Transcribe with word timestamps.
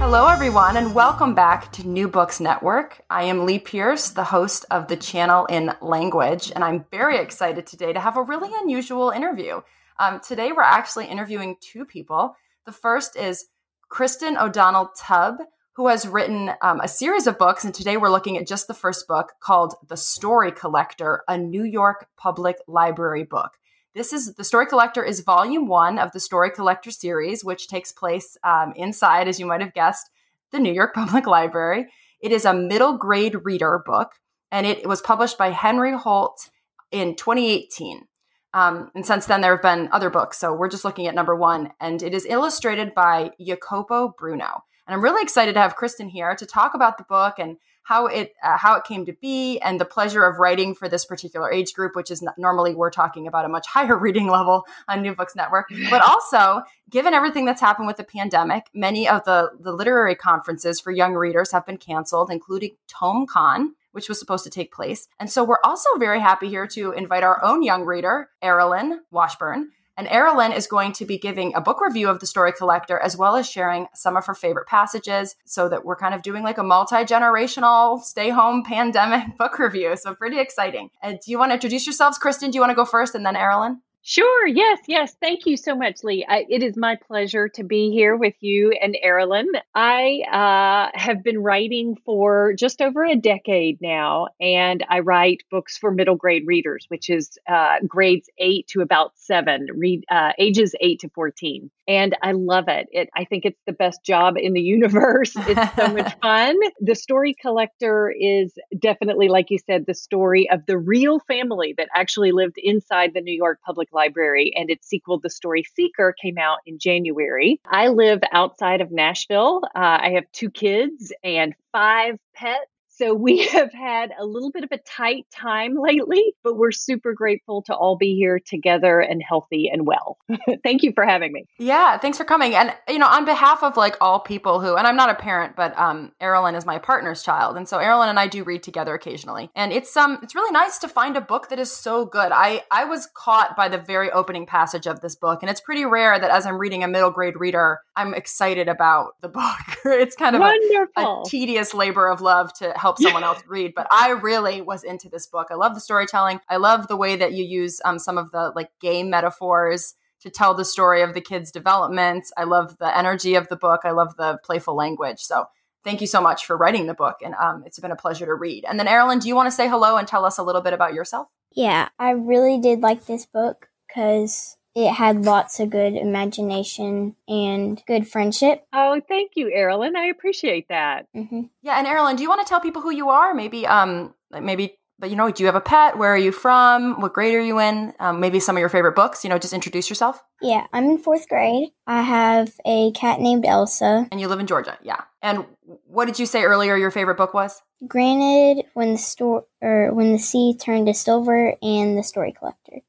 Hello, 0.00 0.28
everyone, 0.28 0.76
and 0.76 0.94
welcome 0.94 1.34
back 1.34 1.72
to 1.72 1.86
New 1.86 2.06
Books 2.06 2.38
Network. 2.38 3.00
I 3.10 3.24
am 3.24 3.44
Lee 3.44 3.58
Pierce, 3.58 4.10
the 4.10 4.22
host 4.22 4.64
of 4.70 4.86
the 4.86 4.96
channel 4.96 5.44
in 5.46 5.72
language, 5.82 6.52
and 6.54 6.62
I'm 6.62 6.86
very 6.92 7.18
excited 7.18 7.66
today 7.66 7.92
to 7.92 7.98
have 7.98 8.16
a 8.16 8.22
really 8.22 8.48
unusual 8.62 9.10
interview. 9.10 9.60
Um, 9.98 10.20
today, 10.20 10.52
we're 10.52 10.62
actually 10.62 11.06
interviewing 11.06 11.56
two 11.60 11.84
people. 11.84 12.36
The 12.64 12.72
first 12.72 13.16
is 13.16 13.46
Kristin 13.92 14.40
O'Donnell 14.40 14.92
Tubb, 14.96 15.38
who 15.74 15.88
has 15.88 16.06
written 16.06 16.52
um, 16.62 16.80
a 16.80 16.88
series 16.88 17.26
of 17.26 17.36
books, 17.36 17.64
and 17.64 17.74
today 17.74 17.96
we're 17.96 18.08
looking 18.08 18.38
at 18.38 18.46
just 18.46 18.68
the 18.68 18.74
first 18.74 19.08
book 19.08 19.32
called 19.40 19.74
The 19.88 19.96
Story 19.96 20.52
Collector, 20.52 21.24
a 21.26 21.36
New 21.36 21.64
York 21.64 22.06
Public 22.16 22.56
Library 22.68 23.24
book. 23.24 23.58
This 23.94 24.12
is 24.12 24.34
The 24.34 24.44
Story 24.44 24.66
Collector 24.66 25.02
is 25.02 25.20
volume 25.20 25.66
one 25.66 25.98
of 25.98 26.12
the 26.12 26.20
Story 26.20 26.50
Collector 26.50 26.90
series, 26.90 27.42
which 27.42 27.68
takes 27.68 27.90
place 27.90 28.36
um, 28.44 28.74
inside, 28.76 29.28
as 29.28 29.40
you 29.40 29.46
might 29.46 29.62
have 29.62 29.72
guessed, 29.72 30.10
the 30.52 30.58
New 30.58 30.72
York 30.72 30.94
Public 30.94 31.26
Library. 31.26 31.86
It 32.20 32.30
is 32.30 32.44
a 32.44 32.52
middle 32.52 32.98
grade 32.98 33.36
reader 33.44 33.82
book, 33.84 34.12
and 34.52 34.66
it 34.66 34.86
was 34.86 35.00
published 35.00 35.38
by 35.38 35.50
Henry 35.50 35.92
Holt 35.92 36.50
in 36.90 37.16
2018. 37.16 38.06
Um, 38.52 38.90
and 38.94 39.06
since 39.06 39.24
then, 39.24 39.40
there 39.40 39.52
have 39.54 39.62
been 39.62 39.88
other 39.90 40.10
books. 40.10 40.38
So 40.38 40.52
we're 40.52 40.68
just 40.68 40.84
looking 40.84 41.06
at 41.06 41.14
number 41.14 41.34
one, 41.34 41.70
and 41.80 42.02
it 42.02 42.12
is 42.12 42.26
illustrated 42.26 42.94
by 42.94 43.30
Iacopo 43.40 44.12
Bruno. 44.18 44.64
And 44.86 44.94
I'm 44.94 45.02
really 45.02 45.22
excited 45.22 45.54
to 45.54 45.60
have 45.60 45.76
Kristin 45.76 46.10
here 46.10 46.34
to 46.34 46.46
talk 46.46 46.74
about 46.74 46.98
the 46.98 47.04
book 47.04 47.38
and 47.38 47.56
how 47.88 48.06
it 48.06 48.34
uh, 48.42 48.58
how 48.58 48.76
it 48.76 48.84
came 48.84 49.06
to 49.06 49.14
be 49.14 49.58
and 49.60 49.80
the 49.80 49.84
pleasure 49.86 50.24
of 50.24 50.38
writing 50.38 50.74
for 50.74 50.90
this 50.90 51.06
particular 51.06 51.50
age 51.50 51.72
group, 51.72 51.96
which 51.96 52.10
is 52.10 52.20
not, 52.20 52.34
normally 52.36 52.74
we're 52.74 52.90
talking 52.90 53.26
about 53.26 53.46
a 53.46 53.48
much 53.48 53.66
higher 53.72 53.96
reading 53.96 54.28
level 54.28 54.66
on 54.88 55.00
New 55.00 55.14
Books 55.14 55.34
Network. 55.34 55.68
But 55.88 56.02
also, 56.06 56.60
given 56.90 57.14
everything 57.14 57.46
that's 57.46 57.62
happened 57.62 57.86
with 57.86 57.96
the 57.96 58.04
pandemic, 58.04 58.66
many 58.74 59.08
of 59.08 59.24
the 59.24 59.52
the 59.58 59.72
literary 59.72 60.14
conferences 60.14 60.78
for 60.80 60.90
young 60.90 61.14
readers 61.14 61.50
have 61.52 61.64
been 61.64 61.78
canceled, 61.78 62.30
including 62.30 62.76
TomeCon, 62.92 63.68
which 63.92 64.08
was 64.10 64.18
supposed 64.18 64.44
to 64.44 64.50
take 64.50 64.70
place. 64.70 65.08
And 65.18 65.30
so 65.30 65.42
we're 65.42 65.64
also 65.64 65.88
very 65.98 66.20
happy 66.20 66.48
here 66.50 66.66
to 66.68 66.92
invite 66.92 67.22
our 67.22 67.42
own 67.42 67.62
young 67.62 67.86
reader, 67.86 68.28
Airlyin 68.44 68.98
Washburn. 69.10 69.70
And 69.98 70.06
Airlyin 70.06 70.56
is 70.56 70.68
going 70.68 70.92
to 70.92 71.04
be 71.04 71.18
giving 71.18 71.52
a 71.56 71.60
book 71.60 71.80
review 71.80 72.08
of 72.08 72.20
The 72.20 72.26
Story 72.26 72.52
Collector, 72.52 73.00
as 73.00 73.16
well 73.16 73.34
as 73.34 73.50
sharing 73.50 73.88
some 73.94 74.16
of 74.16 74.26
her 74.26 74.34
favorite 74.34 74.68
passages, 74.68 75.34
so 75.44 75.68
that 75.68 75.84
we're 75.84 75.96
kind 75.96 76.14
of 76.14 76.22
doing 76.22 76.44
like 76.44 76.56
a 76.56 76.62
multi 76.62 76.98
generational 76.98 78.00
stay 78.00 78.30
home 78.30 78.62
pandemic 78.62 79.36
book 79.38 79.58
review. 79.58 79.96
So, 79.96 80.14
pretty 80.14 80.38
exciting. 80.38 80.90
Uh, 81.02 81.14
do 81.14 81.32
you 81.32 81.36
want 81.36 81.50
to 81.50 81.54
introduce 81.54 81.84
yourselves? 81.84 82.16
Kristin, 82.16 82.52
do 82.52 82.56
you 82.56 82.60
want 82.60 82.70
to 82.70 82.76
go 82.76 82.84
first 82.84 83.16
and 83.16 83.26
then 83.26 83.34
Airlyin? 83.34 83.78
Sure. 84.10 84.46
Yes. 84.46 84.78
Yes. 84.88 85.14
Thank 85.20 85.44
you 85.44 85.58
so 85.58 85.76
much, 85.76 86.02
Lee. 86.02 86.24
I, 86.26 86.46
it 86.48 86.62
is 86.62 86.78
my 86.78 86.96
pleasure 86.96 87.46
to 87.50 87.62
be 87.62 87.90
here 87.90 88.16
with 88.16 88.32
you 88.40 88.72
and 88.80 88.96
Airlyin. 89.04 89.44
I 89.74 90.22
uh, 90.32 90.98
have 90.98 91.22
been 91.22 91.42
writing 91.42 91.94
for 92.06 92.54
just 92.58 92.80
over 92.80 93.04
a 93.04 93.16
decade 93.16 93.82
now, 93.82 94.28
and 94.40 94.82
I 94.88 95.00
write 95.00 95.42
books 95.50 95.76
for 95.76 95.90
middle 95.90 96.16
grade 96.16 96.44
readers, 96.46 96.86
which 96.88 97.10
is 97.10 97.36
uh, 97.46 97.80
grades 97.86 98.30
eight 98.38 98.66
to 98.68 98.80
about 98.80 99.12
seven, 99.16 99.66
read 99.74 100.04
uh, 100.10 100.32
ages 100.38 100.74
eight 100.80 101.00
to 101.00 101.10
fourteen. 101.10 101.70
And 101.86 102.16
I 102.22 102.32
love 102.32 102.68
it. 102.68 102.88
It. 102.92 103.10
I 103.14 103.24
think 103.24 103.44
it's 103.44 103.60
the 103.66 103.72
best 103.72 104.04
job 104.04 104.36
in 104.38 104.54
the 104.54 104.60
universe. 104.60 105.32
It's 105.36 105.74
so 105.76 105.88
much 105.88 106.14
fun. 106.22 106.54
The 106.80 106.94
Story 106.94 107.34
Collector 107.40 108.10
is 108.18 108.54
definitely, 108.78 109.28
like 109.28 109.50
you 109.50 109.58
said, 109.58 109.84
the 109.86 109.94
story 109.94 110.48
of 110.50 110.64
the 110.66 110.78
real 110.78 111.18
family 111.20 111.74
that 111.76 111.88
actually 111.94 112.32
lived 112.32 112.56
inside 112.56 113.12
the 113.14 113.22
New 113.22 113.34
York 113.36 113.60
Public 113.64 113.88
Library, 113.98 114.52
and 114.56 114.70
its 114.70 114.86
sequel, 114.86 115.18
The 115.18 115.28
Story 115.30 115.64
Seeker, 115.74 116.14
came 116.22 116.38
out 116.38 116.58
in 116.66 116.78
January. 116.78 117.60
I 117.66 117.88
live 117.88 118.20
outside 118.32 118.80
of 118.80 118.92
Nashville. 118.92 119.62
Uh, 119.74 119.98
I 120.06 120.10
have 120.14 120.24
two 120.32 120.50
kids 120.50 121.12
and 121.24 121.52
five 121.72 122.14
pets. 122.32 122.70
So 122.98 123.14
we 123.14 123.46
have 123.52 123.72
had 123.72 124.12
a 124.18 124.26
little 124.26 124.50
bit 124.50 124.64
of 124.64 124.72
a 124.72 124.78
tight 124.78 125.26
time 125.32 125.76
lately, 125.80 126.34
but 126.42 126.56
we're 126.56 126.72
super 126.72 127.14
grateful 127.14 127.62
to 127.62 127.74
all 127.74 127.96
be 127.96 128.16
here 128.16 128.40
together 128.44 129.00
and 129.00 129.22
healthy 129.26 129.70
and 129.72 129.86
well. 129.86 130.18
Thank 130.64 130.82
you 130.82 130.92
for 130.92 131.04
having 131.04 131.32
me. 131.32 131.46
Yeah, 131.58 131.98
thanks 131.98 132.18
for 132.18 132.24
coming. 132.24 132.54
And 132.54 132.74
you 132.88 132.98
know, 132.98 133.06
on 133.06 133.24
behalf 133.24 133.62
of 133.62 133.76
like 133.76 133.96
all 134.00 134.20
people 134.20 134.60
who, 134.60 134.76
and 134.76 134.86
I'm 134.86 134.96
not 134.96 135.10
a 135.10 135.14
parent, 135.14 135.54
but 135.54 135.78
um, 135.78 136.12
Airlyin 136.20 136.56
is 136.56 136.66
my 136.66 136.78
partner's 136.78 137.22
child, 137.22 137.56
and 137.56 137.68
so 137.68 137.78
Airlyin 137.78 138.08
and 138.08 138.18
I 138.18 138.26
do 138.26 138.42
read 138.42 138.62
together 138.62 138.94
occasionally. 138.94 139.50
And 139.54 139.72
it's 139.72 139.96
um, 139.96 140.18
it's 140.22 140.34
really 140.34 140.52
nice 140.52 140.78
to 140.78 140.88
find 140.88 141.16
a 141.16 141.20
book 141.20 141.48
that 141.50 141.58
is 141.58 141.70
so 141.70 142.04
good. 142.04 142.32
I 142.32 142.62
I 142.70 142.84
was 142.84 143.08
caught 143.14 143.56
by 143.56 143.68
the 143.68 143.78
very 143.78 144.10
opening 144.10 144.46
passage 144.46 144.86
of 144.86 145.00
this 145.00 145.14
book, 145.14 145.42
and 145.42 145.50
it's 145.50 145.60
pretty 145.60 145.84
rare 145.84 146.18
that 146.18 146.30
as 146.30 146.46
I'm 146.46 146.58
reading 146.58 146.82
a 146.82 146.88
middle 146.88 147.10
grade 147.10 147.38
reader, 147.38 147.80
I'm 147.96 148.14
excited 148.14 148.68
about 148.68 149.12
the 149.20 149.28
book. 149.28 149.58
it's 149.84 150.16
kind 150.16 150.36
of 150.36 150.42
a, 150.42 151.00
a 151.00 151.22
tedious 151.26 151.74
labor 151.74 152.08
of 152.08 152.20
love 152.20 152.52
to 152.54 152.72
help 152.76 152.87
someone 152.96 153.24
else 153.24 153.42
read, 153.46 153.72
but 153.74 153.86
I 153.90 154.10
really 154.10 154.62
was 154.62 154.84
into 154.84 155.08
this 155.08 155.26
book. 155.26 155.48
I 155.50 155.54
love 155.54 155.74
the 155.74 155.80
storytelling. 155.80 156.40
I 156.48 156.56
love 156.56 156.88
the 156.88 156.96
way 156.96 157.16
that 157.16 157.32
you 157.32 157.44
use 157.44 157.80
um, 157.84 157.98
some 157.98 158.16
of 158.16 158.30
the 158.30 158.52
like 158.54 158.70
game 158.80 159.10
metaphors 159.10 159.94
to 160.20 160.30
tell 160.30 160.54
the 160.54 160.64
story 160.64 161.02
of 161.02 161.14
the 161.14 161.20
kids' 161.20 161.52
development. 161.52 162.24
I 162.36 162.44
love 162.44 162.78
the 162.78 162.96
energy 162.96 163.34
of 163.34 163.48
the 163.48 163.56
book. 163.56 163.82
I 163.84 163.90
love 163.90 164.16
the 164.16 164.38
playful 164.44 164.74
language. 164.74 165.20
So 165.20 165.46
thank 165.84 166.00
you 166.00 166.06
so 166.06 166.20
much 166.20 166.44
for 166.44 166.56
writing 166.56 166.86
the 166.86 166.94
book, 166.94 167.16
and 167.24 167.34
um, 167.34 167.62
it's 167.64 167.78
been 167.78 167.90
a 167.90 167.96
pleasure 167.96 168.26
to 168.26 168.34
read. 168.34 168.64
And 168.68 168.78
then, 168.78 168.86
Airlyin, 168.86 169.20
do 169.20 169.28
you 169.28 169.36
want 169.36 169.46
to 169.46 169.52
say 169.54 169.68
hello 169.68 169.96
and 169.96 170.06
tell 170.06 170.24
us 170.24 170.38
a 170.38 170.42
little 170.42 170.60
bit 170.60 170.72
about 170.72 170.94
yourself? 170.94 171.28
Yeah, 171.52 171.88
I 171.98 172.10
really 172.10 172.58
did 172.58 172.80
like 172.80 173.06
this 173.06 173.24
book 173.24 173.68
because 173.86 174.57
it 174.78 174.94
had 174.94 175.24
lots 175.24 175.58
of 175.58 175.70
good 175.70 175.96
imagination 175.96 177.16
and 177.26 177.82
good 177.88 178.06
friendship. 178.06 178.64
Oh, 178.72 179.00
thank 179.08 179.32
you, 179.34 179.46
Airlyin. 179.46 179.96
I 179.96 180.06
appreciate 180.06 180.68
that. 180.68 181.08
Mm-hmm. 181.16 181.42
Yeah, 181.62 181.78
and 181.78 181.86
Airlyin, 181.86 182.16
do 182.16 182.22
you 182.22 182.28
want 182.28 182.46
to 182.46 182.48
tell 182.48 182.60
people 182.60 182.80
who 182.80 182.92
you 182.92 183.08
are? 183.08 183.34
Maybe, 183.34 183.66
um, 183.66 184.14
maybe, 184.30 184.78
but 184.96 185.10
you 185.10 185.16
know, 185.16 185.32
do 185.32 185.42
you 185.42 185.48
have 185.48 185.56
a 185.56 185.60
pet? 185.60 185.98
Where 185.98 186.14
are 186.14 186.18
you 186.18 186.30
from? 186.30 187.00
What 187.00 187.12
grade 187.12 187.34
are 187.34 187.40
you 187.40 187.58
in? 187.58 187.92
Um, 187.98 188.20
maybe 188.20 188.38
some 188.38 188.54
of 188.54 188.60
your 188.60 188.68
favorite 188.68 188.94
books. 188.94 189.24
You 189.24 189.30
know, 189.30 189.38
just 189.38 189.52
introduce 189.52 189.88
yourself. 189.88 190.22
Yeah, 190.40 190.68
I'm 190.72 190.84
in 190.84 190.98
fourth 190.98 191.28
grade. 191.28 191.70
I 191.88 192.02
have 192.02 192.52
a 192.64 192.92
cat 192.92 193.18
named 193.18 193.46
Elsa. 193.46 194.06
And 194.12 194.20
you 194.20 194.28
live 194.28 194.38
in 194.38 194.46
Georgia, 194.46 194.78
yeah. 194.80 195.02
And 195.22 195.44
what 195.86 196.04
did 196.04 196.20
you 196.20 196.26
say 196.26 196.44
earlier? 196.44 196.76
Your 196.76 196.92
favorite 196.92 197.16
book 197.16 197.34
was? 197.34 197.60
Granted, 197.88 198.64
when 198.74 198.92
the 198.92 198.98
store 198.98 199.44
or 199.60 199.92
when 199.92 200.12
the 200.12 200.18
sea 200.18 200.56
turned 200.56 200.86
to 200.86 200.94
silver, 200.94 201.54
and 201.60 201.98
the 201.98 202.04
Story 202.04 202.32
Collector. 202.32 202.82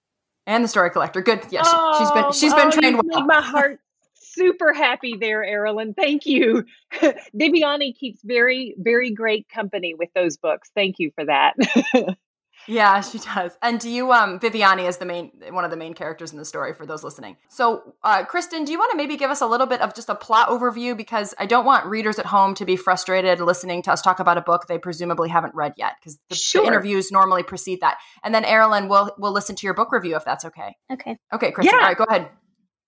And 0.50 0.64
the 0.64 0.68
Story 0.68 0.90
Collector. 0.90 1.22
Good. 1.22 1.46
Yes, 1.52 1.68
oh, 1.70 1.96
she's 2.00 2.12
been 2.12 2.32
she's 2.32 2.54
been 2.56 2.68
oh, 2.68 2.72
trained 2.72 2.96
you 2.96 3.02
well. 3.06 3.22
Made 3.22 3.28
my 3.28 3.40
heart 3.40 3.80
super 4.16 4.74
happy 4.74 5.16
there, 5.16 5.44
Airlyin. 5.44 5.96
Thank 5.96 6.26
you. 6.26 6.66
Viviani 7.36 7.96
keeps 7.96 8.20
very 8.24 8.74
very 8.80 9.12
great 9.12 9.48
company 9.48 9.94
with 9.94 10.10
those 10.16 10.38
books. 10.38 10.72
Thank 10.74 10.98
you 10.98 11.12
for 11.14 11.24
that. 11.26 11.56
Yeah, 12.70 13.02
she 13.02 13.18
does. 13.18 13.58
And 13.64 13.80
do 13.80 13.90
you 13.90 14.12
um 14.12 14.40
Viviani 14.40 14.88
is 14.88 14.98
the 14.98 15.06
main 15.06 15.32
one 15.50 15.66
of 15.66 15.72
the 15.72 15.78
main 15.78 15.96
characters 15.96 16.32
in 16.32 16.38
the 16.38 16.46
story 16.46 16.74
for 16.74 16.86
those 16.86 17.04
listening. 17.04 17.36
So, 17.50 17.96
uh 18.04 18.26
Kristin, 18.26 18.64
do 18.64 18.72
you 18.72 18.78
want 18.78 18.92
to 18.92 18.98
maybe 18.98 19.18
give 19.18 19.32
us 19.32 19.42
a 19.42 19.48
little 19.48 19.66
bit 19.66 19.82
of 19.82 19.96
just 19.96 20.08
a 20.08 20.14
plot 20.14 20.50
overview 20.50 20.96
because 20.96 21.34
I 21.40 21.48
don't 21.48 21.66
want 21.66 21.88
readers 21.88 22.20
at 22.20 22.28
home 22.28 22.54
to 22.56 22.66
be 22.66 22.76
frustrated 22.76 23.40
listening 23.42 23.82
to 23.84 23.92
us 23.92 24.04
talk 24.04 24.20
about 24.20 24.38
a 24.38 24.42
book 24.42 24.68
they 24.68 24.78
presumably 24.78 25.30
haven't 25.30 25.56
read 25.56 25.74
yet 25.78 25.94
because 26.00 26.20
the, 26.30 26.36
sure. 26.36 26.62
the, 26.62 26.68
interviews 26.68 27.12
normally 27.12 27.42
precede 27.42 27.82
that. 27.82 27.98
And 28.24 28.36
then 28.36 28.44
Airlyin 28.44 28.88
we'll, 28.88 29.16
we'll 29.18 29.34
listen 29.34 29.56
to 29.56 29.66
your 29.66 29.74
book 29.74 29.92
review 29.92 30.16
if 30.16 30.24
that's 30.24 30.46
okay. 30.46 30.76
Okay. 30.94 31.18
Okay, 31.34 31.52
Kristin. 31.52 31.64
Yeah. 31.64 31.72
All 31.74 31.80
right, 31.80 31.98
go 31.98 32.04
ahead. 32.04 32.30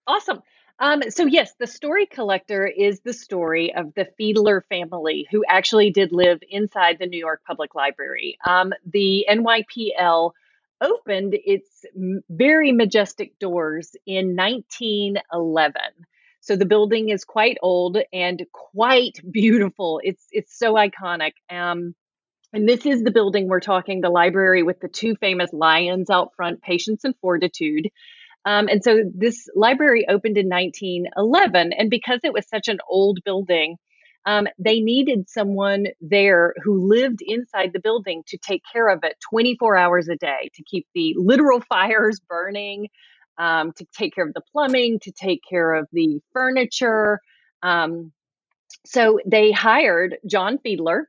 Awesome. 0.06 0.44
Um, 0.80 1.04
so 1.10 1.26
yes, 1.26 1.54
the 1.60 1.68
story 1.68 2.06
collector 2.06 2.66
is 2.66 3.02
the 3.02 3.14
story 3.14 3.74
of 3.74 3.94
the 3.94 4.08
Fedeler 4.20 4.62
family 4.68 5.28
who 5.32 5.44
actually 5.48 5.92
did 5.92 6.12
live 6.12 6.40
inside 6.50 6.98
the 7.00 7.06
New 7.06 7.20
York 7.20 7.42
Public 7.46 7.76
Library. 7.76 8.38
Um, 8.48 8.74
the 8.86 9.26
NYPL 9.30 10.32
opened 10.82 11.36
its 11.36 11.86
very 12.30 12.72
majestic 12.72 13.38
doors 13.38 13.96
in 14.06 14.36
1911. 14.36 15.74
So 16.40 16.56
the 16.56 16.66
building 16.66 17.10
is 17.10 17.24
quite 17.24 17.58
old 17.62 17.98
and 18.12 18.44
quite 18.52 19.20
beautiful. 19.30 20.02
It's 20.04 20.26
it's 20.32 20.58
so 20.58 20.74
iconic. 20.74 21.34
Um, 21.52 21.94
and 22.54 22.68
this 22.68 22.86
is 22.86 23.04
the 23.04 23.12
building 23.12 23.48
we're 23.48 23.60
talking, 23.62 24.02
the 24.02 24.10
library 24.10 24.64
with 24.64 24.80
the 24.82 24.90
two 24.90 25.16
famous 25.16 25.54
lions 25.54 26.10
out 26.10 26.34
front, 26.36 26.62
Patience 26.62 27.04
and 27.04 27.16
Fortitude. 27.22 27.90
Um, 28.46 28.68
and 28.68 28.84
so 28.84 29.04
this 29.14 29.48
library 29.56 30.06
opened 30.10 30.38
in 30.38 30.50
1911. 30.50 31.74
And 31.74 31.90
because 31.90 32.20
it 32.24 32.34
was 32.34 32.48
such 32.48 32.68
an 32.68 32.80
old 32.90 33.20
building, 33.24 33.78
um, 34.26 34.48
they 34.60 34.80
needed 34.80 35.30
someone 35.30 35.88
there 36.00 36.54
who 36.64 36.88
lived 36.88 37.20
inside 37.22 37.72
the 37.74 37.80
building 37.80 38.24
to 38.28 38.38
take 38.38 38.62
care 38.72 38.90
of 38.90 39.00
it 39.04 39.16
24 39.30 39.76
hours 39.78 40.10
a 40.10 40.16
day, 40.16 40.50
to 40.56 40.64
keep 40.64 40.88
the 40.94 41.16
literal 41.18 41.62
fires 41.70 42.20
burning, 42.28 42.88
um, 43.38 43.72
to 43.74 43.86
take 43.98 44.14
care 44.14 44.28
of 44.28 44.34
the 44.34 44.44
plumbing, 44.52 45.00
to 45.00 45.12
take 45.12 45.42
care 45.50 45.74
of 45.74 45.88
the 45.92 46.20
furniture. 46.34 47.20
Um, 47.64 48.12
so 48.86 49.20
they 49.26 49.52
hired 49.52 50.18
John 50.28 50.58
Fedeler, 50.58 51.04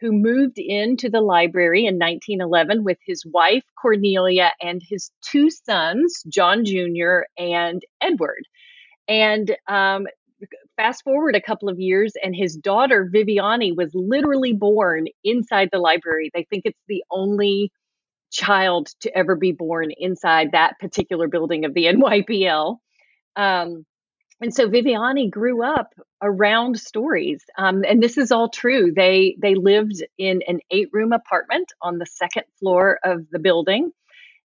who 0.00 0.12
moved 0.12 0.58
into 0.58 1.08
the 1.08 1.20
library 1.20 1.86
in 1.86 1.94
1911 1.98 2.84
with 2.84 2.98
his 3.04 3.24
wife, 3.24 3.64
Cornelia, 3.80 4.52
and 4.60 4.82
his 4.86 5.10
two 5.22 5.50
sons, 5.50 6.22
John 6.28 6.64
Jr. 6.64 7.20
and 7.38 7.82
Edward. 8.00 8.46
And 9.08 9.56
um, 9.68 10.06
fast 10.76 11.02
forward 11.02 11.34
a 11.34 11.40
couple 11.40 11.68
of 11.68 11.78
years, 11.78 12.12
and 12.22 12.34
his 12.34 12.56
daughter, 12.56 13.08
Viviani, 13.12 13.74
was 13.74 13.90
literally 13.94 14.52
born 14.52 15.06
inside 15.24 15.70
the 15.72 15.78
library. 15.78 16.30
They 16.34 16.46
think 16.50 16.62
it's 16.66 16.82
the 16.88 17.02
only 17.10 17.72
child 18.30 18.88
to 19.00 19.16
ever 19.16 19.36
be 19.36 19.52
born 19.52 19.90
inside 19.96 20.52
that 20.52 20.78
particular 20.78 21.28
building 21.28 21.64
of 21.64 21.74
the 21.74 21.84
NYPL. 21.84 22.76
Um, 23.36 23.86
and 24.40 24.54
so 24.54 24.68
Viviani 24.68 25.30
grew 25.30 25.64
up 25.64 25.94
around 26.22 26.78
stories, 26.78 27.42
um, 27.58 27.84
and 27.84 28.02
this 28.02 28.18
is 28.18 28.32
all 28.32 28.48
true. 28.48 28.92
They 28.94 29.36
they 29.40 29.54
lived 29.54 30.04
in 30.18 30.42
an 30.46 30.60
eight 30.70 30.88
room 30.92 31.12
apartment 31.12 31.72
on 31.80 31.98
the 31.98 32.06
second 32.06 32.44
floor 32.58 32.98
of 33.02 33.26
the 33.30 33.38
building, 33.38 33.92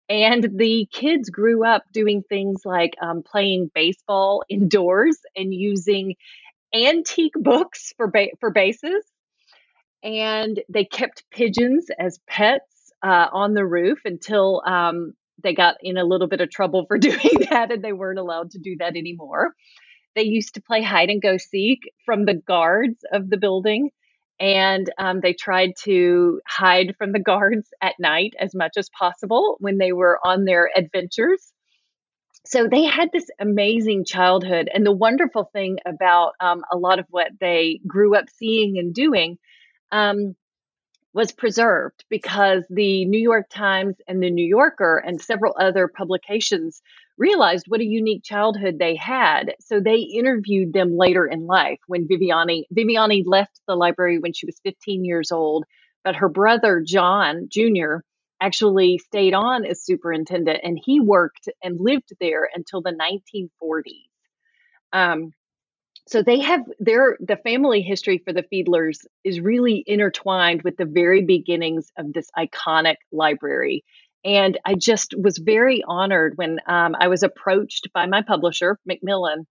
and 0.09 0.49
the 0.55 0.89
kids 0.93 1.31
grew 1.31 1.65
up 1.65 1.85
doing 1.93 2.23
things 2.29 2.63
like 2.65 2.97
um, 3.03 3.23
playing 3.23 3.71
baseball 3.75 4.45
indoors 4.49 5.19
and 5.37 5.53
using 5.53 6.15
antique 6.75 7.35
books 7.35 7.93
for 7.97 8.07
ba- 8.07 8.37
for 8.39 8.51
bases, 8.51 9.05
and 10.03 10.61
they 10.69 10.85
kept 10.85 11.25
pigeons 11.33 11.87
as 11.99 12.21
pets 12.29 12.93
uh, 13.03 13.27
on 13.33 13.55
the 13.55 13.67
roof 13.67 14.01
until 14.05 14.63
um, 14.67 15.15
they 15.43 15.55
got 15.55 15.77
in 15.83 15.97
a 15.97 16.05
little 16.05 16.29
bit 16.29 16.41
of 16.41 16.51
trouble 16.51 16.85
for 16.87 16.99
doing 17.11 17.47
that 17.51 17.71
and 17.71 17.83
they 17.83 17.93
weren't 17.93 18.19
allowed 18.19 18.53
to 18.53 18.59
do 18.59 18.77
that 18.79 18.97
anymore. 18.97 19.55
They 20.17 20.23
used 20.23 20.55
to 20.55 20.63
play 20.63 20.83
hide 20.83 21.09
and 21.09 21.23
go 21.23 21.37
seek 21.37 21.93
from 22.05 22.25
the 22.25 22.35
guards 22.35 23.05
of 23.13 23.31
the 23.31 23.37
building. 23.37 23.91
And 24.41 24.91
um, 24.99 25.21
they 25.21 25.35
tried 25.35 25.73
to 25.83 26.41
hide 26.49 26.95
from 26.97 27.13
the 27.13 27.19
guards 27.19 27.69
at 27.83 27.95
night 28.01 28.33
as 28.41 28.55
much 28.55 28.73
as 28.79 28.89
possible 28.99 29.57
when 29.61 29.77
they 29.77 29.93
were 29.93 30.19
on 30.25 30.45
their 30.47 30.71
adventures. 30.75 31.53
So 32.47 32.67
they 32.67 32.85
had 32.85 33.11
this 33.13 33.27
amazing 33.39 34.07
childhood. 34.07 34.71
And 34.73 34.85
the 34.85 34.93
wonderful 34.93 35.51
thing 35.53 35.77
about 35.87 36.33
um, 36.41 36.63
a 36.73 36.79
lot 36.79 36.99
of 36.99 37.05
what 37.11 37.29
they 37.39 37.81
grew 37.87 38.17
up 38.17 38.31
seeing 38.35 38.79
and 38.79 38.95
doing 38.95 39.37
um, 39.93 40.35
was 41.13 41.33
preserved 41.33 42.05
because 42.09 42.65
the 42.71 43.05
New 43.05 43.19
York 43.21 43.49
Times 43.51 43.97
and 44.07 44.23
the 44.23 44.31
New 44.31 44.45
Yorker 44.45 45.03
and 45.05 45.21
several 45.21 45.55
other 45.59 45.89
publications 45.89 46.83
realized 47.19 47.67
what 47.69 47.81
a 47.81 47.85
unique 47.85 48.23
childhood 48.23 48.79
they 48.79 48.95
had. 48.95 49.55
So 49.61 49.81
they 49.81 49.97
interviewed 49.97 50.73
them 50.73 50.97
later 50.97 51.27
in 51.27 51.47
life 51.47 51.81
when 51.87 52.07
Viviani 52.07 52.65
Viviani 52.75 53.25
left 53.27 53.61
the 53.67 53.75
library 53.75 54.19
when 54.19 54.33
she 54.33 54.47
was 54.47 54.61
15 54.63 55.05
years 55.05 55.33
old, 55.33 55.65
but 56.05 56.17
her 56.17 56.29
brother 56.29 56.81
John 56.85 57.49
Jr. 57.51 57.99
actually 58.41 58.99
stayed 58.99 59.35
on 59.35 59.67
as 59.67 59.85
superintendent 59.85 60.61
and 60.63 60.79
he 60.83 61.01
worked 61.01 61.49
and 61.63 61.81
lived 61.81 62.11
there 62.21 62.49
until 62.55 62.83
the 62.83 62.93
1940s. 62.93 64.09
Um, 64.93 65.33
so 66.07 66.23
they 66.23 66.41
have 66.41 66.63
their 66.79 67.17
the 67.21 67.37
family 67.37 67.83
history 67.83 68.19
for 68.19 68.33
the 68.33 68.43
Fedelers 68.43 69.07
is 69.23 69.41
really 69.41 69.85
intertwined 69.87 70.63
with 70.63 70.77
the 70.77 70.85
very 70.85 71.25
beginnings 71.25 71.91
of 71.97 72.13
this 72.13 72.31
iconic 72.37 72.97
library. 73.13 73.85
And 74.25 74.59
I 74.65 74.75
just 74.75 75.15
was 75.17 75.39
very 75.39 75.83
honored 75.87 76.37
when 76.37 76.59
um, 76.67 76.95
I 76.99 77.09
was 77.09 77.23
approached 77.23 77.89
by 77.95 78.07
my 78.07 78.23
publisher, 78.23 78.79
Macmillan, 78.85 79.47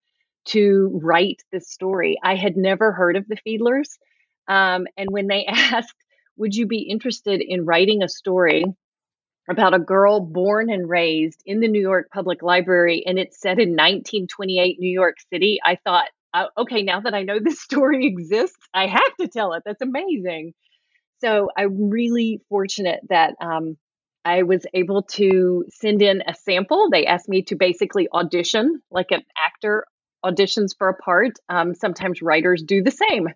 to 0.46 1.00
write 1.02 1.42
this 1.52 1.70
story. 1.70 2.18
I 2.24 2.36
had 2.36 2.56
never 2.56 2.92
heard 2.92 3.16
of 3.16 3.28
the 3.28 3.38
Fedelers. 3.38 3.98
Um, 4.48 4.88
and 4.98 5.10
when 5.10 5.28
they 5.28 5.46
asked, 5.48 5.96
Would 6.38 6.56
you 6.56 6.68
be 6.68 6.82
interested 6.82 7.42
in 7.42 7.66
writing 7.66 8.04
a 8.04 8.10
story 8.10 8.66
about 9.50 9.74
a 9.74 9.80
girl 9.80 10.20
born 10.20 10.70
and 10.70 10.88
raised 10.88 11.42
in 11.46 11.60
the 11.60 11.68
New 11.68 11.82
York 11.82 12.10
Public 12.12 12.44
Library 12.44 13.04
and 13.06 13.18
it's 13.18 13.40
set 13.40 13.60
in 13.60 13.70
1928 13.70 14.80
New 14.80 14.92
York 14.92 15.18
City? 15.32 15.60
I 15.64 15.78
thought, 15.84 16.10
uh, 16.34 16.46
okay, 16.58 16.84
now 16.84 17.02
that 17.02 17.14
I 17.14 17.24
know 17.24 17.40
this 17.40 17.62
story 17.70 18.06
exists, 18.06 18.58
I 18.74 18.88
have 18.88 19.16
to 19.20 19.28
tell 19.28 19.54
it. 19.54 19.64
That's 19.66 19.82
amazing. 19.82 20.54
So 21.22 21.50
I'm 21.58 21.90
really 21.90 22.42
fortunate 22.50 23.02
that 23.10 23.36
um, 23.42 23.78
I 24.24 24.44
was 24.44 24.66
able 24.74 25.04
to 25.04 25.66
send 25.70 26.02
in 26.02 26.24
a 26.28 26.34
sample. 26.34 26.90
They 26.90 27.06
asked 27.06 27.30
me 27.30 27.42
to 27.44 27.56
basically 27.56 28.08
audition 28.14 28.82
like 28.92 29.12
an 29.12 29.24
actor 29.38 29.86
auditions 30.24 30.70
for 30.78 30.90
a 30.90 30.96
part. 30.96 31.34
Um, 31.50 31.74
sometimes 31.74 32.22
writers 32.22 32.64
do 32.64 32.84
the 32.84 32.92
same. 32.92 33.30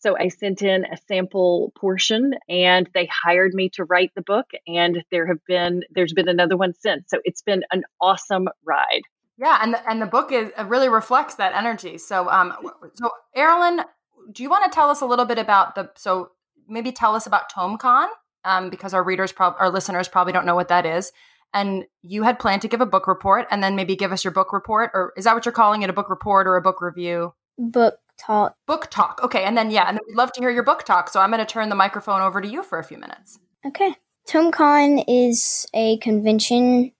So 0.00 0.16
I 0.16 0.28
sent 0.28 0.62
in 0.62 0.86
a 0.86 0.96
sample 1.08 1.72
portion 1.78 2.32
and 2.48 2.88
they 2.94 3.06
hired 3.06 3.52
me 3.52 3.68
to 3.74 3.84
write 3.84 4.12
the 4.14 4.22
book 4.22 4.46
and 4.66 5.04
there 5.10 5.26
have 5.26 5.44
been 5.46 5.82
there's 5.90 6.14
been 6.14 6.28
another 6.28 6.56
one 6.56 6.72
since. 6.74 7.04
So 7.08 7.18
it's 7.24 7.42
been 7.42 7.62
an 7.70 7.84
awesome 8.00 8.48
ride. 8.64 9.02
Yeah, 9.40 9.58
and 9.62 9.72
the, 9.72 9.90
and 9.90 10.02
the 10.02 10.06
book 10.06 10.32
is 10.32 10.52
really 10.66 10.90
reflects 10.90 11.36
that 11.36 11.54
energy. 11.54 11.96
So, 11.96 12.28
um, 12.28 12.52
so 12.92 13.10
Airlyin, 13.34 13.84
do 14.32 14.42
you 14.42 14.50
want 14.50 14.70
to 14.70 14.74
tell 14.74 14.90
us 14.90 15.00
a 15.00 15.06
little 15.06 15.24
bit 15.24 15.38
about 15.38 15.74
the? 15.74 15.90
So 15.96 16.32
maybe 16.68 16.92
tell 16.92 17.14
us 17.14 17.26
about 17.26 17.50
TomeCon, 17.50 18.08
um, 18.44 18.68
because 18.68 18.92
our 18.92 19.02
readers, 19.02 19.32
prob- 19.32 19.56
our 19.58 19.70
listeners, 19.70 20.08
probably 20.08 20.34
don't 20.34 20.44
know 20.44 20.54
what 20.54 20.68
that 20.68 20.84
is. 20.84 21.10
And 21.54 21.86
you 22.02 22.22
had 22.22 22.38
planned 22.38 22.60
to 22.62 22.68
give 22.68 22.82
a 22.82 22.86
book 22.86 23.08
report, 23.08 23.46
and 23.50 23.62
then 23.62 23.76
maybe 23.76 23.96
give 23.96 24.12
us 24.12 24.24
your 24.24 24.32
book 24.32 24.52
report, 24.52 24.90
or 24.92 25.14
is 25.16 25.24
that 25.24 25.34
what 25.34 25.46
you're 25.46 25.52
calling 25.52 25.80
it, 25.80 25.88
a 25.88 25.94
book 25.94 26.10
report 26.10 26.46
or 26.46 26.56
a 26.56 26.62
book 26.62 26.82
review? 26.82 27.32
Book 27.56 27.98
talk. 28.18 28.56
Book 28.66 28.88
talk. 28.90 29.20
Okay, 29.22 29.44
and 29.44 29.56
then 29.56 29.70
yeah, 29.70 29.88
and 29.88 29.96
then 29.96 30.02
we'd 30.06 30.16
love 30.16 30.32
to 30.32 30.40
hear 30.40 30.50
your 30.50 30.62
book 30.64 30.84
talk. 30.84 31.08
So 31.08 31.18
I'm 31.18 31.30
going 31.30 31.40
to 31.40 31.50
turn 31.50 31.70
the 31.70 31.74
microphone 31.74 32.20
over 32.20 32.42
to 32.42 32.46
you 32.46 32.62
for 32.62 32.78
a 32.78 32.84
few 32.84 32.98
minutes. 32.98 33.38
Okay. 33.66 33.94
TomeCon 34.28 35.02
is 35.08 35.66
a 35.72 35.96
convention 35.98 36.92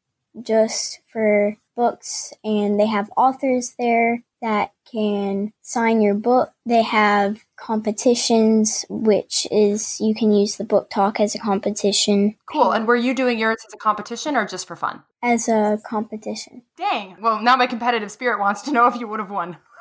just 0.42 1.00
for 1.12 1.56
books, 1.80 2.34
and 2.44 2.78
they 2.78 2.86
have 2.86 3.10
authors 3.16 3.74
there 3.78 4.22
that 4.42 4.72
can 4.90 5.50
sign 5.62 6.02
your 6.02 6.12
book. 6.12 6.50
They 6.66 6.82
have 6.82 7.46
competitions, 7.56 8.84
which 8.90 9.46
is 9.50 9.98
you 9.98 10.14
can 10.14 10.30
use 10.30 10.56
the 10.56 10.64
book 10.64 10.90
talk 10.90 11.20
as 11.20 11.34
a 11.34 11.38
competition. 11.38 12.36
Cool. 12.52 12.72
And 12.72 12.86
were 12.86 12.96
you 12.96 13.14
doing 13.14 13.38
yours 13.38 13.64
as 13.66 13.72
a 13.72 13.78
competition 13.78 14.36
or 14.36 14.46
just 14.46 14.66
for 14.66 14.76
fun? 14.76 15.04
As 15.22 15.48
a 15.48 15.78
competition. 15.86 16.64
Dang. 16.76 17.16
Well, 17.18 17.40
now 17.40 17.56
my 17.56 17.66
competitive 17.66 18.10
spirit 18.10 18.40
wants 18.40 18.60
to 18.62 18.72
know 18.72 18.86
if 18.86 18.96
you 19.00 19.08
would 19.08 19.20
have 19.20 19.30
won. 19.30 19.56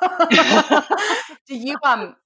Do 1.46 1.54
you 1.54 1.76
um 1.84 2.16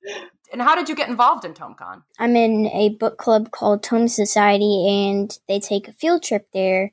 and 0.53 0.63
how 0.63 0.77
did 0.77 0.89
you 0.89 0.95
get 0.95 1.09
involved 1.09 1.45
in 1.45 1.53
TomeCon? 1.53 2.05
I'm 2.21 2.37
in 2.37 2.67
a 2.69 2.91
book 2.91 3.19
club 3.19 3.51
called 3.51 3.83
Tome 3.83 4.07
Society 4.07 4.87
and 4.89 5.37
they 5.49 5.59
take 5.59 5.89
a 5.89 5.93
field 5.93 6.23
trip 6.23 6.47
there 6.53 6.93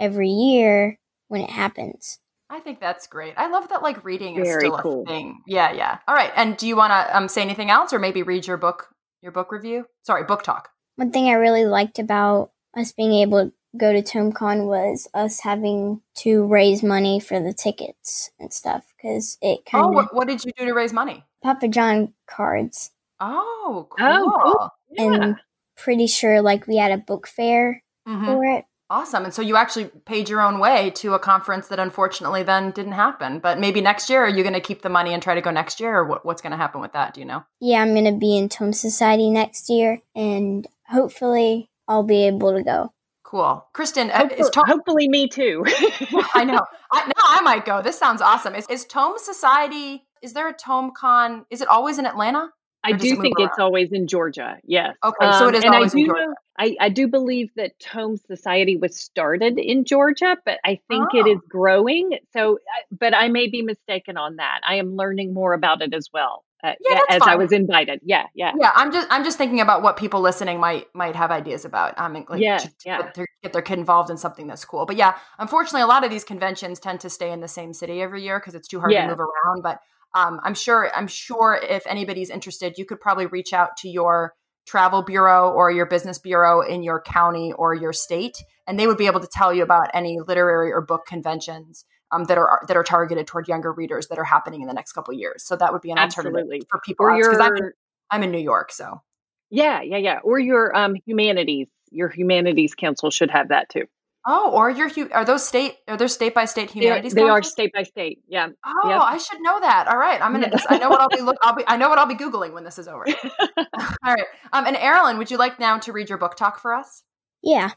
every 0.00 0.30
year 0.30 0.98
when 1.34 1.42
it 1.42 1.50
happens. 1.50 2.20
I 2.48 2.60
think 2.60 2.78
that's 2.78 3.06
great. 3.08 3.34
I 3.36 3.48
love 3.48 3.68
that 3.70 3.82
like 3.82 4.04
reading 4.04 4.36
is 4.36 4.48
still 4.54 4.78
cool. 4.78 5.02
a 5.02 5.06
thing. 5.06 5.42
Yeah, 5.46 5.72
yeah. 5.72 5.98
All 6.06 6.14
right. 6.14 6.30
And 6.36 6.56
do 6.56 6.68
you 6.68 6.76
want 6.76 6.92
to 6.92 7.16
um, 7.16 7.26
say 7.28 7.42
anything 7.42 7.70
else 7.70 7.92
or 7.92 7.98
maybe 7.98 8.22
read 8.22 8.46
your 8.46 8.56
book 8.56 8.88
your 9.20 9.32
book 9.32 9.50
review? 9.50 9.86
Sorry, 10.02 10.22
book 10.22 10.42
talk. 10.44 10.68
One 10.96 11.10
thing 11.10 11.28
I 11.28 11.32
really 11.32 11.64
liked 11.64 11.98
about 11.98 12.52
us 12.76 12.92
being 12.92 13.12
able 13.14 13.46
to 13.46 13.52
go 13.76 13.92
to 13.92 14.02
TomeCon 14.02 14.66
was 14.66 15.08
us 15.14 15.40
having 15.40 16.00
to 16.18 16.46
raise 16.46 16.84
money 16.84 17.18
for 17.18 17.40
the 17.40 17.52
tickets 17.52 18.30
and 18.38 18.52
stuff 18.52 18.84
because 18.96 19.36
it 19.42 19.64
kind 19.66 19.84
Oh, 19.84 19.88
of 19.88 19.94
what, 19.94 20.14
what 20.14 20.28
did 20.28 20.44
you 20.44 20.52
do 20.56 20.66
to 20.66 20.72
raise 20.74 20.92
money? 20.92 21.24
Papa 21.42 21.66
John 21.68 22.14
cards 22.28 22.92
Oh, 23.18 23.88
cool. 23.90 24.06
Oh, 24.06 24.68
cool. 24.96 25.14
and 25.14 25.36
pretty 25.76 26.06
sure 26.06 26.40
like 26.42 26.66
we 26.68 26.76
had 26.76 26.92
a 26.92 26.98
book 26.98 27.26
fair 27.26 27.82
Mhm. 28.06 28.26
for 28.26 28.44
it 28.44 28.64
Awesome. 28.90 29.24
And 29.24 29.32
so 29.32 29.40
you 29.40 29.56
actually 29.56 29.86
paid 30.04 30.28
your 30.28 30.40
own 30.40 30.58
way 30.58 30.90
to 30.96 31.14
a 31.14 31.18
conference 31.18 31.68
that 31.68 31.78
unfortunately 31.78 32.42
then 32.42 32.70
didn't 32.70 32.92
happen. 32.92 33.38
But 33.38 33.58
maybe 33.58 33.80
next 33.80 34.10
year, 34.10 34.22
are 34.22 34.28
you 34.28 34.42
going 34.42 34.54
to 34.54 34.60
keep 34.60 34.82
the 34.82 34.90
money 34.90 35.14
and 35.14 35.22
try 35.22 35.34
to 35.34 35.40
go 35.40 35.50
next 35.50 35.80
year, 35.80 35.96
or 35.96 36.04
what, 36.04 36.24
what's 36.24 36.42
going 36.42 36.50
to 36.50 36.56
happen 36.56 36.80
with 36.80 36.92
that? 36.92 37.14
Do 37.14 37.20
you 37.20 37.26
know? 37.26 37.44
Yeah, 37.60 37.80
I'm 37.80 37.92
going 37.92 38.04
to 38.04 38.18
be 38.18 38.36
in 38.36 38.48
Tome 38.48 38.72
Society 38.72 39.30
next 39.30 39.70
year, 39.70 40.02
and 40.14 40.66
hopefully 40.86 41.70
I'll 41.88 42.02
be 42.02 42.26
able 42.26 42.54
to 42.54 42.62
go. 42.62 42.92
Cool. 43.22 43.66
Kristin, 43.74 44.10
uh, 44.10 44.18
hopefully, 44.18 44.40
is 44.40 44.50
Tome- 44.50 44.64
hopefully 44.68 45.08
me 45.08 45.28
too. 45.28 45.64
I 46.34 46.44
know. 46.44 46.60
I, 46.92 47.06
now 47.06 47.24
I 47.24 47.40
might 47.40 47.64
go. 47.64 47.80
This 47.80 47.98
sounds 47.98 48.20
awesome. 48.20 48.54
Is, 48.54 48.66
is 48.68 48.84
Tome 48.84 49.14
Society, 49.16 50.04
is 50.22 50.34
there 50.34 50.48
a 50.48 50.54
Tome 50.54 50.92
Con? 50.96 51.46
Is 51.50 51.60
it 51.60 51.68
always 51.68 51.98
in 51.98 52.06
Atlanta? 52.06 52.50
I 52.84 52.92
do 52.92 53.14
it 53.14 53.20
think 53.20 53.34
it's 53.38 53.58
always 53.58 53.92
in 53.92 54.06
Georgia. 54.06 54.58
Yes. 54.64 54.94
Okay, 55.02 55.32
so 55.32 55.48
it 55.48 55.54
is 55.54 55.64
um, 55.64 55.74
always 55.74 55.94
I 55.94 55.98
in 55.98 56.06
Georgia. 56.06 56.26
Know, 56.26 56.34
I, 56.58 56.76
I, 56.80 56.88
do 56.88 57.08
believe 57.08 57.50
that 57.56 57.78
Tome 57.80 58.16
Society 58.16 58.76
was 58.76 58.98
started 59.00 59.58
in 59.58 59.84
Georgia, 59.84 60.36
but 60.44 60.60
I 60.64 60.78
think 60.88 61.08
oh. 61.12 61.18
it 61.18 61.26
is 61.26 61.38
growing. 61.48 62.18
So, 62.32 62.58
but 62.92 63.14
I 63.14 63.28
may 63.28 63.48
be 63.48 63.62
mistaken 63.62 64.16
on 64.16 64.36
that. 64.36 64.60
I 64.66 64.76
am 64.76 64.94
learning 64.94 65.34
more 65.34 65.52
about 65.54 65.82
it 65.82 65.94
as 65.94 66.08
well. 66.12 66.44
Uh, 66.62 66.72
yeah, 66.80 67.00
as 67.10 67.18
fine. 67.18 67.28
I 67.28 67.36
was 67.36 67.52
invited. 67.52 68.00
Yeah, 68.04 68.24
yeah, 68.34 68.52
yeah. 68.58 68.70
I'm 68.74 68.90
just 68.90 69.06
I'm 69.10 69.22
just 69.22 69.36
thinking 69.36 69.60
about 69.60 69.82
what 69.82 69.98
people 69.98 70.22
listening 70.22 70.58
might 70.58 70.86
might 70.94 71.14
have 71.14 71.30
ideas 71.30 71.66
about. 71.66 71.92
I 71.98 72.08
mean, 72.08 72.24
like 72.26 72.40
yeah, 72.40 72.56
to, 72.56 72.66
to 72.66 72.74
yeah. 72.86 73.02
Get, 73.02 73.14
their, 73.14 73.26
get 73.42 73.52
their 73.52 73.60
kid 73.60 73.78
involved 73.78 74.08
in 74.08 74.16
something 74.16 74.46
that's 74.46 74.64
cool. 74.64 74.86
But 74.86 74.96
yeah, 74.96 75.18
unfortunately, 75.38 75.82
a 75.82 75.86
lot 75.86 76.04
of 76.04 76.10
these 76.10 76.24
conventions 76.24 76.80
tend 76.80 77.00
to 77.00 77.10
stay 77.10 77.32
in 77.32 77.40
the 77.40 77.48
same 77.48 77.74
city 77.74 78.00
every 78.00 78.22
year 78.22 78.38
because 78.38 78.54
it's 78.54 78.66
too 78.66 78.80
hard 78.80 78.92
Yeah. 78.92 79.02
to 79.02 79.08
move 79.08 79.20
around. 79.20 79.62
But 79.62 79.80
um, 80.14 80.40
I'm 80.42 80.54
sure 80.54 80.90
I'm 80.94 81.06
sure 81.06 81.60
if 81.62 81.86
anybody's 81.86 82.30
interested, 82.30 82.74
you 82.78 82.84
could 82.84 83.00
probably 83.00 83.26
reach 83.26 83.52
out 83.52 83.76
to 83.78 83.88
your 83.88 84.34
travel 84.66 85.02
bureau 85.02 85.50
or 85.50 85.70
your 85.70 85.86
business 85.86 86.18
bureau 86.18 86.60
in 86.62 86.82
your 86.82 87.00
county 87.02 87.52
or 87.52 87.74
your 87.74 87.92
state, 87.92 88.36
and 88.66 88.78
they 88.78 88.86
would 88.86 88.96
be 88.96 89.06
able 89.06 89.20
to 89.20 89.28
tell 89.30 89.52
you 89.52 89.62
about 89.62 89.90
any 89.92 90.20
literary 90.26 90.72
or 90.72 90.80
book 90.80 91.04
conventions 91.06 91.84
um, 92.12 92.24
that 92.24 92.38
are 92.38 92.62
that 92.68 92.76
are 92.76 92.84
targeted 92.84 93.26
toward 93.26 93.48
younger 93.48 93.72
readers 93.72 94.08
that 94.08 94.18
are 94.18 94.24
happening 94.24 94.60
in 94.62 94.68
the 94.68 94.74
next 94.74 94.92
couple 94.92 95.12
of 95.12 95.18
years. 95.18 95.44
So 95.44 95.56
that 95.56 95.72
would 95.72 95.82
be 95.82 95.90
an 95.90 95.98
alternative 95.98 96.38
Absolutely. 96.40 96.62
for 96.70 96.80
people 96.80 97.06
because 97.14 97.40
I'm, 97.40 97.56
your- 97.56 97.74
I'm 98.10 98.22
in 98.22 98.30
New 98.30 98.38
York, 98.38 98.72
so 98.72 99.02
Yeah, 99.50 99.82
yeah, 99.82 99.98
yeah. 99.98 100.18
Or 100.22 100.38
your 100.38 100.76
um 100.76 100.94
humanities. 101.06 101.68
Your 101.90 102.08
humanities 102.08 102.74
council 102.74 103.10
should 103.10 103.30
have 103.30 103.48
that 103.50 103.68
too. 103.68 103.84
Oh, 104.26 104.50
or 104.52 104.70
your 104.70 104.90
are 105.12 105.24
those 105.24 105.46
state 105.46 105.76
are 105.86 105.96
there 105.96 106.08
state 106.08 106.34
by 106.34 106.46
state 106.46 106.72
They 106.72 106.80
are, 106.80 106.84
humanities? 106.84 107.14
they 107.14 107.22
are 107.22 107.42
state 107.42 107.72
by 107.74 107.82
state. 107.82 108.20
Yeah. 108.26 108.48
Oh, 108.64 108.88
Yep. 108.88 109.00
I 109.02 109.18
should 109.18 109.40
know 109.42 109.60
that. 109.60 109.86
All 109.88 109.98
right, 109.98 110.20
I'm 110.22 110.32
gonna. 110.32 110.50
I 110.68 110.78
know 110.78 110.88
what 110.90 111.00
I'll 111.00 111.10
be. 111.10 111.20
Look, 111.20 111.36
I'll 111.42 111.54
be. 111.54 111.64
I 111.66 111.76
know 111.76 111.88
what 111.90 111.98
I'll 111.98 112.06
be 112.06 112.14
googling 112.14 112.52
when 112.54 112.64
this 112.64 112.78
is 112.78 112.88
over. 112.88 113.06
All 113.74 113.86
right. 114.04 114.24
Um, 114.52 114.66
and 114.66 114.76
Airlyin, 114.76 115.18
would 115.18 115.30
you 115.30 115.36
like 115.36 115.58
now 115.60 115.78
to 115.78 115.92
read 115.92 116.08
your 116.08 116.18
book 116.18 116.36
talk 116.36 116.58
for 116.58 116.74
us? 116.74 117.02
Yeah. 117.42 117.72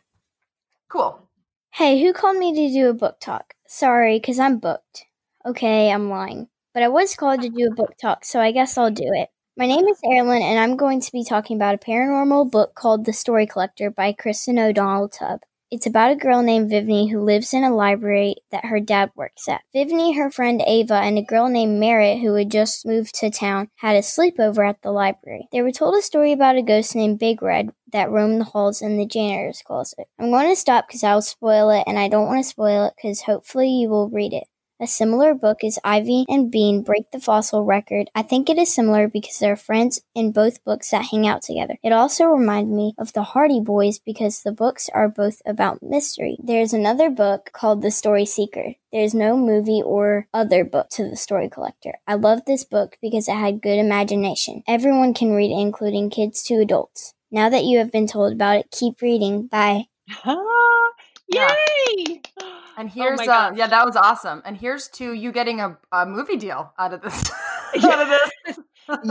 Cool. 0.89 1.27
Hey, 1.71 2.01
who 2.01 2.13
called 2.13 2.37
me 2.37 2.53
to 2.53 2.73
do 2.73 2.89
a 2.89 2.93
book 2.93 3.19
talk? 3.19 3.53
Sorry, 3.67 4.17
because 4.17 4.39
I'm 4.39 4.57
booked. 4.59 5.05
Okay, 5.45 5.91
I'm 5.91 6.09
lying. 6.09 6.47
But 6.73 6.83
I 6.83 6.87
was 6.87 7.15
called 7.15 7.41
to 7.41 7.49
do 7.49 7.67
a 7.67 7.75
book 7.75 7.93
talk, 8.01 8.23
so 8.23 8.39
I 8.39 8.51
guess 8.51 8.77
I'll 8.77 8.91
do 8.91 9.11
it. 9.13 9.29
My 9.57 9.65
name 9.65 9.85
is 9.87 9.99
Airlyin, 10.05 10.41
and 10.41 10.59
I'm 10.59 10.77
going 10.77 11.01
to 11.01 11.11
be 11.11 11.23
talking 11.25 11.57
about 11.57 11.75
a 11.75 11.79
paranormal 11.79 12.51
book 12.51 12.73
called 12.75 13.05
The 13.05 13.13
Story 13.13 13.47
Collector 13.47 13.89
by 13.89 14.13
Kristin 14.13 14.59
O'Donnell 14.59 15.09
Tubb. 15.09 15.41
It's 15.69 15.85
about 15.85 16.11
a 16.11 16.15
girl 16.15 16.43
named 16.43 16.71
Vivney 16.71 17.11
who 17.11 17.19
lives 17.19 17.53
in 17.53 17.65
a 17.65 17.75
library 17.75 18.35
that 18.51 18.67
her 18.67 18.79
dad 18.79 19.11
works 19.15 19.49
at. 19.49 19.63
Vivney, 19.75 20.15
her 20.15 20.31
friend 20.31 20.63
Ava, 20.65 20.93
and 20.93 21.17
a 21.17 21.21
girl 21.21 21.49
named 21.49 21.77
Merit, 21.77 22.19
who 22.19 22.35
had 22.35 22.49
just 22.49 22.85
moved 22.85 23.13
to 23.15 23.29
town, 23.29 23.67
had 23.75 23.97
a 23.97 23.99
sleepover 23.99 24.67
at 24.69 24.81
the 24.81 24.91
library. 24.91 25.49
They 25.51 25.61
were 25.61 25.73
told 25.73 25.95
a 25.95 26.01
story 26.01 26.31
about 26.31 26.55
a 26.55 26.61
ghost 26.61 26.95
named 26.95 27.19
Big 27.19 27.41
Red 27.41 27.71
that 27.91 28.09
roamed 28.09 28.39
the 28.39 28.45
halls 28.45 28.81
in 28.81 28.97
the 28.97 29.05
janitor's 29.05 29.61
closet. 29.61 30.07
I'm 30.17 30.31
going 30.31 30.49
to 30.49 30.55
stop 30.55 30.87
because 30.87 31.03
I'll 31.03 31.21
spoil 31.21 31.69
it, 31.71 31.83
and 31.85 31.99
I 31.99 32.07
don't 32.07 32.27
want 32.27 32.41
to 32.41 32.49
spoil 32.49 32.85
it 32.85 32.93
because 32.95 33.23
hopefully 33.23 33.69
you 33.69 33.89
will 33.89 34.09
read 34.09 34.31
it. 34.31 34.47
A 34.79 34.85
similar 34.85 35.33
book 35.33 35.63
is 35.63 35.79
Ivy 35.83 36.25
and 36.29 36.51
Bean 36.51 36.83
Break 36.83 37.09
the 37.09 37.19
Fossil 37.19 37.63
Record. 37.63 38.11
I 38.13 38.21
think 38.21 38.47
it 38.47 38.59
is 38.59 38.71
similar 38.71 39.07
because 39.07 39.39
there 39.39 39.53
are 39.53 39.55
friends 39.55 40.01
in 40.13 40.31
both 40.31 40.63
books 40.63 40.91
that 40.91 41.07
hang 41.09 41.25
out 41.25 41.41
together. 41.41 41.77
It 41.81 41.91
also 41.91 42.25
reminds 42.25 42.69
me 42.69 42.93
of 42.99 43.11
the 43.13 43.23
Hardy 43.23 43.59
Boys 43.59 43.97
because 43.97 44.43
the 44.43 44.51
books 44.51 44.87
are 44.93 45.09
both 45.09 45.41
about 45.47 45.81
mystery. 45.81 46.37
There's 46.43 46.73
another 46.73 47.09
book 47.09 47.49
called 47.53 47.81
The 47.81 47.89
Story 47.89 48.27
Seeker. 48.27 48.75
There's 48.91 49.15
no 49.15 49.35
movie 49.35 49.81
or 49.83 50.27
other 50.31 50.63
book 50.63 50.89
to 50.91 51.09
The 51.09 51.15
Story 51.17 51.49
Collector. 51.49 51.93
I 52.05 52.13
love 52.13 52.45
this 52.45 52.63
book 52.63 52.99
because 53.01 53.27
it 53.27 53.33
had 53.35 53.63
good 53.63 53.79
imagination. 53.79 54.61
Everyone 54.67 55.15
can 55.15 55.33
read 55.33 55.49
it, 55.49 55.59
including 55.59 56.11
kids 56.11 56.43
to 56.43 56.59
adults. 56.59 57.15
Now 57.31 57.49
that 57.49 57.63
you 57.63 57.79
have 57.79 57.91
been 57.91 58.05
told 58.05 58.33
about 58.33 58.57
it, 58.57 58.69
keep 58.69 59.01
reading. 59.01 59.47
Bye. 59.47 59.85
Ah, 60.23 60.91
yay! 61.27 62.21
And 62.77 62.89
Oh 62.89 62.93
here's 62.93 63.17
my 63.17 63.27
uh, 63.27 63.53
yeah, 63.55 63.67
that 63.67 63.85
was 63.85 63.95
awesome. 63.95 64.41
And 64.45 64.55
here's 64.55 64.87
to 64.89 65.13
you 65.13 65.31
getting 65.31 65.59
a, 65.59 65.77
a 65.91 66.05
movie 66.05 66.37
deal 66.37 66.71
out 66.77 66.93
of 66.93 67.01
this. 67.01 67.31
out 67.83 68.01
of 68.01 68.07
this. 68.45 68.59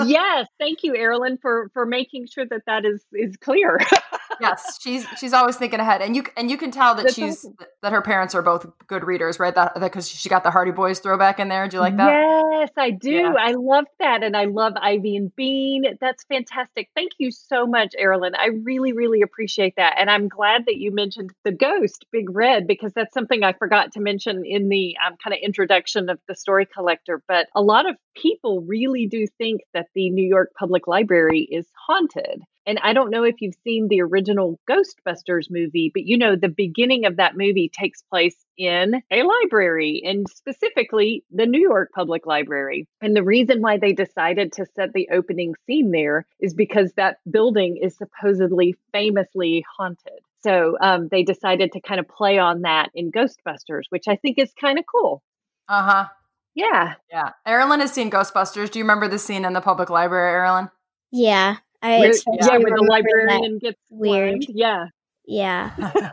yes, 0.06 0.46
thank 0.58 0.84
you, 0.84 0.92
Airlyin, 0.94 1.40
for 1.40 1.68
for 1.74 1.84
making 1.84 2.28
sure 2.28 2.46
that 2.46 2.62
that 2.66 2.84
is 2.84 3.04
is 3.12 3.36
clear. 3.36 3.80
yes, 4.40 4.78
she's 4.80 5.06
she's 5.18 5.32
always 5.32 5.56
thinking 5.56 5.80
ahead, 5.80 6.02
and 6.02 6.16
you 6.16 6.24
and 6.36 6.50
you 6.50 6.56
can 6.56 6.70
tell 6.70 6.94
that 6.94 7.04
That's 7.04 7.14
she's 7.14 7.44
awesome. 7.44 7.56
that 7.82 7.92
her 7.92 8.02
parents 8.02 8.34
are 8.34 8.42
both 8.42 8.66
good 8.86 9.04
readers, 9.04 9.38
right? 9.38 9.54
That 9.54 9.74
because 9.78 10.08
she 10.08 10.28
got 10.28 10.44
the 10.44 10.50
Hardy 10.50 10.72
Boys 10.72 10.98
throwback 10.98 11.40
in 11.40 11.48
there. 11.48 11.68
Do 11.68 11.76
you 11.76 11.80
like 11.80 11.96
that? 11.96 12.10
Yes, 12.52 12.70
I 12.76 12.90
do. 12.90 13.10
Yeah. 13.10 13.34
I 13.38 13.52
love 13.52 13.86
that. 13.98 14.22
And 14.22 14.36
I 14.36 14.44
love 14.44 14.74
Ivy 14.80 15.16
and 15.16 15.34
Bean. 15.36 15.96
That's 16.00 16.24
fantastic. 16.24 16.90
Thank 16.94 17.12
you 17.18 17.30
so 17.30 17.66
much, 17.66 17.94
Airlyin. 18.00 18.32
I 18.36 18.48
really, 18.64 18.92
really 18.92 19.22
appreciate 19.22 19.74
that. 19.76 19.96
And 19.98 20.10
I'm 20.10 20.28
glad 20.28 20.64
that 20.66 20.76
you 20.76 20.92
mentioned 20.92 21.30
the 21.44 21.52
ghost, 21.52 22.06
Big 22.12 22.30
Red, 22.30 22.66
because 22.66 22.92
that's 22.92 23.14
something 23.14 23.42
I 23.42 23.52
forgot 23.52 23.92
to 23.92 24.00
mention 24.00 24.44
in 24.44 24.68
the 24.68 24.96
um, 25.06 25.16
kind 25.22 25.34
of 25.34 25.40
introduction 25.42 26.08
of 26.08 26.18
the 26.28 26.34
story 26.34 26.66
collector. 26.66 27.22
But 27.28 27.46
a 27.54 27.62
lot 27.62 27.88
of 27.88 27.96
people 28.14 28.62
really 28.62 29.06
do 29.06 29.26
think 29.38 29.62
that 29.74 29.88
the 29.94 30.10
New 30.10 30.26
York 30.26 30.52
Public 30.58 30.86
Library 30.86 31.48
is 31.50 31.66
haunted. 31.86 32.42
And 32.66 32.80
I 32.82 32.92
don't 32.92 33.10
know 33.10 33.22
if 33.22 33.36
you've 33.40 33.54
seen 33.62 33.88
the 33.88 34.02
original 34.02 34.58
Ghostbusters 34.68 35.50
movie, 35.50 35.90
but 35.94 36.04
you 36.04 36.18
know, 36.18 36.34
the 36.34 36.48
beginning 36.48 37.06
of 37.06 37.16
that 37.16 37.36
movie 37.36 37.70
takes 37.72 38.02
place 38.02 38.36
in 38.58 39.02
a 39.10 39.22
library 39.22 40.02
and 40.04 40.28
specifically 40.28 41.22
the 41.30 41.46
New 41.46 41.60
York 41.60 41.90
Public 41.94 42.26
Library. 42.26 42.88
And 43.00 43.14
the 43.14 43.22
reason 43.22 43.62
why 43.62 43.78
they 43.78 43.92
decided 43.92 44.52
to 44.54 44.66
set 44.74 44.92
the 44.92 45.08
opening 45.12 45.54
scene 45.66 45.92
there 45.92 46.26
is 46.40 46.54
because 46.54 46.92
that 46.94 47.18
building 47.30 47.76
is 47.76 47.96
supposedly 47.96 48.74
famously 48.92 49.64
haunted. 49.76 50.20
So 50.40 50.76
um, 50.80 51.08
they 51.08 51.22
decided 51.22 51.72
to 51.72 51.80
kind 51.80 52.00
of 52.00 52.08
play 52.08 52.38
on 52.38 52.62
that 52.62 52.90
in 52.94 53.10
Ghostbusters, 53.10 53.84
which 53.90 54.08
I 54.08 54.16
think 54.16 54.38
is 54.38 54.52
kind 54.60 54.78
of 54.78 54.84
cool. 54.86 55.22
Uh 55.68 55.82
huh. 55.82 56.06
Yeah. 56.54 56.94
Yeah. 57.10 57.30
Airlyin 57.46 57.80
has 57.80 57.92
seen 57.92 58.10
Ghostbusters. 58.10 58.70
Do 58.70 58.78
you 58.78 58.84
remember 58.84 59.08
the 59.08 59.18
scene 59.18 59.44
in 59.44 59.52
the 59.52 59.60
public 59.60 59.90
library, 59.90 60.32
Airlyin? 60.32 60.70
Yeah. 61.12 61.56
I 61.82 61.98
Where, 61.98 62.12
yeah, 62.12 62.58
where 62.58 62.76
the 62.76 62.86
librarian 62.88 63.58
gets 63.58 63.80
weird. 63.90 64.44
Yeah. 64.48 64.86
Yeah. 65.26 65.70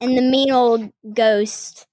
and 0.00 0.16
the 0.16 0.22
mean 0.22 0.50
old 0.50 0.90
ghost. 1.12 1.86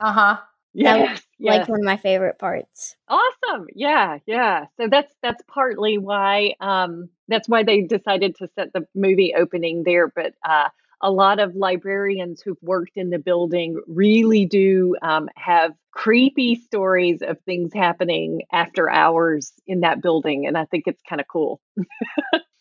Uh 0.00 0.12
huh. 0.12 0.36
That 0.74 1.00
was 1.00 1.08
Yes. 1.10 1.22
yes. 1.38 1.58
like 1.60 1.68
one 1.68 1.80
of 1.80 1.84
my 1.84 1.96
favorite 1.96 2.38
parts. 2.38 2.96
Awesome. 3.08 3.66
Yeah, 3.74 4.18
yeah. 4.26 4.66
So 4.76 4.88
that's 4.88 5.14
that's 5.22 5.42
partly 5.48 5.98
why 5.98 6.54
um 6.60 7.08
that's 7.28 7.48
why 7.48 7.62
they 7.64 7.82
decided 7.82 8.36
to 8.36 8.48
set 8.54 8.72
the 8.72 8.86
movie 8.94 9.34
opening 9.36 9.82
there, 9.84 10.08
but 10.08 10.34
uh 10.48 10.68
a 11.02 11.10
lot 11.10 11.40
of 11.40 11.54
librarians 11.54 12.42
who've 12.42 12.62
worked 12.62 12.96
in 12.96 13.10
the 13.10 13.18
building 13.18 13.80
really 13.86 14.44
do 14.44 14.96
um, 15.02 15.28
have 15.36 15.72
creepy 15.92 16.54
stories 16.54 17.22
of 17.22 17.38
things 17.46 17.72
happening 17.74 18.42
after 18.52 18.90
hours 18.90 19.52
in 19.66 19.80
that 19.80 20.02
building, 20.02 20.46
and 20.46 20.56
I 20.56 20.64
think 20.66 20.84
it's 20.86 21.02
kind 21.08 21.20
of 21.20 21.26
cool. 21.28 21.60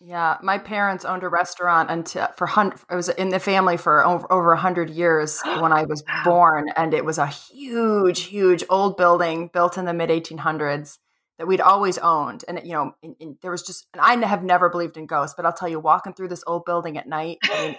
Yeah, 0.02 0.38
my 0.42 0.58
parents 0.58 1.04
owned 1.04 1.24
a 1.24 1.30
restaurant 1.30 1.92
until 1.92 2.28
for 2.36 2.48
hundred. 2.48 2.80
It 2.90 2.96
was 2.96 3.10
in 3.10 3.30
the 3.30 3.40
family 3.40 3.76
for 3.76 4.06
over 4.06 4.32
over 4.32 4.54
a 4.54 4.58
hundred 4.58 4.90
years 4.90 5.42
when 5.60 5.74
I 5.74 5.84
was 5.84 6.04
born, 6.24 6.70
and 6.76 6.94
it 6.94 7.04
was 7.04 7.18
a 7.18 7.28
huge, 7.28 8.22
huge 8.22 8.64
old 8.70 8.96
building 8.96 9.50
built 9.52 9.78
in 9.78 9.84
the 9.86 9.94
mid 9.94 10.10
eighteen 10.10 10.38
hundreds 10.38 11.00
that 11.38 11.48
we'd 11.48 11.62
always 11.62 11.98
owned. 11.98 12.46
And 12.48 12.62
you 12.64 12.74
know, 12.74 12.96
in, 13.02 13.16
in, 13.20 13.38
there 13.42 13.52
was 13.52 13.62
just, 13.62 13.88
and 13.94 14.02
I 14.02 14.28
have 14.28 14.44
never 14.44 14.70
believed 14.70 14.98
in 14.98 15.06
ghosts, 15.06 15.36
but 15.36 15.46
I'll 15.46 15.54
tell 15.54 15.70
you, 15.70 15.80
walking 15.80 16.14
through 16.14 16.30
this 16.30 16.44
old 16.48 16.66
building 16.66 16.98
at 16.98 17.08
night, 17.08 17.38
I 17.44 17.68
mean, 17.68 17.76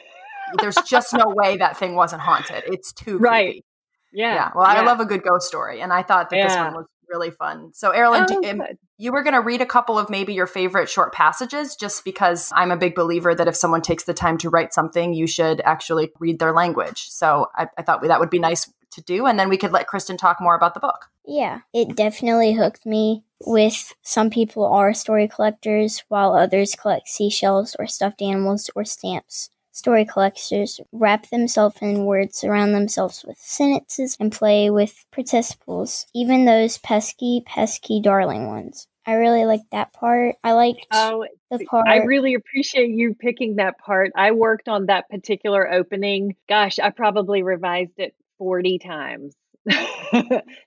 there's 0.60 0.76
just 0.86 1.12
no 1.12 1.24
way 1.28 1.56
that 1.58 1.76
thing 1.76 1.94
wasn't 1.94 2.22
haunted. 2.22 2.64
It's 2.66 2.92
too 2.92 3.18
Right. 3.18 3.44
creepy. 3.46 3.64
Yeah. 4.12 4.34
Yeah. 4.34 4.50
Well, 4.54 4.64
I 4.64 4.80
love 4.80 5.00
a 5.00 5.04
good 5.04 5.22
ghost 5.22 5.46
story, 5.46 5.80
and 5.80 5.92
I 5.92 6.02
thought 6.02 6.30
that 6.30 6.42
this 6.42 6.56
one 6.56 6.74
was 6.74 6.86
really 7.08 7.30
fun. 7.30 7.72
So, 7.74 7.92
Airlyin, 7.92 8.26
Oh, 8.30 8.50
um, 8.50 8.62
you 8.98 9.12
were 9.12 9.22
going 9.22 9.34
to 9.34 9.40
read 9.40 9.60
a 9.60 9.66
couple 9.66 9.98
of 9.98 10.10
maybe 10.10 10.32
your 10.32 10.46
favorite 10.46 10.88
short 10.88 11.12
passages, 11.12 11.76
just 11.76 12.04
because 12.04 12.52
I'm 12.54 12.70
a 12.70 12.76
big 12.76 12.94
believer 12.94 13.34
that 13.34 13.48
if 13.48 13.56
someone 13.56 13.82
takes 13.82 14.04
the 14.04 14.14
time 14.14 14.38
to 14.38 14.50
write 14.50 14.72
something, 14.74 15.12
you 15.14 15.26
should 15.26 15.60
actually 15.62 16.10
read 16.18 16.38
their 16.38 16.52
language. 16.52 17.08
So, 17.08 17.48
I, 17.56 17.68
I 17.78 17.82
thought 17.82 18.02
that 18.02 18.20
would 18.20 18.30
be 18.30 18.38
nice 18.38 18.72
to 18.92 19.02
do, 19.02 19.26
and 19.26 19.38
then 19.38 19.48
we 19.48 19.56
could 19.56 19.72
let 19.72 19.86
Kristin 19.88 20.18
talk 20.18 20.40
more 20.40 20.56
about 20.56 20.74
the 20.74 20.80
book. 20.80 21.06
Yeah, 21.24 21.60
it 21.72 21.94
definitely 21.94 22.54
hooked 22.54 22.84
me. 22.84 23.24
With 23.46 23.94
some 24.02 24.28
people 24.30 24.66
are 24.66 24.92
story 24.92 25.28
collectors, 25.28 26.02
while 26.08 26.34
others 26.34 26.74
collect 26.74 27.08
seashells 27.08 27.76
or 27.78 27.86
stuffed 27.86 28.20
animals 28.20 28.70
or 28.74 28.84
stamps. 28.84 29.50
Story 29.72 30.04
collectors 30.04 30.80
wrap 30.92 31.28
themselves 31.30 31.76
in 31.80 32.04
words, 32.04 32.38
surround 32.38 32.74
themselves 32.74 33.24
with 33.26 33.38
sentences, 33.38 34.16
and 34.18 34.32
play 34.32 34.70
with 34.70 35.04
participles, 35.12 36.06
even 36.14 36.44
those 36.44 36.78
pesky, 36.78 37.42
pesky 37.46 38.00
darling 38.00 38.46
ones. 38.46 38.86
I 39.06 39.14
really 39.14 39.44
like 39.44 39.62
that 39.72 39.92
part. 39.92 40.36
I 40.44 40.52
liked 40.52 40.86
Oh, 40.92 41.26
the 41.50 41.64
part. 41.64 41.88
I 41.88 42.04
really 42.04 42.34
appreciate 42.34 42.90
you 42.90 43.14
picking 43.14 43.56
that 43.56 43.78
part. 43.78 44.12
I 44.14 44.30
worked 44.30 44.68
on 44.68 44.86
that 44.86 45.08
particular 45.08 45.68
opening. 45.68 46.36
Gosh, 46.48 46.78
I 46.78 46.90
probably 46.90 47.42
revised 47.42 47.98
it 47.98 48.14
40 48.38 48.78
times. 48.78 49.34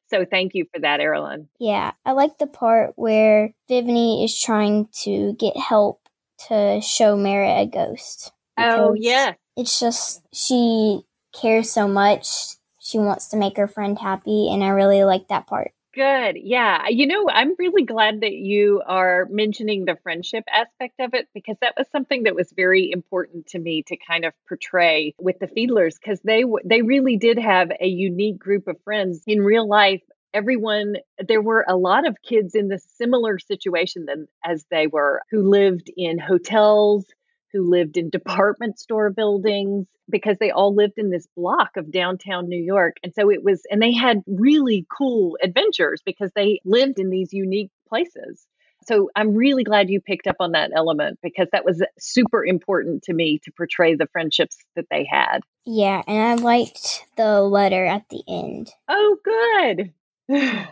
so 0.07 0.25
thank 0.29 0.55
you 0.55 0.65
for 0.74 0.81
that, 0.81 1.00
Airlyin. 1.00 1.48
Yeah, 1.57 1.91
I 2.05 2.12
like 2.12 2.38
the 2.38 2.48
part 2.48 2.93
where 2.95 3.53
Vivni 3.69 4.25
is 4.25 4.38
trying 4.38 4.89
to 5.03 5.33
get 5.39 5.55
help 5.55 6.01
to 6.50 6.81
show 6.81 7.15
Merit 7.15 7.62
a 7.62 7.65
ghost. 7.65 8.33
Oh, 8.57 8.93
yeah. 8.93 9.33
It's 9.55 9.79
just 9.79 10.22
she 10.33 11.01
cares 11.33 11.72
so 11.72 11.88
much. 11.88 12.27
She 12.79 12.98
wants 13.00 13.29
to 13.29 13.38
make 13.38 13.57
her 13.57 13.67
friend 13.67 13.98
happy, 13.98 14.50
and 14.51 14.63
I 14.63 14.69
really 14.69 15.03
like 15.03 15.29
that 15.29 15.48
part. 15.48 15.72
Good. 15.93 16.38
Yeah. 16.41 16.88
You 16.88 17.05
know, 17.05 17.29
I'm 17.29 17.53
really 17.60 17.83
glad 17.83 18.22
that 18.22 18.33
you 18.33 18.81
are 18.86 19.27
mentioning 19.29 19.86
the 19.86 19.95
friendship 20.01 20.43
aspect 20.51 21.00
of 21.00 21.13
it 21.13 21.27
because 21.36 21.55
that 21.62 21.75
was 21.77 21.88
something 21.91 22.24
that 22.24 22.33
was 22.33 22.51
very 22.55 22.91
important 22.91 23.45
to 23.48 23.60
me 23.60 23.83
to 23.83 23.98
kind 23.98 24.25
of 24.25 24.33
portray 24.48 25.13
with 25.19 25.38
the 25.38 25.45
Fedelers 25.45 26.00
because 26.00 26.19
they 26.22 26.41
w- 26.41 26.65
they 26.65 26.81
really 26.81 27.17
did 27.17 27.38
have 27.38 27.72
a 27.79 27.86
unique 27.86 28.39
group 28.39 28.67
of 28.67 28.81
friends 28.83 29.22
in 29.27 29.41
real 29.41 29.67
life. 29.67 30.01
Everyone, 30.33 30.95
there 31.19 31.43
were 31.43 31.63
a 31.67 31.77
lot 31.77 32.07
of 32.07 32.24
kids 32.24 32.55
in 32.55 32.69
the 32.69 32.79
similar 32.98 33.38
situation 33.38 34.05
than 34.05 34.27
as 34.43 34.65
they 34.72 34.88
were 34.88 35.22
who 35.29 35.48
lived 35.48 35.91
in 35.95 36.17
hotels, 36.17 37.05
who 37.53 37.69
lived 37.69 37.98
in 37.98 38.10
department 38.10 38.79
store 38.79 39.12
buildings 39.12 39.88
because 40.10 40.38
they 40.39 40.51
all 40.51 40.75
lived 40.75 40.98
in 40.98 41.10
this 41.10 41.27
block 41.38 41.77
of 41.77 41.91
downtown 41.91 42.50
New 42.50 42.62
York. 42.62 42.98
And 43.03 43.13
so 43.13 43.31
it 43.31 43.43
was, 43.43 43.62
and 43.69 43.81
they 43.81 43.93
had 43.93 44.22
really 44.27 44.86
cool 44.95 45.38
adventures 45.41 46.01
because 46.05 46.31
they 46.36 46.60
lived 46.65 47.00
in 47.00 47.10
these 47.10 47.31
unique 47.31 47.72
places. 47.88 48.45
So 48.86 49.10
I'm 49.15 49.36
really 49.36 49.63
glad 49.63 49.89
you 49.89 50.01
picked 50.01 50.27
up 50.27 50.38
on 50.39 50.51
that 50.51 50.72
element 50.75 51.19
because 51.24 51.48
that 51.51 51.63
was 51.63 51.81
super 51.98 52.45
important 52.45 53.03
to 53.03 53.13
me 53.13 53.39
to 53.43 53.51
portray 53.51 53.95
the 53.95 54.07
friendships 54.12 54.57
that 54.75 54.88
they 54.91 55.07
had. 55.10 55.39
Yeah, 55.65 56.01
and 56.05 56.22
I 56.22 56.36
liked 56.36 57.05
the 57.15 57.41
letter 57.41 57.86
at 57.86 58.10
the 58.10 58.24
end. 58.27 58.72
Oh, 58.89 59.17
good. 59.24 59.93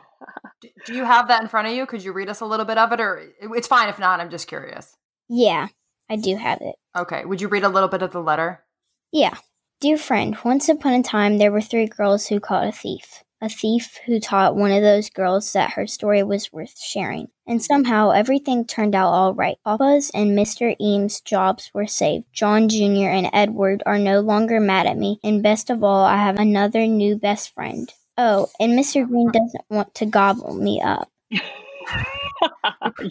Do 0.86 0.94
you 0.94 1.06
have 1.06 1.30
that 1.30 1.42
in 1.42 1.48
front 1.48 1.68
of 1.68 1.74
you? 1.74 1.86
Could 1.86 2.04
you 2.04 2.12
read 2.12 2.30
us 2.30 2.42
a 2.42 2.46
little 2.46 2.66
bit 2.66 2.78
of 2.78 2.92
it, 2.92 3.00
or 3.00 3.24
it's 3.40 3.68
fine 3.68 3.90
if 3.90 3.98
not? 3.98 4.20
I'm 4.20 4.30
just 4.30 4.48
curious. 4.48 4.96
Yeah, 5.30 5.70
I 6.10 6.16
do 6.16 6.36
have 6.36 6.62
it. 6.62 6.76
Okay, 6.98 7.24
would 7.26 7.42
you 7.42 7.48
read 7.48 7.64
a 7.64 7.70
little 7.70 7.90
bit 7.90 8.02
of 8.02 8.12
the 8.12 8.22
letter? 8.22 8.64
Yeah. 9.12 9.36
Dear 9.80 9.98
friend, 9.98 10.38
once 10.46 10.70
upon 10.70 10.94
a 10.94 11.02
time 11.02 11.38
there 11.38 11.52
were 11.52 11.62
three 11.62 11.88
girls 11.88 12.28
who 12.28 12.40
caught 12.40 12.68
a 12.68 12.72
thief. 12.72 13.24
A 13.44 13.50
thief 13.50 13.98
who 14.06 14.20
taught 14.20 14.56
one 14.56 14.72
of 14.72 14.84
those 14.84 15.10
girls 15.10 15.54
that 15.54 15.72
her 15.72 15.88
story 15.88 16.22
was 16.22 16.54
worth 16.54 16.80
sharing. 16.80 17.30
And 17.48 17.64
somehow 17.64 18.12
everything 18.12 18.66
turned 18.66 18.94
out 18.94 19.10
all 19.10 19.34
right. 19.34 19.58
Papa's 19.66 20.12
and 20.14 20.38
Mr. 20.38 20.76
Eames' 20.80 21.22
jobs 21.22 21.72
were 21.74 21.88
saved. 21.88 22.26
John 22.32 22.70
Jr. 22.70 23.10
and 23.10 23.32
Edward 23.34 23.82
are 23.88 23.98
no 23.98 24.20
longer 24.20 24.60
mad 24.60 24.86
at 24.86 24.98
me. 24.98 25.20
And 25.24 25.42
best 25.42 25.72
of 25.72 25.84
all, 25.84 26.06
I 26.06 26.18
have 26.18 26.38
another 26.38 26.86
new 26.86 27.16
best 27.16 27.52
friend. 27.56 27.92
Oh, 28.16 28.50
and 28.60 28.78
Mr. 28.78 29.08
Green 29.08 29.32
doesn't 29.32 29.66
want 29.72 29.96
to 29.96 30.06
gobble 30.06 30.54
me 30.54 30.80
up. 30.80 31.10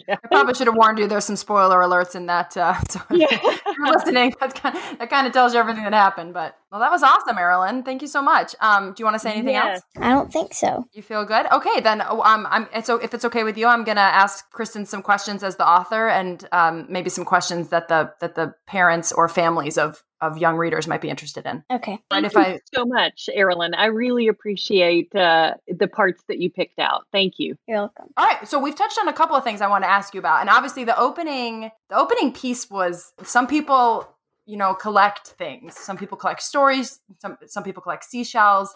yeah. 0.07 0.15
I 0.23 0.27
probably 0.27 0.53
should 0.53 0.67
have 0.67 0.75
warned 0.75 0.99
you. 0.99 1.07
There's 1.07 1.25
some 1.25 1.35
spoiler 1.35 1.77
alerts 1.79 2.15
in 2.15 2.25
that. 2.27 2.55
Uh, 2.55 2.73
so 2.89 3.01
if 3.09 3.41
you're 3.77 3.87
listening, 3.93 4.33
that 4.39 4.55
kind, 4.55 4.75
of, 4.75 4.99
that 4.99 5.09
kind 5.09 5.27
of 5.27 5.33
tells 5.33 5.53
you 5.53 5.59
everything 5.59 5.83
that 5.83 5.93
happened. 5.93 6.33
But 6.33 6.55
well, 6.71 6.79
that 6.81 6.91
was 6.91 7.03
awesome, 7.03 7.35
Marilyn. 7.35 7.83
Thank 7.83 8.01
you 8.01 8.07
so 8.07 8.21
much. 8.21 8.55
Um, 8.61 8.93
do 8.93 9.01
you 9.01 9.05
want 9.05 9.15
to 9.15 9.19
say 9.19 9.31
anything 9.33 9.53
Yeah. 9.55 9.73
else? 9.73 9.81
I 9.97 10.09
don't 10.09 10.31
think 10.31 10.53
so. 10.53 10.85
You 10.93 11.01
feel 11.01 11.25
good? 11.25 11.45
Okay, 11.51 11.79
then. 11.81 12.01
oh, 12.07 12.21
Um, 12.21 12.47
I'm. 12.49 12.67
So 12.83 12.97
if 12.97 13.13
it's 13.13 13.25
okay 13.25 13.43
with 13.43 13.57
you, 13.57 13.67
I'm 13.67 13.83
gonna 13.83 14.01
ask 14.01 14.51
Kristin 14.53 14.87
some 14.87 15.01
questions 15.01 15.43
as 15.43 15.55
the 15.57 15.67
author, 15.67 16.07
and 16.07 16.47
um, 16.51 16.85
maybe 16.89 17.09
some 17.09 17.25
questions 17.25 17.69
that 17.69 17.87
the 17.87 18.13
that 18.21 18.35
the 18.35 18.53
parents 18.67 19.11
or 19.11 19.27
families 19.27 19.77
of 19.77 20.03
of 20.21 20.37
young 20.37 20.55
readers 20.55 20.85
might 20.87 21.01
be 21.01 21.09
interested 21.09 21.47
in. 21.47 21.63
Okay. 21.73 21.93
Right? 21.93 22.01
Thank 22.11 22.25
If 22.27 22.33
you 22.35 22.39
I 22.41 22.59
so 22.75 22.85
much, 22.85 23.27
Airlyin. 23.35 23.73
I 23.75 23.85
really 23.87 24.27
appreciate 24.27 25.15
uh, 25.15 25.55
the 25.67 25.87
parts 25.87 26.21
that 26.27 26.37
you 26.37 26.51
picked 26.51 26.77
out. 26.77 27.05
Thank 27.11 27.39
you. 27.39 27.55
You're 27.67 27.79
welcome. 27.79 28.09
All 28.17 28.27
right, 28.27 28.47
so 28.47 28.59
we've 28.59 28.75
touched 28.75 28.99
on 28.99 29.07
a 29.07 29.13
couple 29.13 29.35
of 29.41 29.45
things 29.45 29.61
I 29.61 29.67
want 29.67 29.83
to 29.83 29.89
ask 29.89 30.13
you 30.13 30.19
about, 30.19 30.41
and 30.41 30.49
obviously 30.49 30.83
the 30.83 30.97
opening 30.97 31.71
the 31.89 31.97
opening 31.97 32.31
piece 32.31 32.69
was 32.69 33.13
some 33.23 33.47
people 33.47 34.07
you 34.45 34.57
know 34.57 34.73
collect 34.73 35.29
things, 35.29 35.77
some 35.77 35.97
people 35.97 36.17
collect 36.17 36.41
stories, 36.41 36.99
some 37.19 37.37
some 37.47 37.63
people 37.63 37.81
collect 37.81 38.05
seashells, 38.05 38.73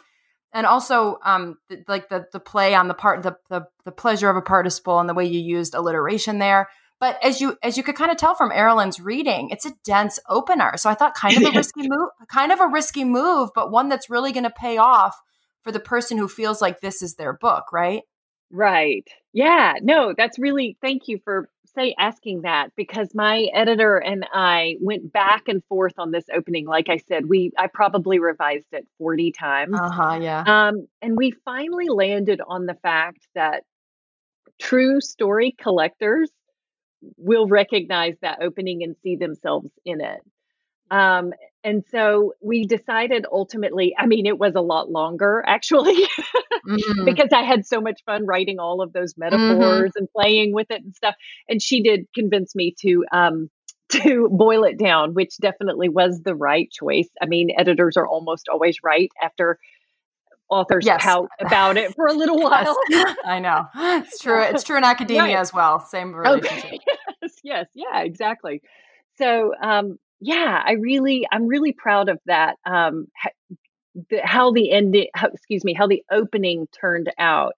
and 0.53 0.65
also 0.65 1.19
um 1.23 1.57
th- 1.69 1.83
like 1.87 2.09
the 2.09 2.25
the 2.33 2.39
play 2.39 2.73
on 2.73 2.87
the 2.87 2.93
part 2.93 3.23
the, 3.23 3.37
the 3.49 3.67
the 3.83 3.91
pleasure 3.91 4.29
of 4.29 4.35
a 4.35 4.41
participle 4.41 4.99
and 4.99 5.07
the 5.07 5.13
way 5.13 5.25
you 5.25 5.39
used 5.39 5.75
alliteration 5.75 6.39
there. 6.39 6.67
But 6.99 7.23
as 7.23 7.41
you 7.41 7.57
as 7.61 7.77
you 7.77 7.83
could 7.83 7.95
kind 7.95 8.11
of 8.11 8.17
tell 8.17 8.35
from 8.35 8.51
Airlyin's 8.51 8.99
reading, 8.99 9.49
it's 9.51 9.65
a 9.65 9.73
dense 9.83 10.19
opener. 10.29 10.77
So 10.77 10.89
I 10.89 10.95
thought 10.95 11.13
kind 11.13 11.37
of 11.37 11.43
a 11.43 11.57
risky 11.57 11.87
move, 11.87 12.09
kind 12.27 12.51
of 12.51 12.59
a 12.59 12.67
risky 12.67 13.03
move, 13.03 13.51
but 13.53 13.71
one 13.71 13.89
that's 13.89 14.09
really 14.09 14.31
going 14.31 14.45
to 14.45 14.49
pay 14.49 14.77
off 14.77 15.21
for 15.61 15.71
the 15.71 15.79
person 15.79 16.17
who 16.17 16.27
feels 16.27 16.61
like 16.61 16.79
this 16.79 17.01
is 17.01 17.15
their 17.15 17.33
book, 17.33 17.71
right? 17.73 18.03
Right. 18.51 19.07
Yeah. 19.33 19.73
No, 19.81 20.13
that's 20.15 20.39
really 20.39 20.77
thank 20.81 21.07
you 21.07 21.19
for 21.23 21.49
say 21.75 21.93
asking 21.99 22.43
that 22.43 22.69
because 22.77 23.13
my 23.13 23.49
editor 23.53 23.97
and 23.97 24.25
I 24.33 24.77
went 24.79 25.11
back 25.11 25.47
and 25.47 25.61
forth 25.65 25.93
on 25.97 26.11
this 26.11 26.25
opening. 26.33 26.65
Like 26.65 26.89
I 26.89 26.97
said, 26.97 27.25
we 27.27 27.51
I 27.57 27.67
probably 27.67 28.19
revised 28.19 28.67
it 28.71 28.87
40 28.97 29.31
times. 29.31 29.77
Uh 29.77 29.89
huh. 29.89 30.19
Yeah. 30.21 30.43
Um, 30.45 30.87
and 31.01 31.17
we 31.17 31.31
finally 31.43 31.89
landed 31.89 32.39
on 32.47 32.65
the 32.65 32.75
fact 32.75 33.27
that 33.35 33.63
true 34.59 35.01
story 35.01 35.53
collectors 35.57 36.29
will 37.17 37.47
recognize 37.47 38.15
that 38.21 38.39
opening 38.41 38.83
and 38.83 38.95
see 39.03 39.15
themselves 39.15 39.69
in 39.85 40.01
it. 40.01 40.21
Um, 40.91 41.33
and 41.63 41.83
so 41.89 42.33
we 42.41 42.65
decided 42.65 43.25
ultimately, 43.31 43.95
I 43.97 44.05
mean, 44.05 44.25
it 44.25 44.37
was 44.37 44.53
a 44.55 44.61
lot 44.61 44.89
longer 44.91 45.43
actually, 45.47 45.95
Mhm. 46.67 47.05
because 47.05 47.29
I 47.31 47.43
had 47.43 47.65
so 47.65 47.79
much 47.81 48.01
fun 48.05 48.25
writing 48.25 48.59
all 48.59 48.81
of 48.81 48.93
those 48.93 49.15
metaphors 49.17 49.91
and 49.95 50.07
playing 50.11 50.53
with 50.53 50.69
it 50.71 50.83
and 50.83 50.95
stuff. 50.95 51.15
And 51.49 51.61
she 51.61 51.81
did 51.81 52.05
convince 52.13 52.55
me 52.55 52.73
to, 52.81 53.03
um, 53.11 53.49
to 53.89 54.29
boil 54.31 54.63
it 54.63 54.77
down, 54.79 55.13
which 55.13 55.37
definitely 55.37 55.89
was 55.89 56.21
the 56.23 56.35
right 56.35 56.69
choice. 56.71 57.09
I 57.21 57.25
mean, 57.25 57.49
editors 57.57 57.97
are 57.97 58.07
almost 58.07 58.47
always 58.49 58.77
right 58.83 59.09
after 59.21 59.59
authors 60.49 60.85
Yes. 60.85 61.01
pout 61.03 61.29
about 61.39 61.77
it 61.77 61.93
for 61.95 62.05
a 62.07 62.13
little 62.21 62.39
while. 62.39 62.77
Yes, 62.89 63.15
I 63.25 63.39
know. 63.39 63.65
It's 63.75 64.19
true. 64.19 64.41
It's 64.41 64.63
true 64.63 64.77
in 64.77 64.83
academia 64.83 65.21
Right. 65.23 65.37
as 65.37 65.53
well. 65.53 65.79
Same 65.79 66.13
relationship. 66.15 66.65
Okay. 66.65 66.79
yes, 67.21 67.33
yes, 67.43 67.65
yeah, 67.73 68.01
exactly. 68.01 68.61
So, 69.17 69.53
um, 69.61 69.97
yeah, 70.25 70.61
I 70.65 70.73
really, 70.73 71.27
I'm 71.31 71.47
really 71.47 71.73
proud 71.73 72.09
of 72.09 72.19
that. 72.25 72.57
Um, 72.65 73.07
the, 74.09 74.21
how 74.23 74.51
the 74.51 74.71
ending, 74.71 75.07
how, 75.13 75.27
excuse 75.27 75.63
me, 75.63 75.73
how 75.73 75.87
the 75.87 76.03
opening 76.11 76.67
turned 76.79 77.11
out. 77.17 77.53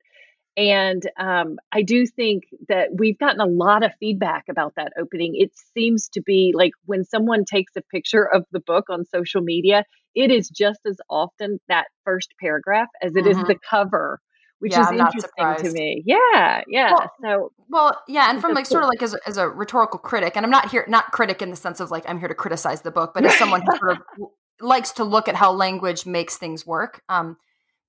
And 0.58 1.04
um, 1.20 1.58
I 1.72 1.84
do 1.84 2.06
think 2.06 2.44
that 2.70 2.90
we've 2.98 3.18
gotten 3.20 3.42
a 3.42 3.46
lot 3.46 3.84
of 3.84 3.92
feedback 4.00 4.46
about 4.50 4.74
that 4.78 4.94
opening. 5.00 5.34
It 5.36 5.52
seems 5.76 6.10
to 6.10 6.22
be 6.22 6.54
like 6.56 6.72
when 6.86 7.06
someone 7.06 7.46
takes 7.46 7.74
a 7.78 7.82
picture 7.92 8.28
of 8.28 8.46
the 8.52 8.60
book 8.60 8.86
on 8.90 9.06
social 9.06 9.42
media, 9.42 9.84
it 10.16 10.32
is 10.32 10.50
just 10.50 10.80
as 10.88 10.98
often 11.10 11.60
that 11.70 11.88
first 12.06 12.34
paragraph 12.42 12.90
as 13.04 13.16
it 13.16 13.28
is 13.28 13.38
Mhm. 13.38 13.48
the 13.48 13.58
cover, 13.70 14.20
which 14.60 14.72
Yeah, 14.72 14.82
is 14.82 14.88
I'm 14.88 14.98
not 14.98 15.14
interesting 15.14 15.72
to 15.72 15.72
me. 15.72 16.04
Yeah, 16.06 16.64
yeah. 16.68 16.92
Well, 16.94 17.12
so 17.22 17.52
Well, 17.70 18.02
yeah, 18.08 18.30
and 18.30 18.42
from 18.42 18.54
like 18.54 18.66
sort 18.66 18.84
of 18.84 18.90
like 18.90 19.02
as 19.02 19.14
a, 19.14 19.20
as 19.28 19.38
a 19.38 19.48
rhetorical 19.48 20.00
critic, 20.00 20.34
and 20.36 20.46
I'm 20.46 20.52
not 20.52 20.72
here 20.72 20.86
not 20.88 21.12
critic 21.12 21.42
in 21.42 21.50
the 21.50 21.56
sense 21.56 21.80
of 21.80 21.92
like 21.92 22.04
I'm 22.08 22.20
here 22.20 22.28
to 22.28 22.36
criticize 22.36 22.82
the 22.82 22.92
book, 22.92 23.14
but 23.14 23.26
as 23.26 23.38
someone 23.38 23.62
who 23.62 23.78
sort 23.78 23.92
of 23.92 23.98
likes 24.62 24.92
to 24.94 25.04
look 25.04 25.28
at 25.28 25.36
how 25.36 25.52
language 25.52 26.06
makes 26.06 26.38
things 26.38 26.66
work. 26.66 27.02
Um, 27.10 27.38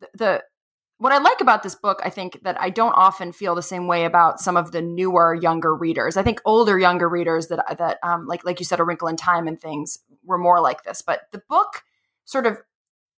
the, 0.01 0.09
the 0.15 0.43
what 0.99 1.13
I 1.13 1.19
like 1.19 1.41
about 1.41 1.63
this 1.63 1.77
book, 1.77 2.01
I 2.05 2.11
think 2.11 2.43
that 2.43 2.61
I 2.61 2.71
don't 2.71 2.93
often 2.93 3.33
feel 3.33 3.55
the 3.55 3.63
same 3.63 3.87
way 3.87 4.05
about 4.05 4.41
some 4.41 4.57
of 4.57 4.73
the 4.73 4.83
newer, 4.83 5.33
younger 5.33 5.75
readers. 5.75 6.17
I 6.17 6.25
think 6.25 6.41
older, 6.45 6.77
younger 6.77 7.09
readers 7.09 7.47
that 7.49 7.79
that 7.79 7.99
um, 8.03 8.27
like 8.27 8.45
like 8.45 8.59
you 8.59 8.67
said, 8.67 8.81
A 8.81 8.85
Wrinkle 8.85 9.09
in 9.09 9.17
Time 9.17 9.47
and 9.47 9.61
things 9.61 10.01
were 10.25 10.39
more 10.39 10.61
like 10.61 10.83
this. 10.83 11.03
But 11.03 11.23
the 11.33 11.43
book 11.49 11.83
sort 12.25 12.47
of 12.47 12.59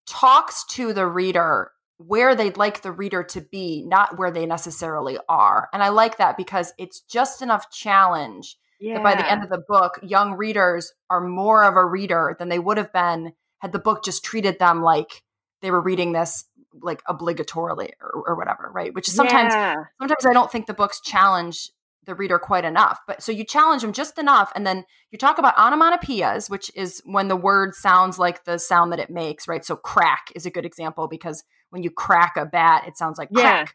talks 0.05 0.63
to 0.65 0.93
the 0.93 1.07
reader 1.07 1.71
where 2.07 2.35
they'd 2.35 2.57
like 2.57 2.81
the 2.81 2.91
reader 2.91 3.23
to 3.23 3.41
be, 3.41 3.83
not 3.85 4.17
where 4.17 4.31
they 4.31 4.45
necessarily 4.45 5.17
are. 5.27 5.69
And 5.73 5.83
I 5.83 5.89
like 5.89 6.17
that 6.17 6.37
because 6.37 6.73
it's 6.77 7.01
just 7.01 7.41
enough 7.41 7.71
challenge 7.71 8.57
yeah. 8.79 8.95
that 8.95 9.03
by 9.03 9.15
the 9.15 9.29
end 9.29 9.43
of 9.43 9.49
the 9.49 9.63
book, 9.67 9.99
young 10.01 10.33
readers 10.33 10.93
are 11.09 11.21
more 11.21 11.63
of 11.63 11.75
a 11.75 11.85
reader 11.85 12.35
than 12.39 12.49
they 12.49 12.59
would 12.59 12.77
have 12.77 12.91
been 12.93 13.33
had 13.59 13.71
the 13.71 13.79
book 13.79 14.03
just 14.03 14.23
treated 14.23 14.57
them 14.57 14.81
like 14.81 15.23
they 15.61 15.69
were 15.69 15.81
reading 15.81 16.13
this 16.13 16.45
like 16.81 17.03
obligatorily 17.05 17.91
or, 18.01 18.23
or 18.27 18.35
whatever, 18.35 18.71
right? 18.73 18.93
Which 18.93 19.07
is 19.07 19.13
sometimes 19.13 19.53
Yeah. 19.53 19.75
sometimes 19.99 20.25
I 20.25 20.33
don't 20.33 20.51
think 20.51 20.65
the 20.65 20.73
books 20.73 20.99
challenge 20.99 21.69
the 22.05 22.15
reader 22.15 22.39
quite 22.39 22.65
enough. 22.65 22.99
But 23.07 23.21
so 23.21 23.31
you 23.31 23.43
challenge 23.43 23.81
them 23.81 23.93
just 23.93 24.17
enough, 24.17 24.51
and 24.55 24.65
then 24.65 24.85
you 25.11 25.17
talk 25.17 25.37
about 25.37 25.55
onomatopoeias, 25.55 26.49
which 26.49 26.71
is 26.75 27.01
when 27.05 27.27
the 27.27 27.35
word 27.35 27.75
sounds 27.75 28.17
like 28.17 28.43
the 28.45 28.57
sound 28.57 28.91
that 28.91 28.99
it 28.99 29.09
makes, 29.09 29.47
right? 29.47 29.63
So 29.63 29.75
crack 29.75 30.31
is 30.35 30.45
a 30.45 30.51
good 30.51 30.65
example 30.65 31.07
because 31.07 31.43
when 31.69 31.83
you 31.83 31.91
crack 31.91 32.37
a 32.37 32.45
bat, 32.45 32.85
it 32.87 32.97
sounds 32.97 33.17
like 33.17 33.31
crack. 33.31 33.67
Yeah. 33.67 33.71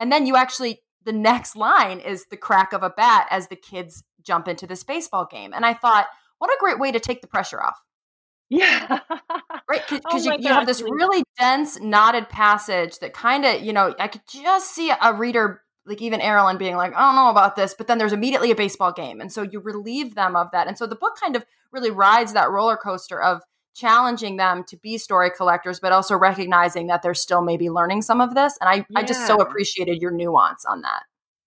And 0.00 0.12
then 0.12 0.26
you 0.26 0.36
actually 0.36 0.80
the 1.04 1.12
next 1.12 1.56
line 1.56 2.00
is 2.00 2.26
the 2.26 2.36
crack 2.36 2.74
of 2.74 2.82
a 2.82 2.90
bat 2.90 3.28
as 3.30 3.48
the 3.48 3.56
kids 3.56 4.04
jump 4.22 4.46
into 4.46 4.66
this 4.66 4.84
baseball 4.84 5.24
game. 5.24 5.54
And 5.54 5.64
I 5.64 5.72
thought, 5.72 6.06
what 6.38 6.50
a 6.50 6.56
great 6.60 6.78
way 6.78 6.92
to 6.92 7.00
take 7.00 7.22
the 7.22 7.26
pressure 7.26 7.62
off. 7.62 7.80
Yeah. 8.50 9.00
right. 9.70 9.82
Because 9.88 10.26
oh 10.26 10.32
you, 10.32 10.38
you 10.40 10.48
have 10.48 10.66
this 10.66 10.82
really 10.82 11.24
dense, 11.38 11.80
knotted 11.80 12.28
passage 12.28 12.98
that 12.98 13.14
kind 13.14 13.44
of, 13.44 13.62
you 13.62 13.72
know, 13.72 13.94
I 13.98 14.08
could 14.08 14.22
just 14.28 14.74
see 14.74 14.90
a 14.90 15.14
reader, 15.14 15.62
like 15.88 16.02
even 16.02 16.20
Airlyin, 16.20 16.58
being 16.58 16.76
like, 16.76 16.94
I 16.94 17.00
don't 17.00 17.16
know 17.16 17.30
about 17.30 17.56
this. 17.56 17.74
But 17.76 17.86
then 17.86 17.98
there's 17.98 18.12
immediately 18.12 18.50
a 18.50 18.56
baseball 18.56 18.92
game. 18.92 19.20
And 19.20 19.32
so 19.32 19.42
you 19.42 19.60
relieve 19.60 20.14
them 20.14 20.36
of 20.36 20.50
that. 20.52 20.66
And 20.66 20.76
so 20.76 20.86
the 20.86 20.94
book 20.94 21.18
kind 21.20 21.34
of 21.34 21.44
really 21.72 21.90
rides 21.90 22.34
that 22.34 22.50
roller 22.50 22.76
coaster 22.76 23.20
of 23.20 23.42
challenging 23.74 24.36
them 24.36 24.64
to 24.64 24.76
be 24.76 24.98
story 24.98 25.30
collectors, 25.30 25.80
but 25.80 25.92
also 25.92 26.16
recognizing 26.16 26.88
that 26.88 27.02
they're 27.02 27.14
still 27.14 27.42
maybe 27.42 27.70
learning 27.70 28.02
some 28.02 28.20
of 28.20 28.34
this. 28.34 28.58
And 28.60 28.68
I, 28.68 28.74
yeah. 28.74 28.84
I 28.96 29.02
just 29.04 29.26
so 29.26 29.40
appreciated 29.40 30.02
your 30.02 30.10
nuance 30.10 30.64
on 30.64 30.82
that. 30.82 31.02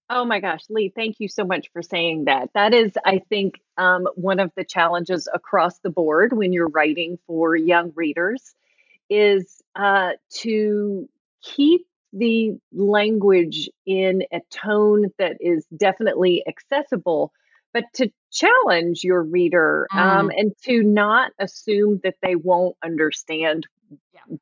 Oh 0.09 0.25
my 0.25 0.41
gosh, 0.41 0.61
Lee, 0.69 0.91
thank 0.93 1.21
you 1.21 1.29
so 1.29 1.45
much 1.45 1.69
for 1.71 1.81
saying 1.81 2.25
that. 2.25 2.49
That 2.53 2.73
is, 2.73 2.91
I 3.05 3.21
think, 3.29 3.61
um, 3.77 4.07
one 4.15 4.41
of 4.41 4.51
the 4.57 4.65
challenges 4.65 5.29
across 5.33 5.79
the 5.79 5.89
board 5.89 6.33
when 6.33 6.51
you're 6.51 6.67
writing 6.67 7.17
for 7.27 7.55
young 7.55 7.93
readers 7.95 8.53
is 9.09 9.61
uh, 9.75 10.11
to 10.39 11.07
keep 11.41 11.85
the 12.13 12.57
language 12.73 13.69
in 13.85 14.23
a 14.31 14.41
tone 14.49 15.11
that 15.17 15.37
is 15.39 15.65
definitely 15.75 16.43
accessible, 16.47 17.31
but 17.73 17.85
to 17.95 18.11
challenge 18.31 19.03
your 19.03 19.23
reader 19.23 19.87
um, 19.93 20.29
mm. 20.29 20.39
and 20.39 20.53
to 20.63 20.83
not 20.83 21.31
assume 21.39 21.99
that 22.03 22.15
they 22.21 22.35
won't 22.35 22.75
understand 22.83 23.67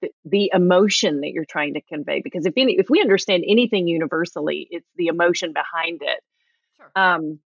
the, 0.01 0.09
the, 0.25 0.51
emotion 0.53 1.21
that 1.21 1.31
you're 1.31 1.45
trying 1.45 1.73
to 1.73 1.81
convey 1.81 2.21
because 2.21 2.45
if 2.45 2.53
any 2.55 2.75
if 2.77 2.87
we 2.89 3.01
understand 3.01 3.43
anything 3.47 3.87
universally 3.87 4.67
it's 4.69 4.87
the 4.95 5.07
emotion 5.07 5.53
behind 5.53 6.01
it 6.03 6.23
sure. 6.77 6.91
um, 6.95 7.39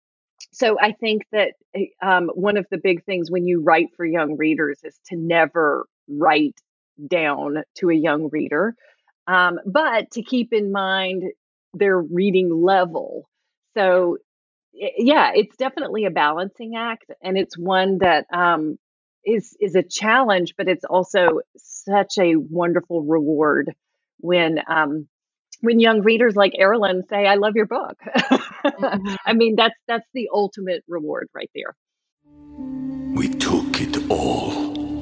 so 0.51 0.77
i 0.81 0.93
think 0.93 1.23
that 1.31 1.55
eh, 1.75 1.87
um, 2.03 2.29
one 2.35 2.57
of 2.57 2.67
the 2.71 2.79
big 2.79 3.05
things 3.05 3.31
when 3.31 3.47
you 3.47 3.63
write 3.63 3.89
for 3.97 4.05
young 4.05 4.37
readers 4.37 4.81
is 4.83 4.99
to 5.07 5.17
never 5.17 5.87
write 6.09 6.61
down 7.07 7.63
to 7.77 7.91
a 7.91 7.95
young 7.95 8.29
reader 8.33 8.75
um, 9.27 9.59
but 9.67 10.11
to 10.13 10.23
keep 10.23 10.53
in 10.53 10.73
mind 10.73 11.25
their 11.75 11.99
reading 12.01 12.63
level 12.63 13.29
so 13.75 14.19
yeah 14.75 15.33
it's 15.35 15.57
definitely 15.57 16.05
a 16.05 16.11
balancing 16.11 16.77
act 16.77 17.11
and 17.23 17.39
it's 17.39 17.57
one 17.57 17.99
that 17.99 18.27
um, 18.33 18.79
is 19.25 19.57
is 19.61 19.75
a 19.75 19.83
challenge, 19.83 20.55
but 20.57 20.69
it's 20.69 20.85
also 20.85 21.41
such 21.57 22.19
a 22.19 22.37
wonderful 22.37 23.03
reward 23.03 23.73
when 24.19 24.61
um, 24.69 25.09
when 25.61 25.81
young 25.81 26.03
readers 26.03 26.37
like 26.37 26.53
Airlyin 26.59 27.03
say, 27.09 27.27
"I 27.27 27.37
love 27.37 27.55
your 27.55 27.67
book." 27.67 27.97
mm-hmm. 28.17 29.15
I 29.25 29.33
mean, 29.33 29.55
that's 29.57 29.79
that's 29.87 30.09
the 30.15 30.29
ultimate 30.33 30.85
reward 30.89 31.29
right 31.35 31.51
there. 31.55 31.75
We 33.15 33.29
took 33.29 33.81
it 33.81 34.11
all. 34.11 34.62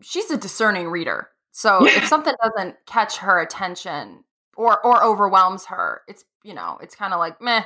she's 0.00 0.30
a 0.30 0.36
discerning 0.36 0.88
reader. 0.88 1.28
So 1.52 1.86
if 1.86 2.06
something 2.06 2.34
doesn't 2.42 2.76
catch 2.86 3.18
her 3.18 3.40
attention 3.40 4.24
or 4.56 4.84
or 4.84 5.02
overwhelms 5.02 5.66
her, 5.66 6.02
it's 6.08 6.24
you 6.42 6.54
know, 6.54 6.78
it's 6.80 6.94
kind 6.94 7.12
of 7.12 7.18
like 7.18 7.40
meh, 7.40 7.64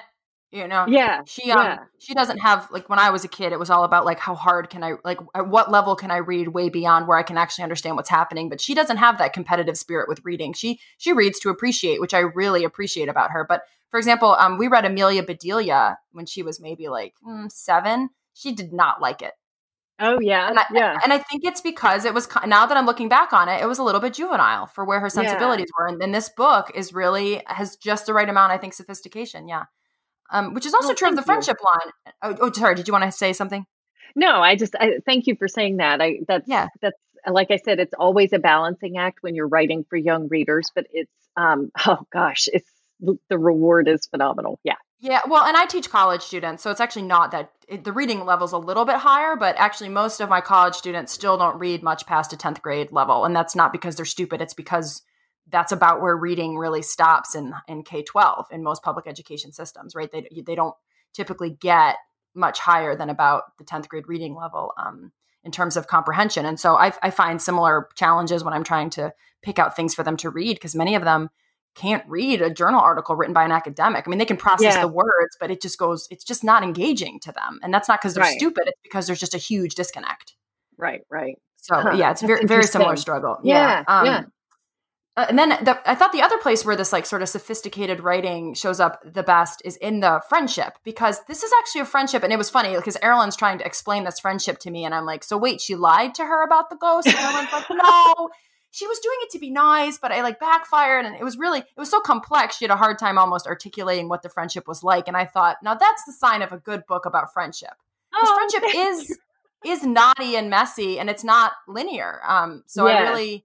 you 0.51 0.67
know? 0.67 0.87
Yeah 0.89 1.23
she 1.27 1.51
um 1.51 1.65
yeah. 1.65 1.79
she 1.99 2.15
doesn't 2.15 2.39
have 2.39 2.69
like 2.71 2.89
when 2.89 2.99
i 2.99 3.11
was 3.11 3.25
a 3.25 3.29
kid 3.29 3.53
it 3.53 3.59
was 3.59 3.71
all 3.71 3.85
about 3.85 4.05
like 4.05 4.19
how 4.19 4.35
hard 4.35 4.71
can 4.71 4.85
i 4.85 4.95
like 5.05 5.19
at 5.35 5.49
what 5.49 5.71
level 5.71 5.97
can 5.97 6.11
i 6.11 6.19
read 6.19 6.49
way 6.49 6.69
beyond 6.69 7.07
where 7.07 7.17
i 7.17 7.23
can 7.23 7.39
actually 7.39 7.63
understand 7.63 7.97
what's 7.97 8.11
happening? 8.11 8.49
But 8.49 8.61
she 8.61 8.75
doesn't 8.75 8.99
have 8.99 9.19
that 9.19 9.33
competitive 9.33 9.79
spirit 9.79 10.09
with 10.09 10.25
reading. 10.25 10.53
She 10.53 10.81
she 10.99 11.13
reads 11.13 11.39
to 11.41 11.51
appreciate 11.51 12.01
which 12.01 12.15
i 12.15 12.21
really 12.21 12.65
appreciate 12.65 13.09
about 13.09 13.31
her. 13.31 13.45
But 13.49 13.63
for 13.91 13.99
example 13.99 14.37
um 14.39 14.59
we 14.59 14.69
read 14.69 14.85
amelia 14.85 15.23
bedelia 15.23 15.99
when 16.13 16.27
she 16.27 16.43
was 16.43 16.61
maybe 16.61 16.89
like 16.89 17.15
mm, 17.27 17.51
seven. 17.51 18.11
She 18.35 18.53
did 18.53 18.73
not 18.73 19.01
like 19.01 19.23
it 19.23 19.33
Oh 19.99 20.19
yeah, 20.21 20.49
and 20.49 20.59
I, 20.59 20.65
yeah. 20.73 20.99
And 21.05 21.13
I 21.13 21.19
think 21.19 21.45
it's 21.45 21.61
because 21.61 22.05
it 22.05 22.15
was 22.15 22.29
now 22.47 22.67
that 22.67 22.77
I'm 22.77 22.87
looking 22.87 23.09
back 23.09 23.33
on 23.33 23.49
it, 23.49 23.63
it 23.63 23.67
was 23.67 23.79
a 23.79 23.85
little 23.85 24.01
bit 24.01 24.15
juvenile 24.15 24.67
for 24.67 24.85
where 24.85 24.99
her 25.01 25.09
sensibilities 25.09 25.67
yeah. 25.69 25.85
were. 25.85 25.89
And, 25.89 26.03
and 26.03 26.15
this 26.15 26.29
book 26.29 26.73
is 26.75 26.93
really 26.93 27.43
has 27.47 27.77
just 27.77 28.07
the 28.07 28.15
right 28.15 28.29
amount, 28.29 28.53
I 28.53 28.59
think, 28.59 28.75
sophistication. 28.75 29.49
Yeah 29.49 29.65
um, 30.33 30.55
which 30.55 30.67
is 30.67 30.75
also 30.75 30.93
oh, 30.93 30.95
true 30.95 31.09
of 31.09 31.17
the 31.17 31.23
friendship 31.23 31.59
you. 31.61 31.67
line. 31.73 32.15
Oh, 32.23 32.47
oh, 32.49 32.53
sorry. 32.53 32.75
Did 32.75 32.89
you 32.89 32.93
want 32.93 33.05
to 33.05 33.13
say 33.13 33.33
something? 33.33 33.65
No, 34.17 34.41
I 34.41 34.57
just 34.57 34.75
I, 34.81 34.95
thank 35.07 35.27
you 35.27 35.37
for 35.37 35.47
saying 35.47 35.77
that. 35.77 36.01
I 36.01 36.21
that's 36.27 36.49
yeah. 36.49 36.69
that's 36.81 36.99
like 37.31 37.51
I 37.51 37.57
said, 37.57 37.79
it's 37.79 37.95
always 37.95 38.33
a 38.33 38.39
balancing 38.39 38.97
act 38.97 39.19
when 39.23 39.35
you're 39.35 39.49
writing 39.49 39.85
for 39.89 39.97
young 39.97 40.29
readers, 40.29 40.71
but 40.75 40.87
it's 40.91 41.13
um 41.37 41.71
oh 41.87 42.01
gosh, 42.13 42.49
it's 42.53 42.71
the 43.29 43.39
reward 43.39 43.89
is 43.89 44.07
phenomenal. 44.07 44.59
Yeah. 44.65 44.77
Yeah, 45.03 45.21
well, 45.29 45.43
and 45.43 45.57
I 45.57 45.67
teach 45.67 45.91
college 45.91 46.23
students, 46.23 46.63
so 46.63 46.71
it's 46.71 46.81
actually 46.81 47.03
not 47.03 47.33
that 47.33 47.51
it, 47.67 47.83
the 47.83 47.93
reading 47.93 48.25
level's 48.25 48.53
a 48.53 48.59
little 48.59 48.85
bit 48.85 48.99
higher, 48.99 49.35
but 49.35 49.57
actually 49.59 49.89
most 49.89 50.21
of 50.21 50.29
my 50.29 50.41
college 50.41 50.77
students 50.77 51.13
still 51.13 51.37
don't 51.37 51.59
read 51.59 51.83
much 51.83 52.07
past 52.07 52.33
a 52.33 52.37
10th 52.37 52.63
grade 52.63 52.93
level, 52.93 53.25
and 53.25 53.35
that's 53.35 53.57
not 53.57 53.73
because 53.73 53.97
they're 53.97 54.05
stupid, 54.05 54.41
it's 54.41 54.55
because 54.55 55.03
that's 55.49 55.73
about 55.73 56.01
where 56.01 56.17
reading 56.17 56.57
really 56.57 56.83
stops 56.83 57.35
in 57.35 57.53
in 57.67 57.83
K-12 57.83 58.45
in 58.53 58.63
most 58.63 58.85
public 58.85 59.09
education 59.09 59.51
systems, 59.51 59.97
right? 59.97 60.09
They 60.13 60.29
they 60.47 60.55
don't 60.55 60.77
typically 61.13 61.51
get 61.51 61.97
much 62.33 62.61
higher 62.61 62.95
than 62.95 63.11
about 63.11 63.59
the 63.59 63.65
10th 63.65 63.89
grade 63.89 64.07
reading 64.07 64.37
level 64.37 64.73
um, 64.79 65.11
in 65.43 65.51
terms 65.51 65.77
of 65.77 65.89
comprehension. 65.89 66.47
And 66.47 66.61
so 66.61 66.77
I, 66.77 66.93
I 67.03 67.11
find 67.11 67.43
similar 67.43 67.89
challenges 67.97 68.45
when 68.45 68.55
I'm 68.55 68.65
trying 68.65 68.91
to 68.91 69.13
pick 69.43 69.59
out 69.59 69.75
things 69.75 69.97
for 69.97 70.05
them 70.05 70.17
to 70.19 70.31
read 70.31 70.55
because 70.55 70.77
many 70.77 70.95
of 70.95 71.03
them 71.03 71.29
can't 71.75 72.05
read 72.07 72.43
a 72.43 72.51
journal 72.51 72.81
article 72.81 73.17
written 73.17 73.33
by 73.33 73.45
an 73.45 73.53
academic. 73.53 74.05
I 74.07 74.11
mean, 74.11 74.19
they 74.19 74.25
can 74.25 74.37
process 74.37 74.75
yeah. 74.75 74.81
the 74.81 74.89
words, 74.89 75.37
but 75.41 75.51
it 75.51 75.61
just 75.61 75.79
goes, 75.79 76.07
it's 76.11 76.25
just 76.25 76.45
not 76.45 76.63
engaging 76.63 77.19
to 77.21 77.33
them. 77.33 77.61
And 77.63 77.73
that's 77.73 77.89
not 77.89 78.01
because 78.01 78.15
they're 78.15 78.25
right. 78.25 78.37
stupid, 78.37 78.65
it's 78.67 78.81
because 78.83 79.07
there's 79.07 79.21
just 79.21 79.35
a 79.35 79.39
huge 79.39 79.75
disconnect. 79.75 80.35
Right, 80.77 81.03
right. 81.11 81.39
So 81.57 81.77
huh. 81.77 81.93
yeah, 81.93 82.11
it's 82.11 82.23
very, 82.23 82.45
very 82.45 82.65
similar 82.65 82.97
struggle. 82.97 83.39
Yeah. 83.43 83.85
Yeah. 83.89 83.99
Um, 83.99 84.07
yeah. 84.07 84.25
Uh, 85.15 85.27
and 85.29 85.39
then 85.39 85.51
the, 85.51 85.79
I 85.89 85.95
thought 85.95 86.13
the 86.13 86.23
other 86.23 86.39
place 86.39 86.65
where 86.65 86.75
this 86.75 86.93
like 86.93 87.05
sort 87.05 87.21
of 87.21 87.29
sophisticated 87.29 88.01
writing 88.01 88.55
shows 88.55 88.81
up 88.81 89.01
the 89.05 89.23
best 89.23 89.61
is 89.63 89.77
in 89.77 90.01
the 90.01 90.23
friendship 90.29 90.79
because 90.85 91.21
this 91.29 91.43
is 91.43 91.53
actually 91.61 91.83
a 91.83 91.85
friendship 91.85 92.23
and 92.23 92.33
it 92.33 92.39
was 92.39 92.49
funny 92.49 92.75
because 92.75 92.97
Airlyin's 93.03 93.37
trying 93.37 93.59
to 93.59 93.67
explain 93.67 94.05
this 94.05 94.19
friendship 94.19 94.59
to 94.61 94.71
me 94.71 94.87
and 94.87 94.95
I'm 94.95 95.05
like, 95.05 95.23
so 95.23 95.37
wait, 95.37 95.61
she 95.61 95.75
lied 95.75 96.15
to 96.15 96.25
her 96.25 96.43
about 96.43 96.71
the 96.71 96.77
ghost? 96.77 97.09
And 97.09 97.17
Airlyin's 97.17 97.53
like, 97.53 97.67
no, 97.71 98.31
she 98.73 98.87
was 98.87 98.99
doing 98.99 99.17
it 99.21 99.31
to 99.31 99.39
be 99.39 99.51
nice, 99.51 99.99
but 99.99 100.13
I 100.13 100.23
like 100.23 100.41
backfired 100.41 101.05
and 101.05 101.15
it 101.15 101.23
was 101.23 101.37
really 101.37 101.61
it 101.61 101.77
was 101.77 101.91
so 101.91 102.01
complex. 102.01 102.57
She 102.57 102.65
had 102.65 102.73
a 102.73 102.77
hard 102.77 102.99
time 102.99 103.19
almost 103.19 103.47
articulating 103.47 104.09
what 104.09 104.23
the 104.23 104.31
friendship 104.31 104.67
was 104.67 104.83
like, 104.83 105.07
and 105.07 105.17
I 105.17 105.27
thought, 105.27 105.59
now 105.63 105.75
that's 105.75 106.05
the 106.05 106.13
sign 106.13 106.43
of 106.43 106.53
a 106.53 106.59
good 106.59 106.87
book 106.87 107.07
about 107.07 107.33
friendship 107.33 107.75
because 108.11 108.29
oh, 108.31 108.35
friendship 108.35 108.63
is 108.75 109.19
is 109.65 109.85
knotty 109.85 110.37
and 110.37 110.51
messy 110.51 110.99
and 110.99 111.09
it's 111.09 111.23
not 111.23 111.53
linear. 111.69 112.21
Um, 112.27 112.65
so 112.67 112.89
yeah. 112.89 112.95
I 112.95 113.01
really 113.11 113.45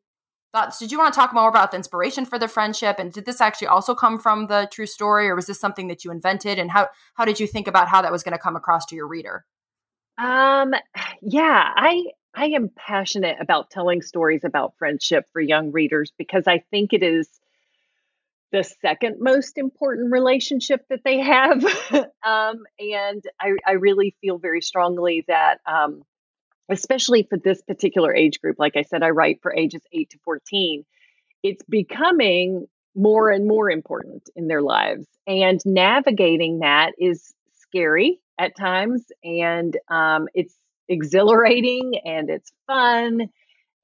thoughts. 0.54 0.80
Did 0.80 0.92
you 0.92 0.98
want 0.98 1.13
to 1.13 1.20
talk 1.20 1.34
more 1.34 1.50
about 1.50 1.72
the 1.72 1.78
inspiration 1.78 2.26
for 2.26 2.40
the 2.40 2.48
friendship, 2.48 2.98
and 2.98 3.12
did 3.12 3.26
this 3.26 3.42
actually 3.42 3.68
also 3.68 3.94
come 3.94 4.18
from 4.18 4.48
the 4.48 4.70
true 4.72 4.88
story, 4.88 5.28
or 5.28 5.36
was 5.36 5.46
this 5.46 5.60
something 5.60 5.88
that 5.90 6.06
you 6.06 6.12
invented? 6.12 6.58
And 6.58 6.72
how 6.72 6.88
how 7.16 7.26
did 7.26 7.40
you 7.40 7.48
think 7.48 7.68
about 7.68 7.90
how 7.90 8.02
that 8.02 8.13
was 8.13 8.24
going 8.24 8.32
to 8.32 8.42
come 8.42 8.56
across 8.56 8.86
to 8.88 8.96
your 8.96 9.08
reader? 9.08 9.46
Um, 10.18 10.74
yeah, 11.22 11.74
I 11.76 12.06
I 12.38 12.50
am 12.50 12.69
passionate 12.69 13.38
about 13.41 13.71
telling 13.71 14.04
stories 14.04 14.43
about 14.43 14.76
friendship 14.78 15.26
for 15.34 15.41
young 15.41 15.71
readers 15.71 16.12
because 16.19 16.43
I 16.45 16.60
think 16.69 16.93
it 16.93 17.02
is 17.02 17.28
the 18.52 18.63
second 18.63 19.17
most 19.19 19.58
important 19.58 20.12
relationship 20.12 20.86
that 20.89 21.04
they 21.04 21.17
have. 21.17 21.65
um, 22.23 22.63
and 22.80 23.23
I, 23.41 23.54
I 23.65 23.71
really 23.71 24.15
feel 24.21 24.38
very 24.38 24.62
strongly 24.62 25.26
that 25.28 25.62
um, 25.65 26.04
especially 26.69 27.23
for 27.23 27.39
this 27.39 27.60
particular 27.63 28.15
age 28.15 28.39
group. 28.39 28.58
Like 28.60 28.78
I 28.78 28.84
said, 28.84 29.02
I 29.02 29.10
write 29.10 29.41
for 29.41 29.52
ages 29.52 29.82
8 29.91 30.12
to 30.12 30.19
14. 30.23 30.86
It's 31.41 31.63
becoming 31.67 32.67
more 32.95 33.32
and 33.32 33.47
more 33.47 33.71
important 33.71 34.30
in 34.36 34.47
their 34.47 34.62
lives. 34.62 35.08
And 35.26 35.60
navigating 35.65 36.60
that 36.60 36.91
is 37.00 37.34
scary 37.62 38.19
at 38.38 38.56
times, 38.56 39.04
and 39.23 39.76
um, 39.88 40.28
it's 40.36 40.54
exhilarating 40.89 42.00
and 42.06 42.30
it's 42.30 42.52
fun. 42.67 43.30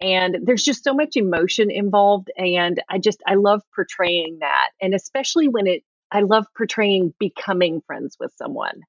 And 0.01 0.37
there's 0.43 0.63
just 0.63 0.83
so 0.83 0.93
much 0.93 1.15
emotion 1.15 1.71
involved 1.71 2.29
and 2.35 2.81
i 2.89 2.97
just 2.97 3.21
i 3.25 3.35
love 3.35 3.61
portraying 3.73 4.39
that 4.41 4.69
and 4.81 4.93
especially 4.93 5.47
when 5.47 5.65
it 5.65 5.83
i 6.11 6.21
love 6.21 6.45
portraying 6.57 7.13
becoming 7.19 7.81
friends 7.81 8.17
with 8.19 8.33
someone. 8.35 8.81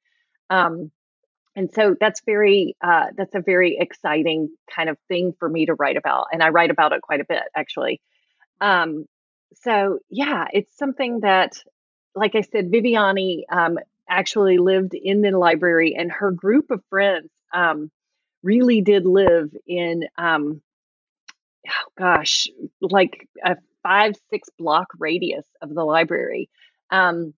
Um, 0.50 0.90
and 1.57 1.70
so 1.72 1.94
that's 1.98 2.20
very 2.27 2.77
uh, 2.83 3.07
that's 3.16 3.35
a 3.35 3.40
very 3.40 3.77
exciting 3.79 4.48
kind 4.74 4.88
of 4.88 4.98
thing 5.07 5.35
for 5.38 5.48
me 5.48 5.66
to 5.66 5.74
write 5.74 5.96
about 5.96 6.27
and 6.33 6.42
i 6.42 6.48
write 6.48 6.70
about 6.70 6.92
it 6.92 7.03
quite 7.03 7.20
a 7.20 7.27
bit 7.29 7.42
actually. 7.55 8.00
Um, 8.61 9.07
so 9.62 10.00
yeah 10.11 10.46
it's 10.53 10.77
something 10.77 11.20
that 11.20 11.62
like 12.14 12.35
i 12.35 12.40
said 12.40 12.70
viviani 12.70 13.42
um, 13.50 13.79
actually 14.09 14.59
lived 14.59 14.94
in 14.94 15.20
the 15.22 15.31
library 15.31 15.94
and 15.96 16.11
her 16.11 16.31
group 16.31 16.70
of 16.70 16.83
friends 16.90 17.31
um, 17.53 17.90
really 18.44 18.80
did 18.83 19.07
live 19.07 19.50
in 19.66 20.04
um, 20.18 20.62
oh 21.66 21.90
gosh 21.98 22.46
like 22.80 23.28
a 23.44 23.57
five 23.83 24.14
six 24.30 24.48
block 24.59 24.88
radius 24.98 25.46
of 25.62 25.74
the 25.74 25.85
library. 25.85 26.48
Um, 26.90 27.35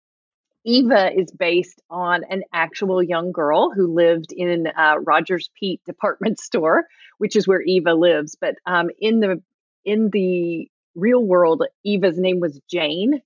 eva 0.64 1.12
is 1.16 1.30
based 1.30 1.80
on 1.88 2.24
an 2.28 2.42
actual 2.52 3.02
young 3.02 3.32
girl 3.32 3.70
who 3.70 3.94
lived 3.94 4.32
in 4.32 4.66
uh, 4.66 4.96
rogers 4.98 5.48
Peet 5.58 5.80
department 5.86 6.40
store 6.40 6.86
which 7.18 7.36
is 7.36 7.46
where 7.48 7.60
eva 7.62 7.94
lives. 7.94 8.36
But 8.40 8.56
um, 8.66 8.90
in 9.00 9.20
the 9.20 9.42
in 9.84 10.10
the 10.10 10.68
real 10.94 11.24
world 11.24 11.62
eva's 11.84 12.18
name 12.18 12.40
was 12.40 12.60
jane. 12.70 13.22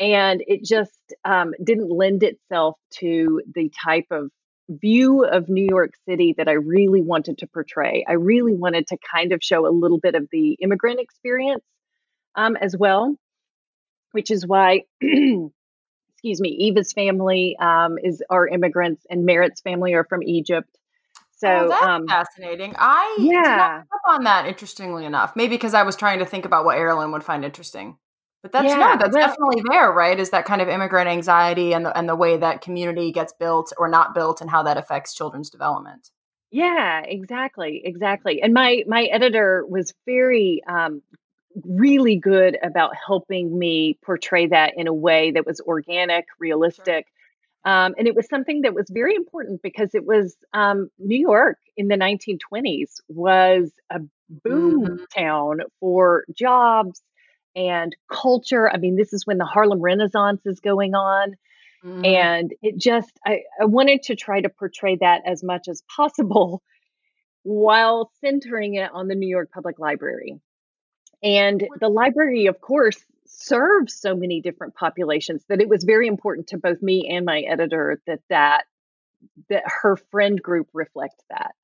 And 0.00 0.42
it 0.48 0.64
just 0.64 0.98
um, 1.24 1.54
didn't 1.62 1.88
lend 1.88 2.24
itself 2.24 2.76
to 2.98 3.42
the 3.54 3.70
type 3.84 4.06
of 4.10 4.30
view 4.68 5.24
of 5.24 5.48
New 5.48 5.66
York 5.68 5.92
City 6.08 6.34
that 6.38 6.48
I 6.48 6.52
really 6.52 7.02
wanted 7.02 7.38
to 7.38 7.46
portray. 7.46 8.04
I 8.08 8.12
really 8.12 8.54
wanted 8.54 8.86
to 8.88 8.98
kind 9.12 9.32
of 9.32 9.42
show 9.42 9.66
a 9.66 9.70
little 9.70 9.98
bit 9.98 10.14
of 10.14 10.28
the 10.30 10.52
immigrant 10.60 11.00
experience 11.00 11.64
um, 12.34 12.56
as 12.56 12.76
well, 12.76 13.16
which 14.12 14.30
is 14.30 14.46
why, 14.46 14.82
excuse 15.00 16.40
me, 16.40 16.48
Eva's 16.48 16.92
family 16.92 17.56
um, 17.60 17.98
is 18.02 18.22
are 18.30 18.48
immigrants 18.48 19.04
and 19.10 19.26
Merit's 19.26 19.60
family 19.60 19.94
are 19.94 20.04
from 20.04 20.22
Egypt. 20.22 20.70
So 21.36 21.48
oh, 21.48 21.68
that's 21.68 21.82
um, 21.82 22.06
fascinating. 22.06 22.74
I 22.78 23.16
yeah. 23.20 23.42
did 23.42 23.48
not 23.48 23.80
pick 23.80 23.88
up 23.92 24.14
on 24.14 24.24
that. 24.24 24.46
Interestingly 24.46 25.04
enough, 25.04 25.34
maybe 25.36 25.56
because 25.56 25.74
I 25.74 25.82
was 25.82 25.96
trying 25.96 26.20
to 26.20 26.24
think 26.24 26.44
about 26.44 26.64
what 26.64 26.78
Airlyin 26.78 27.12
would 27.12 27.24
find 27.24 27.44
interesting. 27.44 27.98
But 28.44 28.52
that's 28.52 28.68
Yeah, 28.68 28.76
no, 28.76 28.96
that's 28.98 29.14
well- 29.14 29.26
definitely 29.26 29.62
there, 29.70 29.90
right? 29.90 30.20
Is 30.20 30.28
that 30.30 30.44
kind 30.44 30.60
of 30.60 30.68
immigrant 30.68 31.08
anxiety 31.08 31.72
and 31.72 31.86
the 31.86 31.96
and 31.96 32.06
the 32.06 32.14
way 32.14 32.36
that 32.36 32.60
community 32.60 33.10
gets 33.10 33.32
built 33.32 33.72
or 33.78 33.88
not 33.88 34.14
built 34.14 34.42
and 34.42 34.50
how 34.50 34.62
that 34.64 34.76
affects 34.76 35.14
children's 35.14 35.48
development. 35.48 36.10
Yeah, 36.50 37.00
exactly, 37.00 37.80
exactly. 37.82 38.42
And 38.42 38.52
my 38.52 38.84
my 38.86 39.04
editor 39.04 39.64
was 39.66 39.94
very 40.04 40.62
um, 40.68 41.00
really 41.64 42.16
good 42.16 42.58
about 42.62 42.92
helping 42.94 43.58
me 43.58 43.98
portray 44.04 44.46
that 44.48 44.74
in 44.76 44.88
a 44.88 44.92
way 44.94 45.30
that 45.30 45.46
was 45.46 45.62
organic, 45.62 46.26
realistic. 46.38 47.06
Um, 47.64 47.94
and 47.96 48.06
it 48.06 48.14
was 48.14 48.28
something 48.28 48.60
that 48.60 48.74
was 48.74 48.90
very 48.90 49.14
important 49.14 49.62
because 49.62 49.94
it 49.94 50.04
was 50.04 50.36
um, 50.52 50.90
New 50.98 51.18
York 51.18 51.56
in 51.78 51.88
the 51.88 51.96
1920s 51.96 53.00
was 53.08 53.72
a 53.88 54.00
boom 54.28 55.06
town 55.16 55.60
for 55.80 56.26
jobs 56.36 57.00
and 57.56 57.94
culture. 58.10 58.68
I 58.68 58.76
mean, 58.78 58.96
this 58.96 59.12
is 59.12 59.26
when 59.26 59.38
the 59.38 59.44
Harlem 59.44 59.80
Renaissance 59.80 60.42
is 60.44 60.60
going 60.60 60.94
on. 60.94 61.36
Mm-hmm. 61.84 62.04
And 62.04 62.54
it 62.62 62.78
just, 62.78 63.12
I, 63.26 63.40
I 63.60 63.66
wanted 63.66 64.02
to 64.04 64.16
try 64.16 64.40
to 64.40 64.48
portray 64.48 64.96
that 64.96 65.22
as 65.26 65.42
much 65.42 65.68
as 65.68 65.82
possible 65.94 66.62
while 67.42 68.10
centering 68.20 68.74
it 68.74 68.90
on 68.92 69.08
the 69.08 69.14
New 69.14 69.28
York 69.28 69.50
Public 69.52 69.78
Library. 69.78 70.40
And 71.22 71.66
the 71.80 71.88
library, 71.88 72.46
of 72.46 72.60
course, 72.60 73.02
serves 73.26 73.94
so 73.94 74.14
many 74.14 74.40
different 74.40 74.74
populations 74.74 75.44
that 75.48 75.60
it 75.60 75.68
was 75.68 75.84
very 75.84 76.06
important 76.06 76.48
to 76.48 76.58
both 76.58 76.82
me 76.82 77.08
and 77.10 77.24
my 77.24 77.40
editor 77.40 78.00
that 78.06 78.20
that 78.28 78.64
that 79.48 79.64
her 79.66 79.96
friend 79.96 80.42
group 80.42 80.68
reflect 80.74 81.22
that. 81.30 81.54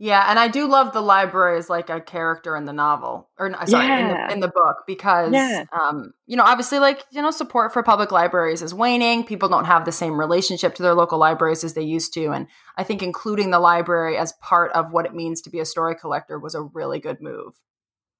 Yeah, 0.00 0.24
and 0.30 0.38
I 0.38 0.46
do 0.46 0.68
love 0.68 0.92
the 0.92 1.00
library 1.00 1.58
as 1.58 1.68
like 1.68 1.90
a 1.90 2.00
character 2.00 2.56
in 2.56 2.66
the 2.66 2.72
novel, 2.72 3.28
or 3.36 3.52
sorry, 3.66 4.00
in, 4.00 4.08
the, 4.08 4.32
in 4.32 4.40
the 4.40 4.48
book, 4.48 4.84
because 4.86 5.32
Yeah. 5.32 5.64
um, 5.72 6.12
you 6.26 6.36
know, 6.36 6.44
obviously, 6.44 6.78
like 6.78 7.04
you 7.10 7.20
know, 7.20 7.32
support 7.32 7.72
for 7.72 7.82
public 7.82 8.12
libraries 8.12 8.62
is 8.62 8.72
waning. 8.72 9.24
People 9.24 9.48
don't 9.48 9.64
have 9.64 9.84
the 9.84 9.90
same 9.90 10.18
relationship 10.18 10.76
to 10.76 10.84
their 10.84 10.94
local 10.94 11.18
libraries 11.18 11.64
as 11.64 11.74
they 11.74 11.82
used 11.82 12.14
to, 12.14 12.26
and 12.26 12.46
I 12.76 12.84
think 12.84 13.02
including 13.02 13.50
the 13.50 13.58
library 13.58 14.16
as 14.16 14.32
part 14.40 14.70
of 14.72 14.92
what 14.92 15.04
it 15.04 15.14
means 15.14 15.40
to 15.42 15.50
be 15.50 15.58
a 15.58 15.64
story 15.64 15.96
collector 15.96 16.38
was 16.38 16.54
a 16.54 16.62
really 16.62 17.00
good 17.00 17.20
move. 17.20 17.54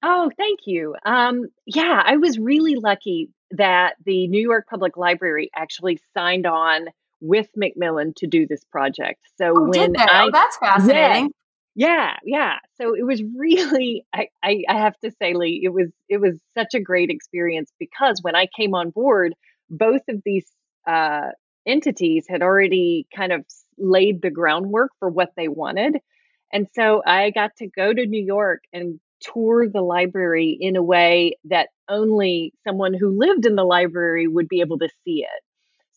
Oh, 0.02 0.30
thank 0.36 0.60
you. 0.66 0.96
Um, 1.04 1.46
yeah, 1.66 2.02
I 2.04 2.16
was 2.16 2.38
really 2.38 2.74
lucky 2.74 3.30
that 3.52 3.94
the 4.04 4.26
New 4.28 4.42
York 4.42 4.66
Public 4.68 4.96
Library 4.96 5.50
actually 5.54 6.00
signed 6.12 6.46
on 6.46 6.86
with 7.20 7.48
Macmillan 7.56 8.14
to 8.16 8.26
do 8.26 8.46
this 8.46 8.64
project. 8.64 9.20
So 9.36 9.52
Oh, 9.56 9.68
when? 9.68 9.96
I 9.96 10.24
oh, 10.24 10.30
that's 10.32 10.56
fascinating. 10.58 11.30
Yeah, 11.78 12.16
yeah. 12.24 12.56
So 12.80 12.94
it 12.96 13.04
was 13.06 13.22
really 13.36 14.04
I, 14.12 14.28
I 14.42 14.64
I 14.68 14.78
have 14.78 14.98
to 15.04 15.12
say, 15.12 15.34
Lee, 15.34 15.60
it 15.62 15.68
was 15.68 15.90
it 16.08 16.18
was 16.20 16.40
such 16.56 16.74
a 16.74 16.80
great 16.80 17.08
experience 17.08 17.70
because 17.78 18.18
when 18.20 18.34
I 18.34 18.48
came 18.56 18.74
on 18.74 18.90
board, 18.90 19.34
both 19.70 20.02
of 20.08 20.20
these 20.24 20.46
uh, 20.88 21.28
entities 21.66 22.26
had 22.28 22.42
already 22.42 23.06
kind 23.14 23.32
of 23.32 23.44
laid 23.78 24.22
the 24.22 24.30
groundwork 24.30 24.90
for 24.98 25.08
what 25.08 25.30
they 25.36 25.46
wanted. 25.46 25.98
And 26.52 26.66
so 26.74 27.00
I 27.06 27.30
got 27.30 27.52
to 27.58 27.68
go 27.68 27.94
to 27.94 28.06
New 28.06 28.24
York 28.24 28.62
and 28.72 28.98
tour 29.20 29.68
the 29.68 29.82
library 29.82 30.58
in 30.60 30.74
a 30.76 30.82
way 30.82 31.36
that 31.44 31.68
only 31.88 32.54
someone 32.66 32.94
who 32.94 33.16
lived 33.18 33.46
in 33.46 33.54
the 33.54 33.64
library 33.64 34.26
would 34.26 34.48
be 34.48 34.60
able 34.62 34.78
to 34.80 34.88
see 35.04 35.22
it. 35.22 35.42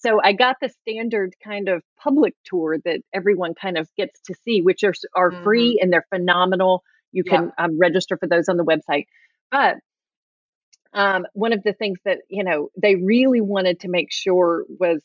So 0.02 0.20
I 0.24 0.34
got 0.34 0.58
the 0.62 0.70
standard 0.82 1.36
kind 1.44 1.70
of 1.70 1.84
public 2.02 2.34
tour 2.46 2.78
that 2.86 3.02
everyone 3.14 3.54
kind 3.54 3.78
of 3.78 3.88
gets 3.96 4.20
to 4.22 4.36
see, 4.44 4.62
which 4.62 4.84
are 4.84 4.94
are 5.16 5.32
free 5.44 5.80
and 5.82 5.94
they're 5.94 6.06
phenomenal. 6.10 6.84
You 7.12 7.24
can 7.24 7.52
um, 7.58 7.78
register 7.78 8.18
for 8.18 8.28
those 8.28 8.50
on 8.50 8.58
the 8.58 8.66
website. 8.66 9.06
But 9.52 9.78
um, 10.94 11.26
one 11.34 11.54
of 11.54 11.64
the 11.64 11.74
things 11.74 12.00
that 12.06 12.20
you 12.30 12.44
know 12.44 12.70
they 12.82 12.96
really 12.96 13.42
wanted 13.42 13.82
to 13.82 13.90
make 13.90 14.12
sure 14.12 14.66
was 14.80 15.02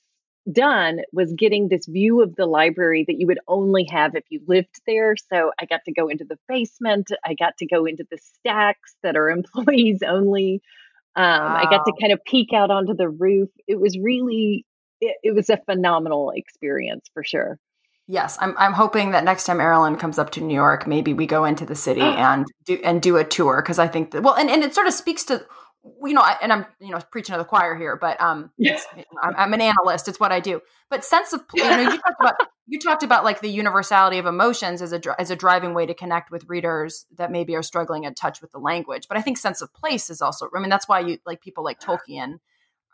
done 0.51 1.01
was 1.13 1.33
getting 1.33 1.69
this 1.69 1.87
view 1.87 2.23
of 2.23 2.37
the 2.37 2.47
library 2.47 3.05
that 3.07 3.19
you 3.19 3.27
would 3.27 3.41
only 3.49 3.85
have 3.91 4.15
if 4.15 4.25
you 4.31 4.41
lived 4.47 4.81
there. 4.87 5.17
So 5.17 5.53
I 5.61 5.65
got 5.65 5.81
to 5.87 5.93
go 5.93 6.09
into 6.09 6.25
the 6.25 6.39
basement. 6.49 7.11
I 7.25 7.35
got 7.35 7.57
to 7.59 7.67
go 7.67 7.85
into 7.85 8.07
the 8.11 8.19
stacks 8.19 8.95
that 9.03 9.17
are 9.17 9.31
employees 9.39 10.03
only. 10.07 10.63
Um, 11.17 11.25
I 11.25 11.65
got 11.71 11.87
to 11.87 11.93
kind 11.99 12.13
of 12.13 12.23
peek 12.27 12.53
out 12.53 12.71
onto 12.71 12.95
the 12.95 13.09
roof. 13.09 13.49
It 13.67 13.81
was 13.81 13.99
really, 13.99 14.66
it, 15.01 15.17
it 15.23 15.35
was 15.35 15.51
a 15.51 15.59
phenomenal 15.67 16.33
experience 16.35 17.07
for 17.13 17.25
sure. 17.25 17.59
Yes, 18.09 18.39
I'm. 18.41 18.55
I'm 18.57 18.73
hoping 18.73 19.11
that 19.11 19.25
next 19.25 19.45
time 19.45 19.59
Airlyin 19.59 19.99
comes 19.99 20.17
up 20.19 20.31
to 20.33 20.41
New 20.41 20.55
York, 20.55 20.87
maybe 20.87 21.13
we 21.13 21.27
go 21.27 21.45
into 21.45 21.67
the 21.67 21.75
city 21.75 22.01
and 22.03 22.47
do 22.65 22.79
and 22.85 23.03
do 23.03 23.17
a 23.17 23.25
tour 23.25 23.61
because 23.61 23.81
I 23.81 23.89
think 23.89 24.13
that 24.13 24.23
well, 24.23 24.35
and, 24.35 24.49
and 24.49 24.63
it 24.63 24.75
sort 24.75 24.87
of 24.87 24.95
speaks 24.95 25.25
to 25.25 25.45
you 26.05 26.15
know, 26.15 26.21
I, 26.21 26.37
and 26.43 26.53
I'm 26.53 26.67
you 26.81 26.91
know 26.91 26.99
preaching 27.11 27.35
to 27.35 27.39
the 27.39 27.45
choir 27.45 27.77
here, 27.77 27.97
but 27.97 28.21
um, 28.21 28.51
it's, 28.59 28.87
I'm, 29.23 29.35
I'm 29.37 29.55
an 29.55 29.61
analyst. 29.61 30.09
It's 30.09 30.21
what 30.21 30.33
I 30.33 30.41
do. 30.41 30.61
But 30.91 31.05
sense 31.05 31.33
of 31.33 31.43
you 31.55 31.65
know, 31.65 31.81
you 31.81 31.99
talked 31.99 32.21
about 32.21 32.35
you 32.67 32.79
talked 32.79 33.03
about 33.03 33.25
like 33.25 33.41
the 33.41 33.51
universality 33.51 34.19
of 34.19 34.27
emotions 34.27 34.83
as 34.83 34.93
a 34.93 35.01
as 35.21 35.31
a 35.31 35.37
driving 35.37 35.75
way 35.75 35.87
to 35.87 35.95
connect 35.95 36.31
with 36.31 36.45
readers 36.49 37.07
that 37.17 37.31
maybe 37.31 37.55
are 37.57 37.63
struggling 37.63 38.05
in 38.05 38.15
touch 38.15 38.41
with 38.41 38.53
the 38.53 38.59
language. 38.59 39.07
But 39.09 39.19
I 39.19 39.23
think 39.23 39.39
sense 39.39 39.61
of 39.61 39.73
place 39.75 40.11
is 40.11 40.21
also. 40.21 40.49
I 40.55 40.61
mean, 40.61 40.71
that's 40.71 40.89
why 40.89 41.01
you 41.01 41.19
like 41.27 41.41
people 41.41 41.65
like 41.65 41.81
Tolkien. 41.81 42.39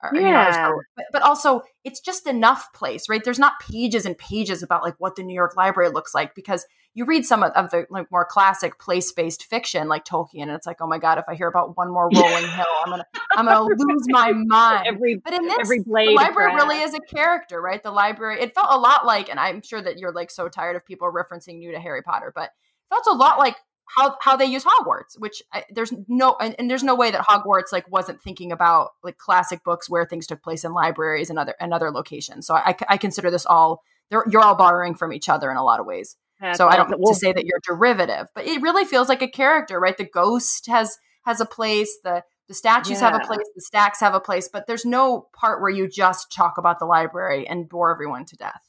Or, 0.02 0.10
you 0.14 0.22
know, 0.22 0.28
Yeah. 0.28 0.72
but, 0.96 1.04
but 1.12 1.22
also 1.22 1.62
it's 1.84 2.00
just 2.00 2.26
enough 2.26 2.72
place, 2.72 3.08
right? 3.08 3.22
There's 3.22 3.38
not 3.38 3.60
pages 3.60 4.04
and 4.04 4.18
pages 4.18 4.62
about 4.62 4.82
like 4.82 4.94
what 4.98 5.14
the 5.16 5.22
New 5.22 5.34
York 5.34 5.56
Library 5.56 5.90
looks 5.90 6.12
like 6.14 6.34
because 6.34 6.66
you 6.94 7.04
read 7.04 7.24
some 7.24 7.42
of, 7.42 7.52
of 7.52 7.70
the 7.70 7.86
like 7.88 8.10
more 8.10 8.24
classic 8.24 8.78
place-based 8.78 9.44
fiction 9.44 9.88
like 9.88 10.04
Tolkien, 10.04 10.42
and 10.42 10.50
it's 10.50 10.66
like, 10.66 10.78
oh 10.80 10.86
my 10.86 10.98
god, 10.98 11.18
if 11.18 11.24
I 11.28 11.34
hear 11.34 11.46
about 11.46 11.76
one 11.76 11.90
more 11.90 12.10
rolling 12.14 12.48
hill, 12.48 12.66
I'm 12.84 12.90
gonna 12.90 13.06
I'm 13.36 13.46
gonna 13.46 13.62
lose 13.62 14.06
my 14.08 14.32
mind. 14.32 14.86
Every 14.86 15.16
But 15.16 15.32
in 15.32 15.46
this, 15.46 15.58
every 15.60 15.80
blade 15.80 16.08
of 16.08 16.14
library 16.16 16.54
really 16.54 16.80
is 16.80 16.94
a 16.94 17.00
character, 17.00 17.62
right? 17.62 17.82
The 17.82 17.90
library. 17.90 18.42
It 18.42 18.54
felt 18.54 18.68
a 18.70 18.78
lot 18.78 19.06
like, 19.06 19.30
and 19.30 19.40
I'm 19.40 19.62
sure 19.62 19.80
that 19.80 19.98
you're 19.98 20.12
like 20.12 20.30
so 20.30 20.48
tired 20.48 20.76
of 20.76 20.84
people 20.84 21.10
referencing 21.10 21.58
new 21.58 21.72
to 21.72 21.80
Harry 21.80 22.02
Potter, 22.02 22.30
but 22.34 22.50
it 22.50 22.94
felt 22.94 23.06
a 23.06 23.14
lot 23.16 23.38
like 23.38 23.56
how 23.86 24.16
how 24.20 24.36
they 24.36 24.44
use 24.46 24.64
Hogwarts. 24.64 25.18
Which 25.18 25.42
I, 25.52 25.64
there's 25.70 25.92
no 26.08 26.36
and, 26.40 26.54
and 26.58 26.70
there's 26.70 26.82
no 26.82 26.94
way 26.94 27.10
that 27.10 27.26
Hogwarts 27.26 27.72
like 27.72 27.90
wasn't 27.90 28.20
thinking 28.20 28.52
about 28.52 28.90
like 29.02 29.18
classic 29.18 29.64
books 29.64 29.88
where 29.90 30.04
things 30.06 30.26
took 30.26 30.42
place 30.42 30.64
in 30.64 30.72
libraries 30.72 31.30
and 31.30 31.38
other 31.38 31.54
and 31.60 31.72
other 31.74 31.90
locations. 31.90 32.46
So 32.46 32.54
I, 32.54 32.74
I 32.88 32.96
consider 32.96 33.30
this 33.30 33.46
all 33.46 33.82
they're, 34.10 34.24
you're 34.28 34.42
all 34.42 34.54
borrowing 34.56 34.94
from 34.94 35.12
each 35.12 35.28
other 35.28 35.50
in 35.50 35.56
a 35.56 35.64
lot 35.64 35.80
of 35.80 35.86
ways. 35.86 36.16
That's 36.40 36.58
so 36.58 36.68
I 36.68 36.76
don't 36.76 36.92
awesome. 36.92 37.14
to 37.14 37.14
say 37.14 37.32
that 37.32 37.44
you're 37.46 37.60
derivative, 37.64 38.26
but 38.34 38.46
it 38.46 38.60
really 38.60 38.84
feels 38.84 39.08
like 39.08 39.22
a 39.22 39.28
character, 39.28 39.78
right? 39.78 39.96
The 39.96 40.04
ghost 40.04 40.66
has 40.66 40.98
has 41.24 41.40
a 41.40 41.46
place. 41.46 41.98
The 42.02 42.22
The 42.48 42.54
statues 42.54 43.00
Yeah. 43.00 43.10
have 43.10 43.22
a 43.22 43.26
place, 43.26 43.46
the 43.54 43.62
stacks 43.62 44.00
have 44.00 44.14
a 44.14 44.20
place, 44.20 44.48
but 44.52 44.66
there's 44.66 44.84
no 44.84 45.28
part 45.32 45.60
where 45.62 45.70
you 45.70 45.88
just 45.88 46.32
talk 46.32 46.58
about 46.58 46.78
the 46.78 46.84
library 46.84 47.46
and 47.46 47.68
bore 47.68 47.92
everyone 47.92 48.24
to 48.26 48.36
death. 48.36 48.60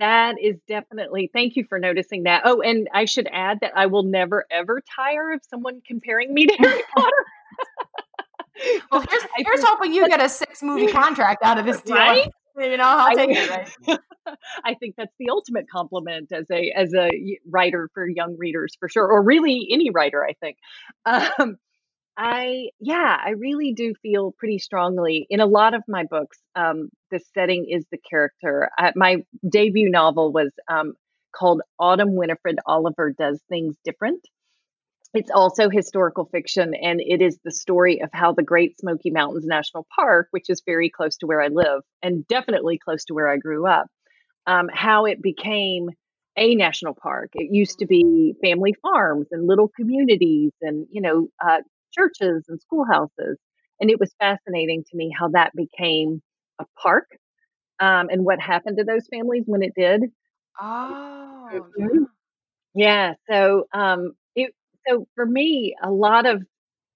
That 0.00 0.36
is 0.40 0.56
definitely, 0.66 1.30
thank 1.32 1.56
you 1.56 1.64
for 1.68 1.78
noticing 1.78 2.24
that. 2.24 2.42
Oh, 2.44 2.60
and 2.60 2.88
I 2.92 3.04
should 3.04 3.28
add 3.30 3.60
that 3.60 3.72
I 3.76 3.86
will 3.86 4.02
never 4.02 4.44
ever 4.50 4.82
tire 4.96 5.32
of 5.32 5.40
someone 5.48 5.80
comparing 5.86 6.34
me 6.34 6.46
to 6.46 6.54
Harry 6.58 6.82
Potter. 6.96 7.10
Well, 8.90 9.04
here's, 9.10 9.22
here's 9.36 9.64
hoping 9.64 9.92
you 9.92 10.08
get 10.08 10.20
a 10.20 10.28
six 10.28 10.62
movie 10.62 10.86
contract 10.86 11.42
out 11.42 11.58
of 11.58 11.66
this 11.66 11.80
deal. 11.82 11.96
Right? 11.96 12.30
You 12.56 12.76
know, 12.76 12.84
I'll 12.84 13.16
take 13.16 13.28
would- 13.28 13.36
it, 13.36 13.50
right? 13.88 13.98
I 14.64 14.74
think 14.74 14.94
that's 14.96 15.12
the 15.18 15.30
ultimate 15.30 15.68
compliment 15.68 16.30
as 16.30 16.48
a 16.52 16.70
as 16.70 16.94
a 16.94 17.10
writer 17.50 17.90
for 17.92 18.08
young 18.08 18.36
readers 18.38 18.76
for 18.78 18.88
sure, 18.88 19.06
or 19.06 19.22
really 19.22 19.66
any 19.72 19.90
writer. 19.90 20.24
I 20.24 20.34
think. 20.34 20.56
Um, 21.04 21.56
I 22.16 22.70
yeah, 22.80 23.16
I 23.24 23.30
really 23.30 23.72
do 23.72 23.94
feel 24.02 24.32
pretty 24.38 24.58
strongly 24.58 25.26
in 25.30 25.40
a 25.40 25.46
lot 25.46 25.74
of 25.74 25.82
my 25.88 26.04
books. 26.04 26.38
Um, 26.54 26.90
the 27.10 27.20
setting 27.34 27.66
is 27.68 27.84
the 27.90 27.98
character. 27.98 28.70
Uh, 28.78 28.92
my 28.94 29.24
debut 29.48 29.90
novel 29.90 30.32
was 30.32 30.52
um, 30.68 30.94
called 31.34 31.62
Autumn 31.78 32.14
Winifred 32.14 32.58
Oliver 32.66 33.12
Does 33.18 33.40
Things 33.48 33.76
Different. 33.84 34.20
It's 35.12 35.30
also 35.30 35.68
historical 35.70 36.24
fiction, 36.24 36.74
and 36.74 37.00
it 37.00 37.22
is 37.22 37.38
the 37.44 37.52
story 37.52 38.02
of 38.02 38.10
how 38.12 38.32
the 38.32 38.42
Great 38.42 38.78
Smoky 38.78 39.10
Mountains 39.10 39.46
National 39.46 39.86
Park, 39.94 40.28
which 40.32 40.50
is 40.50 40.62
very 40.66 40.90
close 40.90 41.16
to 41.18 41.26
where 41.26 41.40
I 41.40 41.48
live 41.48 41.82
and 42.02 42.26
definitely 42.26 42.78
close 42.78 43.04
to 43.06 43.14
where 43.14 43.28
I 43.28 43.36
grew 43.36 43.66
up, 43.66 43.86
um, 44.46 44.68
how 44.72 45.04
it 45.06 45.22
became 45.22 45.90
a 46.36 46.56
national 46.56 46.94
park. 46.94 47.30
It 47.34 47.54
used 47.54 47.78
to 47.78 47.86
be 47.86 48.34
family 48.42 48.74
farms 48.82 49.28
and 49.30 49.46
little 49.46 49.68
communities 49.68 50.50
and, 50.60 50.86
you 50.90 51.00
know, 51.00 51.28
uh, 51.44 51.60
churches 51.94 52.44
and 52.48 52.60
schoolhouses. 52.60 53.38
And 53.80 53.90
it 53.90 54.00
was 54.00 54.14
fascinating 54.20 54.84
to 54.90 54.96
me 54.96 55.12
how 55.18 55.28
that 55.30 55.52
became 55.56 56.22
a 56.60 56.66
park 56.80 57.06
um, 57.80 58.08
and 58.10 58.24
what 58.24 58.40
happened 58.40 58.78
to 58.78 58.84
those 58.84 59.06
families 59.12 59.44
when 59.46 59.62
it 59.62 59.72
did. 59.76 60.02
Oh, 60.60 61.72
Mhm. 61.78 62.06
Yeah. 62.74 63.14
So, 63.30 63.66
um, 63.72 64.14
it, 64.34 64.54
so 64.86 65.06
for 65.14 65.26
me, 65.26 65.74
a 65.82 65.90
lot 65.90 66.26
of, 66.26 66.42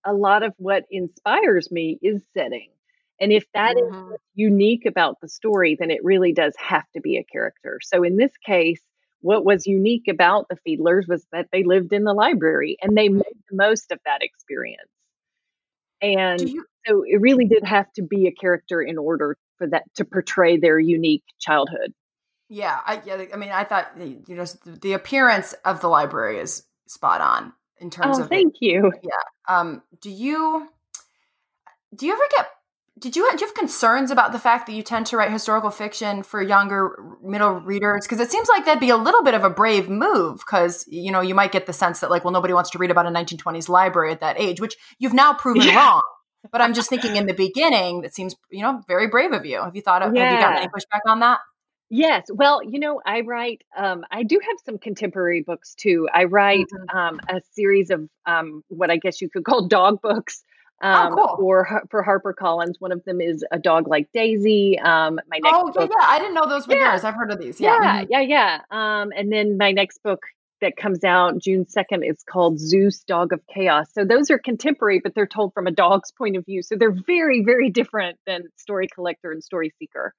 a 0.04 0.12
lot 0.14 0.42
of 0.42 0.54
what 0.58 0.84
inspires 0.90 1.70
me 1.70 1.98
is 2.02 2.24
setting. 2.36 2.70
And 3.20 3.32
if 3.32 3.44
that 3.54 3.72
is 3.78 3.92
Mhm. 3.92 4.08
what's 4.08 4.24
unique 4.34 4.86
about 4.86 5.16
the 5.20 5.28
story, 5.28 5.76
then 5.78 5.90
it 5.90 6.04
really 6.04 6.32
does 6.32 6.54
have 6.58 6.84
to 6.94 7.00
be 7.00 7.16
a 7.18 7.24
character. 7.24 7.80
So 7.82 8.02
in 8.04 8.16
this 8.16 8.32
case, 8.44 8.82
what 9.20 9.44
was 9.44 9.66
unique 9.66 10.08
about 10.08 10.46
the 10.48 10.56
Fedelers 10.66 11.08
was 11.08 11.26
that 11.32 11.48
they 11.52 11.64
lived 11.64 11.92
in 11.92 12.04
the 12.04 12.14
library 12.14 12.76
and 12.82 12.96
they 12.96 13.08
made 13.08 13.24
the 13.50 13.56
most 13.56 13.90
of 13.90 13.98
that 14.04 14.22
experience. 14.22 14.90
And 16.00 16.48
you- 16.48 16.64
so 16.86 17.02
it 17.06 17.20
really 17.20 17.44
did 17.44 17.64
have 17.64 17.92
to 17.94 18.02
be 18.02 18.26
a 18.26 18.32
character 18.32 18.80
in 18.80 18.96
order 18.98 19.36
for 19.56 19.66
that 19.66 19.82
to 19.96 20.04
portray 20.04 20.56
their 20.56 20.78
unique 20.78 21.24
childhood. 21.40 21.92
Yeah, 22.48 22.80
I 22.86 23.02
yeah, 23.04 23.24
I 23.34 23.36
mean, 23.36 23.50
I 23.50 23.64
thought 23.64 23.90
you 23.98 24.22
know 24.28 24.44
the, 24.44 24.78
the 24.80 24.92
appearance 24.94 25.52
of 25.64 25.80
the 25.80 25.88
library 25.88 26.38
is 26.38 26.64
spot 26.86 27.20
on 27.20 27.52
in 27.78 27.90
terms 27.90 28.18
Oh, 28.18 28.22
of 28.22 28.28
thank 28.28 28.56
you. 28.60 28.90
Yeah. 29.02 29.10
Um. 29.48 29.82
Do 30.00 30.08
you 30.10 30.68
do 31.94 32.06
you 32.06 32.12
ever 32.12 32.22
get 32.36 32.48
did 32.98 33.16
you 33.16 33.28
do 33.32 33.38
you 33.40 33.46
have 33.46 33.54
concerns 33.54 34.10
about 34.10 34.32
the 34.32 34.38
fact 34.38 34.66
that 34.66 34.72
you 34.72 34.82
tend 34.82 35.06
to 35.06 35.16
write 35.16 35.30
historical 35.30 35.70
fiction 35.70 36.22
for 36.22 36.42
younger 36.42 36.96
middle 37.22 37.54
readers? 37.60 38.04
Because 38.06 38.20
it 38.20 38.30
seems 38.30 38.48
like 38.48 38.64
that'd 38.64 38.80
be 38.80 38.90
a 38.90 38.96
little 38.96 39.22
bit 39.22 39.34
of 39.34 39.44
a 39.44 39.50
brave 39.50 39.88
move. 39.88 40.38
Because 40.38 40.84
you 40.88 41.10
know 41.12 41.20
you 41.20 41.34
might 41.34 41.52
get 41.52 41.66
the 41.66 41.72
sense 41.72 42.00
that 42.00 42.10
like, 42.10 42.24
well, 42.24 42.32
nobody 42.32 42.54
wants 42.54 42.70
to 42.70 42.78
read 42.78 42.90
about 42.90 43.06
a 43.06 43.10
1920s 43.10 43.68
library 43.68 44.12
at 44.12 44.20
that 44.20 44.38
age, 44.40 44.60
which 44.60 44.76
you've 44.98 45.14
now 45.14 45.32
proven 45.34 45.62
Yeah. 45.66 45.76
wrong. 45.76 46.02
But 46.52 46.60
I'm 46.60 46.72
just 46.74 46.88
thinking 46.88 47.16
in 47.16 47.26
the 47.26 47.34
beginning, 47.34 48.02
that 48.02 48.14
seems 48.14 48.34
you 48.50 48.62
know 48.62 48.82
very 48.88 49.08
brave 49.08 49.32
of 49.32 49.44
you. 49.44 49.60
Have 49.62 49.74
you 49.76 49.82
thought 49.82 50.02
of? 50.02 50.14
Have 50.16 50.32
you 50.32 50.38
gotten 50.38 50.58
any 50.58 50.68
pushback 50.68 51.00
on 51.06 51.20
that? 51.20 51.40
Yes. 51.90 52.26
Well, 52.30 52.60
you 52.62 52.78
know, 52.78 53.00
I 53.06 53.22
write, 53.22 53.62
um, 53.74 54.04
I 54.10 54.22
do 54.22 54.38
have 54.46 54.56
some 54.66 54.76
contemporary 54.76 55.42
books 55.42 55.74
too. 55.74 56.06
I 56.12 56.24
write 56.24 56.66
Mm-hmm. 56.90 56.96
um, 56.98 57.20
a 57.30 57.40
series 57.52 57.88
of 57.90 58.08
um, 58.26 58.62
what 58.68 58.90
I 58.90 58.98
guess 58.98 59.22
you 59.22 59.30
could 59.30 59.44
call 59.44 59.68
dog 59.68 60.02
books. 60.02 60.44
Oh, 60.80 60.88
Um, 60.88 61.12
cool. 61.14 61.36
for 61.38 61.64
Har- 61.64 61.84
for 61.90 62.04
HarperCollins, 62.04 62.74
one 62.78 62.92
of 62.92 63.02
them 63.04 63.20
is 63.20 63.44
a 63.50 63.58
dog 63.58 63.88
like 63.88 64.10
Daisy. 64.12 64.78
Um, 64.78 65.18
my 65.28 65.38
next 65.42 65.56
Oh 65.56 65.66
yeah, 65.74 65.80
book, 65.86 65.90
yeah. 65.98 66.06
I 66.06 66.18
didn't 66.20 66.34
know 66.34 66.46
those 66.48 66.68
were 66.68 66.76
Yeah. 66.76 66.92
yours. 66.92 67.04
I've 67.04 67.14
heard 67.14 67.32
of 67.32 67.40
these. 67.40 67.60
Yeah. 67.60 67.78
yeah, 67.82 68.02
mhm. 68.04 68.06
yeah, 68.10 68.20
yeah. 68.20 68.60
Um, 68.70 69.12
and 69.16 69.32
then 69.32 69.56
my 69.58 69.72
next 69.72 70.02
book 70.04 70.22
that 70.60 70.76
comes 70.76 71.02
out 71.04 71.38
June 71.38 71.66
second 71.68 72.02
is 72.04 72.22
called 72.24 72.58
Zeus, 72.58 73.02
Dog 73.04 73.32
of 73.32 73.40
Chaos. 73.46 73.92
So 73.92 74.04
those 74.04 74.30
are 74.30 74.38
contemporary, 74.38 75.00
but 75.00 75.14
they're 75.14 75.26
told 75.26 75.52
from 75.54 75.66
a 75.66 75.70
dog's 75.72 76.10
point 76.12 76.36
of 76.36 76.44
view. 76.44 76.62
So 76.62 76.76
they're 76.76 76.90
very, 77.06 77.42
very 77.44 77.70
different 77.70 78.18
than 78.26 78.44
Story 78.56 78.88
Collector 78.92 79.30
and 79.32 79.42
Story 79.42 79.72
Seeker. 79.78 80.14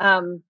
Um, 0.00 0.42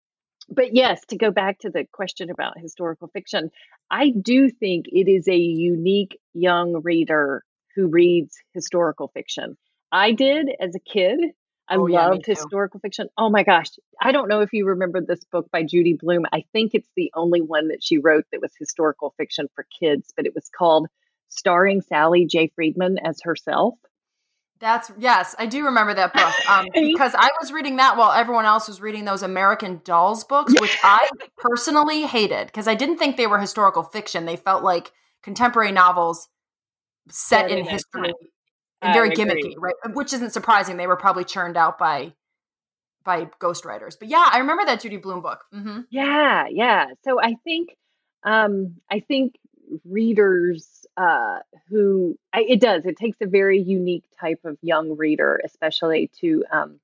but 0.49 0.75
yes, 0.75 1.05
to 1.09 1.17
go 1.17 1.31
back 1.31 1.59
to 1.61 1.71
the 1.71 1.87
question 1.93 2.31
about 2.31 2.59
historical 2.59 3.09
fiction, 3.09 3.51
I 3.91 4.11
do 4.11 4.49
think 4.49 4.87
it 4.89 5.09
is 5.09 5.29
a 5.29 5.37
unique 5.37 6.19
young 6.35 6.83
reader 6.83 7.43
who 7.77 7.89
reads 7.89 8.37
historical 8.55 9.09
fiction. 9.09 9.57
I 9.93 10.13
did 10.13 10.49
as 10.59 10.75
a 10.75 10.81
kid. 10.81 11.19
I 11.69 11.77
Oh, 11.77 11.83
loved 11.83 12.25
too. 12.25 12.33
historical 12.33 12.81
fiction. 12.81 13.09
Oh 13.19 13.29
my 13.29 13.43
gosh. 13.43 13.67
I 14.01 14.13
don't 14.13 14.29
know 14.29 14.41
if 14.41 14.53
you 14.53 14.67
remember 14.67 15.01
this 15.01 15.25
book 15.25 15.51
by 15.53 15.63
Judy 15.63 15.95
Blume. 15.95 16.25
I 16.33 16.45
think 16.53 16.73
it's 16.75 16.89
the 16.97 17.13
only 17.15 17.41
one 17.41 17.69
that 17.69 17.83
she 17.83 17.99
wrote 17.99 18.25
that 18.33 18.41
was 18.41 18.53
historical 18.59 19.15
fiction 19.17 19.49
for 19.55 19.67
kids, 19.79 20.13
but 20.17 20.27
it 20.27 20.35
was 20.35 20.49
called 20.49 20.89
Starring 21.29 21.83
Sally 21.83 22.25
J. 22.27 22.51
Friedman 22.55 22.99
as 22.99 23.21
herself. 23.23 23.75
That's 24.59 24.91
yes, 24.97 25.35
I 25.39 25.47
do 25.47 25.67
remember 25.67 25.93
that 25.93 26.15
book 26.15 26.33
um, 26.49 26.67
because 26.75 27.15
I 27.15 27.31
was 27.41 27.53
reading 27.53 27.77
that 27.77 27.97
while 27.99 28.13
everyone 28.13 28.47
else 28.47 28.69
was 28.69 28.81
reading 28.81 29.05
those 29.05 29.23
American 29.23 29.83
Dolls 29.85 30.25
books, 30.25 30.55
which 30.59 30.79
I 30.83 31.09
personally 31.37 32.03
hated 32.05 32.47
because 32.47 32.67
I 32.67 32.75
didn't 32.75 32.97
think 32.97 33.17
they 33.17 33.27
were 33.27 33.39
historical 33.39 33.83
fiction. 33.83 34.25
They 34.25 34.37
felt 34.37 34.63
like 34.65 34.93
contemporary 35.23 35.73
novels 35.73 36.29
set 37.09 37.51
in 37.51 37.65
history 37.65 38.13
and 38.83 38.95
very 38.95 39.11
gimmicky, 39.11 39.55
right? 39.59 39.75
Which 39.93 40.13
isn't 40.13 40.33
surprising. 40.33 40.77
They 40.77 40.87
were 40.87 40.97
probably 40.97 41.25
churned 41.25 41.57
out 41.57 41.79
by 41.79 42.13
by 43.05 43.27
ghostwriters. 43.41 43.97
But 43.99 44.09
yeah, 44.09 44.29
I 44.31 44.39
remember 44.39 44.65
that 44.67 44.81
Judy 44.81 44.99
Blume 44.99 45.23
book. 45.23 45.45
hmm 45.53 45.81
Yeah, 45.91 46.47
yeah. 46.51 46.89
So 47.05 47.21
I 47.21 47.37
think, 47.45 47.77
um, 48.25 48.77
I 48.91 49.01
think 49.01 49.37
readers 49.85 50.85
uh, 50.97 51.39
who 51.69 52.19
I, 52.33 52.45
it 52.49 52.61
does 52.61 52.85
it 52.85 52.97
takes 52.97 53.19
a 53.21 53.27
very 53.27 53.61
unique 53.61 54.05
type 54.21 54.41
of 54.45 54.59
young 54.61 54.97
reader, 54.97 55.41
especially 55.45 56.11
to 56.21 56.45
um, 56.51 56.81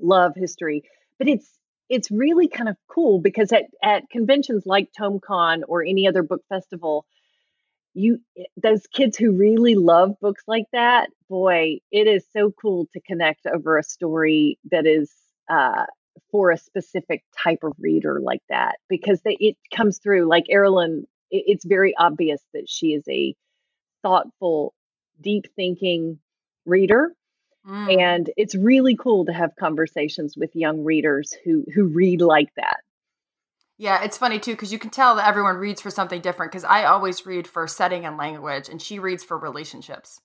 love 0.00 0.34
history. 0.36 0.84
But 1.18 1.28
it's 1.28 1.48
it's 1.88 2.10
really 2.10 2.48
kind 2.48 2.68
of 2.68 2.76
cool 2.88 3.20
because 3.20 3.52
at 3.52 3.64
at 3.82 4.10
conventions 4.10 4.64
like 4.66 4.90
TomeCon 4.92 5.62
or 5.66 5.82
any 5.82 6.06
other 6.06 6.22
book 6.22 6.42
festival, 6.48 7.06
you 7.96 8.20
those 8.62 8.86
kids 8.86 9.16
who 9.16 9.32
really 9.32 9.74
love 9.74 10.20
books 10.20 10.44
like 10.46 10.66
that, 10.72 11.08
boy, 11.28 11.78
it 11.90 12.06
is 12.06 12.24
so 12.32 12.52
cool 12.60 12.86
to 12.92 13.00
connect 13.00 13.46
over 13.46 13.78
a 13.78 13.82
story 13.82 14.58
that 14.70 14.86
is 14.86 15.10
uh, 15.48 15.86
for 16.30 16.50
a 16.50 16.58
specific 16.58 17.24
type 17.42 17.60
of 17.62 17.72
reader 17.78 18.20
like 18.20 18.42
that 18.50 18.76
because 18.88 19.22
they, 19.22 19.36
it 19.40 19.56
comes 19.74 19.98
through 19.98 20.26
like 20.26 20.44
Airlyin. 20.52 21.04
It, 21.30 21.44
it's 21.46 21.64
very 21.64 21.94
obvious 21.96 22.42
that 22.52 22.68
she 22.68 22.92
is 22.92 23.04
a 23.08 23.34
thoughtful, 24.02 24.74
deep 25.20 25.46
thinking 25.56 26.18
reader. 26.66 27.14
Mm. 27.66 28.00
And 28.00 28.30
it's 28.36 28.54
really 28.54 28.94
cool 28.94 29.24
to 29.24 29.32
have 29.32 29.56
conversations 29.58 30.36
with 30.36 30.54
young 30.54 30.84
readers 30.84 31.34
who 31.44 31.64
who 31.74 31.86
read 31.86 32.20
like 32.20 32.54
that. 32.56 32.80
Yeah, 33.78 34.02
it's 34.02 34.16
funny 34.16 34.38
too 34.38 34.52
because 34.52 34.72
you 34.72 34.78
can 34.78 34.90
tell 34.90 35.16
that 35.16 35.28
everyone 35.28 35.56
reads 35.56 35.80
for 35.82 35.90
something 35.90 36.20
different. 36.20 36.50
Because 36.52 36.64
I 36.64 36.84
always 36.84 37.26
read 37.26 37.46
for 37.46 37.66
setting 37.68 38.04
and 38.06 38.16
language, 38.16 38.68
and 38.68 38.80
she 38.80 38.98
reads 38.98 39.22
for 39.22 39.36
relationships. 39.38 40.20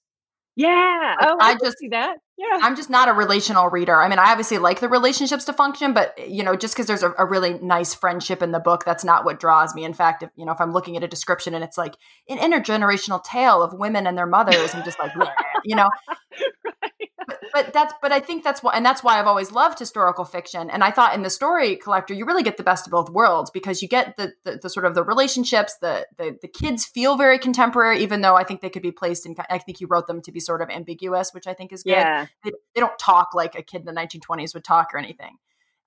Yeah. 0.56 1.16
Like, 1.20 1.30
Oh, 1.30 1.38
I 1.40 1.52
I, 1.52 1.56
just- 1.56 1.80
see 1.80 1.88
that. 1.90 2.18
Yeah. 2.38 2.58
I'm 2.62 2.76
just 2.76 2.90
not 2.90 3.08
a 3.08 3.14
relational 3.14 3.68
reader. 3.70 3.96
I 4.02 4.10
mean, 4.10 4.18
I 4.20 4.32
obviously 4.32 4.58
like 4.58 4.80
the 4.80 4.90
relationships 4.90 5.46
to 5.46 5.54
function, 5.54 5.94
but 5.94 6.14
eh, 6.18 6.26
you 6.26 6.44
know, 6.44 6.56
just 6.56 6.74
because 6.74 6.88
there's 6.88 7.04
a, 7.04 7.14
a 7.20 7.26
really 7.26 7.60
nice 7.60 7.94
friendship 7.94 8.42
in 8.42 8.52
the 8.52 8.60
book, 8.60 8.84
that's 8.84 9.04
not 9.06 9.26
what 9.26 9.40
draws 9.40 9.76
me. 9.76 9.86
In 9.86 9.94
fact, 9.94 10.24
if 10.24 10.30
you 10.36 10.46
know, 10.46 10.52
if 10.52 10.60
I'm 10.60 10.74
looking 10.74 10.98
at 10.98 11.04
a 11.04 11.08
description 11.08 11.54
and 11.54 11.64
it's 11.64 11.78
like 11.78 11.96
an 12.30 12.38
intergenerational 12.40 13.24
tale 13.24 13.62
of 13.62 13.74
women 13.74 14.08
and 14.08 14.18
their 14.18 14.26
mothers, 14.26 14.74
I'm 14.74 14.84
just 14.84 14.98
like, 15.00 15.12
you 15.64 15.76
know. 15.76 15.90
But, 17.54 17.74
that's 17.74 17.94
but 18.02 18.12
I 18.12 18.20
think 18.20 18.44
that's 18.44 18.64
why 18.64 18.74
and 18.74 18.86
that's 18.86 19.04
why 19.04 19.20
I've 19.20 19.28
always 19.28 19.52
loved 19.52 19.80
historical 19.80 20.26
fiction. 20.26 20.70
And 20.70 20.84
I 20.84 20.92
thought 20.92 21.14
in 21.14 21.24
the 21.24 21.30
story 21.30 21.76
collector, 21.76 22.14
you 22.14 22.26
really 22.26 22.44
get 22.44 22.58
the 22.58 22.64
best 22.64 22.88
of 22.88 22.92
both 22.92 23.10
worlds 23.10 23.52
because 23.52 23.82
you 23.82 23.88
get 23.88 24.18
the 24.18 24.34
the, 24.44 24.60
the 24.62 24.70
sort 24.70 24.86
of 24.86 24.96
the 24.96 25.04
relationships, 25.04 25.76
the, 25.82 26.08
the 26.18 26.38
the 26.42 26.48
kids 26.48 26.86
feel 26.86 27.18
very 27.18 27.38
contemporary, 27.40 28.02
even 28.02 28.22
though 28.22 28.36
I 28.36 28.44
think 28.44 28.62
they 28.62 28.70
could 28.70 28.82
be 28.82 28.92
placed 28.92 29.26
in. 29.26 29.36
I 29.50 29.58
think 29.58 29.82
you 29.82 29.88
wrote 29.88 30.08
them 30.08 30.22
to 30.22 30.32
be 30.32 30.40
sort 30.40 30.62
of 30.62 30.70
ambiguous, 30.70 31.34
which 31.34 31.48
I 31.48 31.54
think 31.54 31.72
is 31.74 31.84
good 31.84 31.92
Yeah. 31.92 32.28
they, 32.44 32.52
they 32.76 32.82
don't 32.82 32.98
talk 33.00 33.34
like 33.34 33.56
a 33.56 33.62
kid 33.62 33.82
in 33.82 33.86
the 33.86 33.94
1920s 33.94 34.54
would 34.54 34.64
talk 34.64 34.90
or 34.94 34.98
anything. 34.98 35.38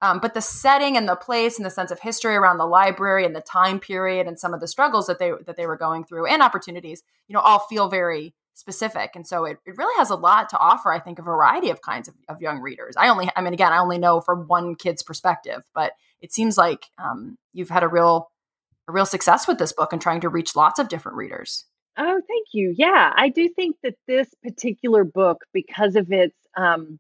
Um, 0.05 0.19
but 0.19 0.35
the 0.35 0.43
setting 0.43 0.99
and 0.99 1.09
the 1.09 1.17
place 1.17 1.57
and 1.57 1.65
the 1.65 1.71
sense 1.71 1.91
of 1.91 2.01
history 2.01 2.35
around 2.35 2.59
the 2.59 2.67
library 2.67 3.25
and 3.25 3.35
the 3.35 3.41
time 3.41 3.81
period 3.81 4.27
and 4.27 4.39
some 4.39 4.53
of 4.53 4.61
the 4.61 4.69
struggles 4.69 5.07
that 5.07 5.19
they 5.19 5.33
that 5.47 5.57
they 5.57 5.67
were 5.67 5.79
going 5.79 6.05
through 6.05 6.27
and 6.27 6.43
opportunities, 6.43 7.03
you 7.27 7.33
know, 7.33 7.41
all 7.41 7.61
feel 7.61 7.89
very 7.89 8.35
specific. 8.55 9.11
And 9.14 9.26
so 9.26 9.44
it, 9.44 9.59
it 9.66 9.76
really 9.76 9.94
has 9.98 10.11
a 10.11 10.16
lot 10.16 10.48
to 10.50 10.59
offer, 10.59 10.92
I 10.92 11.00
think, 11.00 11.18
a 11.18 11.22
variety 11.22 11.70
of 11.70 11.82
kinds 11.82 12.09
of, 12.09 12.14
of 12.28 12.40
young 12.40 12.61
readers. 12.61 12.94
I 12.96 13.09
only, 13.09 13.28
I 13.36 13.42
mean, 13.42 13.52
again, 13.52 13.72
I 13.72 13.78
only 13.78 13.98
know 13.98 14.20
from 14.20 14.46
one 14.46 14.74
kid's 14.76 15.02
perspective, 15.02 15.62
but 15.74 15.92
it 16.20 16.32
seems 16.32 16.57
like 16.57 16.86
um, 16.98 17.36
you've 17.52 17.68
had 17.68 17.82
a 17.82 17.88
real, 17.88 18.30
a 18.88 18.92
real 18.92 19.07
success 19.07 19.46
with 19.46 19.59
this 19.59 19.72
book 19.72 19.92
and 19.92 20.00
trying 20.00 20.20
to 20.20 20.28
reach 20.28 20.57
lots 20.57 20.78
of 20.78 20.88
different 20.88 21.18
readers. 21.18 21.64
Oh, 21.96 22.20
thank 22.26 22.48
you. 22.52 22.74
Yeah, 22.76 23.12
I 23.14 23.28
do 23.28 23.48
think 23.48 23.76
that 23.82 23.94
this 24.07 24.28
particular 24.42 25.05
book, 25.05 25.44
because 25.52 25.96
of 25.96 26.11
its, 26.11 26.36
um, 26.57 26.98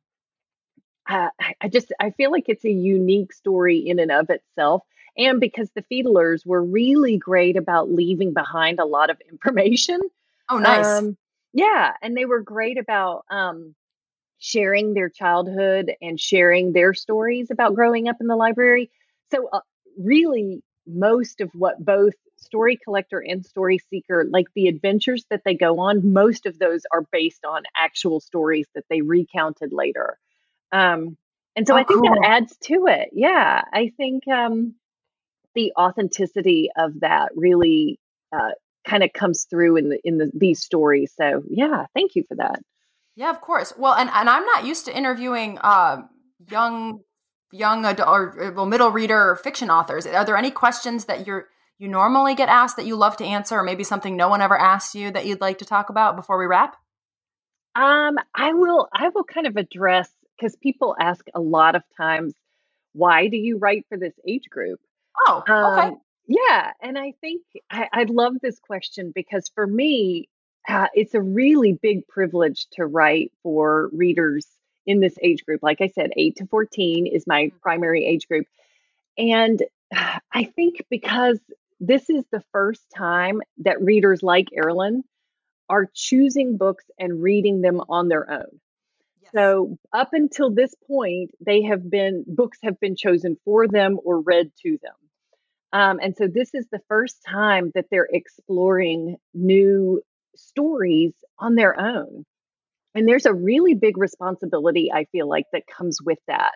uh, 1.08 1.28
I 1.60 1.68
just 1.68 1.92
I 2.00 2.10
feel 2.10 2.30
like 2.30 2.44
it's 2.48 2.64
a 2.64 2.70
unique 2.70 3.32
story 3.32 3.78
in 3.78 3.98
and 3.98 4.10
of 4.10 4.30
itself, 4.30 4.82
and 5.18 5.38
because 5.40 5.70
the 5.74 5.82
Fedelers 5.82 6.46
were 6.46 6.62
really 6.62 7.18
great 7.18 7.56
about 7.56 7.90
leaving 7.90 8.32
behind 8.32 8.78
a 8.78 8.86
lot 8.86 9.10
of 9.10 9.20
information. 9.30 10.00
Oh, 10.48 10.58
nice. 10.58 10.86
Um, 10.86 11.16
yeah, 11.54 11.94
and 12.02 12.16
they 12.16 12.26
were 12.26 12.42
great 12.42 12.78
about 12.78 13.24
um, 13.30 13.74
sharing 14.38 14.94
their 14.94 15.10
childhood 15.10 15.92
and 16.02 16.20
sharing 16.20 16.72
their 16.72 16.94
stories 16.94 17.50
about 17.50 17.74
growing 17.74 18.08
up 18.08 18.16
in 18.20 18.28
the 18.28 18.36
library. 18.36 18.90
So, 19.32 19.48
uh, 19.52 19.60
really, 19.98 20.62
most 20.86 21.40
of 21.40 21.50
what 21.54 21.84
both 21.84 22.14
story 22.36 22.78
collector 22.84 23.20
and 23.20 23.44
story 23.46 23.78
seeker 23.90 24.24
like 24.30 24.46
the 24.54 24.68
adventures 24.68 25.24
that 25.30 25.42
they 25.44 25.54
go 25.54 25.80
on 25.80 26.12
most 26.12 26.46
of 26.46 26.58
those 26.58 26.82
are 26.92 27.06
based 27.12 27.44
on 27.44 27.62
actual 27.76 28.20
stories 28.20 28.66
that 28.74 28.84
they 28.90 29.02
recounted 29.02 29.72
later 29.72 30.18
um, 30.72 31.16
and 31.56 31.66
so 31.66 31.74
Oh, 31.74 31.76
i 31.76 31.84
think 31.84 32.02
cool. 32.02 32.04
that 32.04 32.20
adds 32.24 32.56
to 32.58 32.86
it 32.86 33.10
yeah 33.12 33.62
i 33.72 33.92
think 33.96 34.26
um, 34.28 34.74
the 35.54 35.72
authenticity 35.78 36.70
of 36.76 37.00
that 37.00 37.30
really 37.36 37.98
uh, 38.32 38.50
kind 38.84 39.02
of 39.02 39.12
comes 39.12 39.46
through 39.48 39.76
in 39.76 39.88
the 39.88 39.98
in 40.04 40.18
the 40.18 40.30
these 40.34 40.62
stories 40.62 41.12
so 41.16 41.42
yeah 41.48 41.86
thank 41.94 42.14
you 42.14 42.24
for 42.28 42.36
that 42.36 42.60
Yeah, 43.16 43.30
of 43.30 43.40
course. 43.40 43.72
Well, 43.78 43.94
and, 43.94 44.10
and 44.10 44.28
I'm 44.28 44.44
not 44.44 44.66
used 44.66 44.86
to 44.86 44.96
interviewing 44.96 45.58
uh, 45.62 46.02
young 46.50 47.00
young 47.52 47.84
adult 47.84 48.08
or 48.08 48.52
well 48.56 48.66
middle 48.66 48.90
reader 48.90 49.36
fiction 49.36 49.70
authors. 49.70 50.06
Are 50.06 50.24
there 50.24 50.36
any 50.36 50.50
questions 50.50 51.04
that 51.04 51.26
you're 51.26 51.46
you 51.78 51.88
normally 51.88 52.34
get 52.34 52.48
asked 52.48 52.76
that 52.76 52.86
you 52.86 52.96
love 52.96 53.16
to 53.18 53.24
answer, 53.24 53.56
or 53.56 53.62
maybe 53.62 53.84
something 53.84 54.16
no 54.16 54.28
one 54.28 54.42
ever 54.42 54.58
asked 54.58 54.94
you 54.94 55.10
that 55.12 55.26
you'd 55.26 55.40
like 55.40 55.58
to 55.58 55.64
talk 55.64 55.90
about 55.90 56.16
before 56.16 56.38
we 56.38 56.46
wrap? 56.46 56.76
Um, 57.76 58.16
I 58.34 58.52
will 58.52 58.88
I 58.92 59.08
will 59.10 59.24
kind 59.24 59.46
of 59.46 59.56
address 59.56 60.10
because 60.36 60.56
people 60.56 60.96
ask 60.98 61.24
a 61.34 61.40
lot 61.40 61.76
of 61.76 61.82
times, 61.96 62.34
why 62.92 63.28
do 63.28 63.36
you 63.36 63.58
write 63.58 63.86
for 63.88 63.96
this 63.96 64.14
age 64.26 64.48
group? 64.50 64.80
Oh, 65.26 65.44
okay. 65.48 65.88
Um, 65.88 66.00
yeah, 66.26 66.72
and 66.80 66.98
I 66.98 67.14
think 67.20 67.42
I, 67.70 67.88
I 67.92 68.04
love 68.04 68.34
this 68.40 68.58
question 68.58 69.12
because 69.14 69.50
for 69.54 69.66
me, 69.66 70.28
uh, 70.68 70.86
it's 70.94 71.14
a 71.14 71.20
really 71.20 71.72
big 71.72 72.06
privilege 72.08 72.66
to 72.72 72.86
write 72.86 73.32
for 73.42 73.90
readers 73.92 74.46
in 74.86 75.00
this 75.00 75.16
age 75.22 75.44
group. 75.44 75.62
Like 75.62 75.80
I 75.80 75.88
said, 75.88 76.10
eight 76.16 76.36
to 76.36 76.46
fourteen 76.46 77.06
is 77.06 77.26
my 77.26 77.50
primary 77.62 78.06
age 78.06 78.26
group, 78.28 78.46
and 79.18 79.62
I 80.32 80.44
think 80.44 80.84
because 80.90 81.38
this 81.80 82.08
is 82.08 82.24
the 82.30 82.42
first 82.52 82.82
time 82.96 83.40
that 83.58 83.82
readers 83.82 84.22
like 84.22 84.48
Airlyin 84.56 85.02
are 85.68 85.88
choosing 85.94 86.56
books 86.56 86.84
and 86.98 87.22
reading 87.22 87.60
them 87.60 87.80
on 87.88 88.08
their 88.08 88.30
own. 88.30 88.60
So 89.34 89.78
up 89.92 90.10
until 90.12 90.50
this 90.50 90.74
point, 90.86 91.32
they 91.44 91.62
have 91.62 91.90
been 91.90 92.24
books 92.26 92.58
have 92.62 92.78
been 92.78 92.94
chosen 92.96 93.36
for 93.44 93.66
them 93.66 93.98
or 94.04 94.20
read 94.20 94.52
to 94.62 94.78
them. 94.80 94.94
Um, 95.74 95.98
and 96.00 96.16
so 96.16 96.28
this 96.28 96.54
is 96.54 96.66
the 96.70 96.80
first 96.88 97.18
time 97.28 97.72
that 97.74 97.86
they're 97.90 98.08
exploring 98.10 99.16
new 99.34 100.00
stories 100.36 101.12
on 101.38 101.56
their 101.56 101.78
own. 101.78 102.24
And 102.94 103.08
there's 103.08 103.26
a 103.26 103.34
really 103.34 103.74
big 103.74 103.98
responsibility, 103.98 104.92
I 104.92 105.06
feel 105.06 105.28
like, 105.28 105.46
that 105.52 105.66
comes 105.66 105.98
with 106.00 106.20
that 106.28 106.52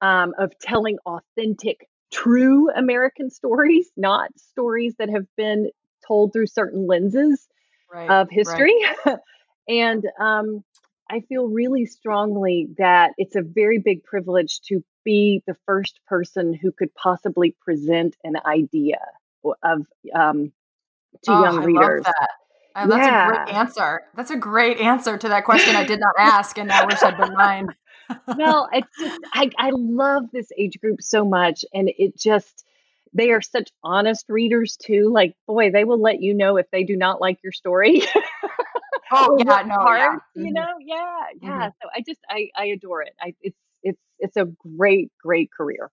um, 0.00 0.32
of 0.38 0.52
telling 0.60 0.98
authentic, 1.04 1.88
true 2.12 2.70
American 2.70 3.30
stories, 3.30 3.90
not 3.96 4.30
stories 4.38 4.94
that 5.00 5.10
have 5.10 5.26
been 5.36 5.70
told 6.06 6.32
through 6.32 6.46
certain 6.46 6.86
lenses 6.86 7.48
Right, 7.92 8.08
of 8.08 8.28
right. 8.28 8.30
history. 8.30 8.74
and 9.68 10.04
um, 10.20 10.64
I 11.10 11.20
feel 11.28 11.48
really 11.48 11.86
strongly 11.86 12.68
that 12.78 13.12
it's 13.18 13.36
a 13.36 13.42
very 13.42 13.78
big 13.78 14.04
privilege 14.04 14.60
to 14.68 14.84
be 15.04 15.42
the 15.46 15.56
first 15.66 16.00
person 16.06 16.54
who 16.54 16.72
could 16.72 16.94
possibly 16.94 17.54
present 17.60 18.16
an 18.24 18.36
idea 18.46 18.98
of 19.62 19.86
um, 20.14 20.52
to 21.22 21.32
Oh, 21.32 21.42
young 21.42 21.58
I 21.58 21.64
readers. 21.64 22.04
Love 22.04 22.14
that. 22.18 22.28
Uh, 22.74 22.86
that's 22.86 23.06
a 23.06 23.28
great 23.28 23.54
answer. 23.54 24.02
That's 24.16 24.30
a 24.30 24.36
great 24.36 24.78
answer 24.78 25.18
to 25.18 25.28
that 25.28 25.44
question 25.44 25.76
I 25.76 25.84
did 25.84 26.00
not 26.00 26.14
ask, 26.18 26.56
and 26.58 26.72
I 26.72 26.86
wish 26.86 27.02
I'd 27.02 27.16
been 27.18 27.34
mine. 27.34 27.68
well, 28.36 28.68
it's 28.72 28.88
just 28.98 29.14
I, 29.34 29.50
I 29.58 29.70
love 29.74 30.24
this 30.32 30.48
age 30.56 30.80
group 30.80 31.02
so 31.02 31.24
much, 31.24 31.64
and 31.74 31.90
it 31.98 32.16
just 32.16 32.64
they 33.12 33.30
are 33.30 33.42
such 33.42 33.70
honest 33.84 34.24
readers 34.30 34.76
too. 34.76 35.10
Like, 35.12 35.34
boy, 35.46 35.70
they 35.70 35.84
will 35.84 36.00
let 36.00 36.22
you 36.22 36.32
know 36.32 36.56
if 36.56 36.70
they 36.70 36.82
do 36.82 36.96
not 36.96 37.20
like 37.20 37.42
your 37.42 37.52
story. 37.52 38.02
Oh 39.10 39.36
yeah, 39.46 39.62
no, 39.66 39.84
yeah. 39.94 40.16
you 40.34 40.50
Mhm. 40.50 40.54
know, 40.54 40.74
yeah, 40.80 41.20
yeah. 41.40 41.68
Mhm. 41.68 41.72
So 41.82 41.88
I 41.94 42.00
just 42.06 42.20
I 42.28 42.48
I 42.56 42.64
adore 42.66 43.02
it. 43.02 43.14
I 43.20 43.34
it's 43.42 43.58
it's 44.22 44.36
a 44.36 44.46
great 44.78 45.12
great 45.22 45.50
career. 45.52 45.90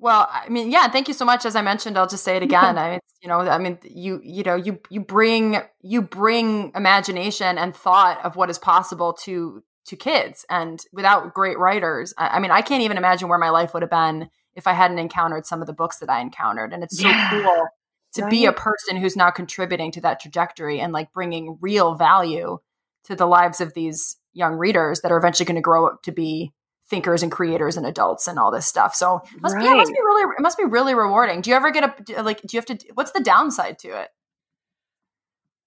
Well, 0.00 0.28
I 0.32 0.48
mean, 0.48 0.70
yeah, 0.70 0.88
thank 0.88 1.08
you 1.08 1.14
so 1.14 1.26
much. 1.26 1.44
As 1.44 1.54
I 1.54 1.62
mentioned, 1.62 1.98
I'll 1.98 2.06
just 2.08 2.24
say 2.24 2.36
it 2.36 2.42
again. 2.50 2.78
I 2.78 2.90
mean, 2.92 3.00
you 3.22 3.28
know, 3.28 3.40
I 3.40 3.58
mean, 3.58 3.78
you, 3.84 4.20
you 4.24 4.42
know, 4.42 4.56
you, 4.56 4.80
you 4.88 5.00
bring, 5.00 5.58
you 5.82 6.00
bring 6.02 6.72
imagination 6.74 7.58
and 7.58 7.76
thought 7.76 8.24
of 8.24 8.34
what 8.34 8.48
is 8.48 8.58
possible 8.58 9.12
to, 9.24 9.62
to 9.86 9.96
kids. 9.96 10.46
And 10.48 10.80
without 10.92 11.34
great 11.34 11.58
writers, 11.58 12.14
I, 12.16 12.28
I 12.28 12.40
mean, 12.40 12.50
I 12.50 12.62
can't 12.62 12.82
even 12.82 12.96
imagine 12.96 13.28
where 13.28 13.38
my 13.38 13.50
life 13.50 13.74
would 13.74 13.82
have 13.82 13.90
been 13.90 14.30
if 14.54 14.66
I 14.66 14.72
hadn't 14.72 14.98
encountered 14.98 15.44
some 15.46 15.60
of 15.60 15.66
the 15.66 15.74
books 15.74 15.98
that 15.98 16.08
I 16.08 16.20
encountered. 16.20 16.72
And 16.72 16.82
it's 16.82 16.98
so 16.98 17.08
Yeah. 17.08 17.28
cool 17.30 17.68
to 18.14 18.26
be 18.28 18.46
a 18.46 18.52
person 18.52 18.96
who's 18.96 19.16
now 19.16 19.30
contributing 19.30 19.92
to 19.92 20.00
that 20.00 20.18
trajectory 20.18 20.80
and 20.80 20.92
like 20.92 21.12
bringing 21.12 21.58
real 21.60 21.94
value 21.94 22.58
to 23.04 23.14
the 23.14 23.26
lives 23.26 23.60
of 23.60 23.74
these 23.74 24.16
young 24.32 24.54
readers 24.54 25.02
that 25.02 25.12
are 25.12 25.18
eventually 25.18 25.44
going 25.44 25.56
to 25.56 25.60
grow 25.60 25.86
up 25.86 26.02
to 26.02 26.12
be 26.12 26.52
thinkers 26.90 27.22
and 27.22 27.32
creators 27.32 27.76
and 27.76 27.86
adults 27.86 28.26
and 28.26 28.38
all 28.38 28.50
this 28.50 28.66
stuff. 28.66 28.94
So 28.94 29.22
it 29.34 29.40
must 29.40 29.56
be 29.56 29.64
it 29.64 29.76
must 29.76 29.92
be 29.92 29.98
really 30.00 30.34
it 30.36 30.42
must 30.42 30.58
be 30.58 30.64
really 30.64 30.94
rewarding. 30.94 31.40
Do 31.40 31.50
you 31.50 31.56
ever 31.56 31.70
get 31.70 32.10
a 32.18 32.22
like 32.22 32.42
do 32.42 32.48
you 32.56 32.58
have 32.58 32.66
to 32.66 32.86
what's 32.94 33.12
the 33.12 33.20
downside 33.20 33.78
to 33.80 33.88
it? 34.02 34.08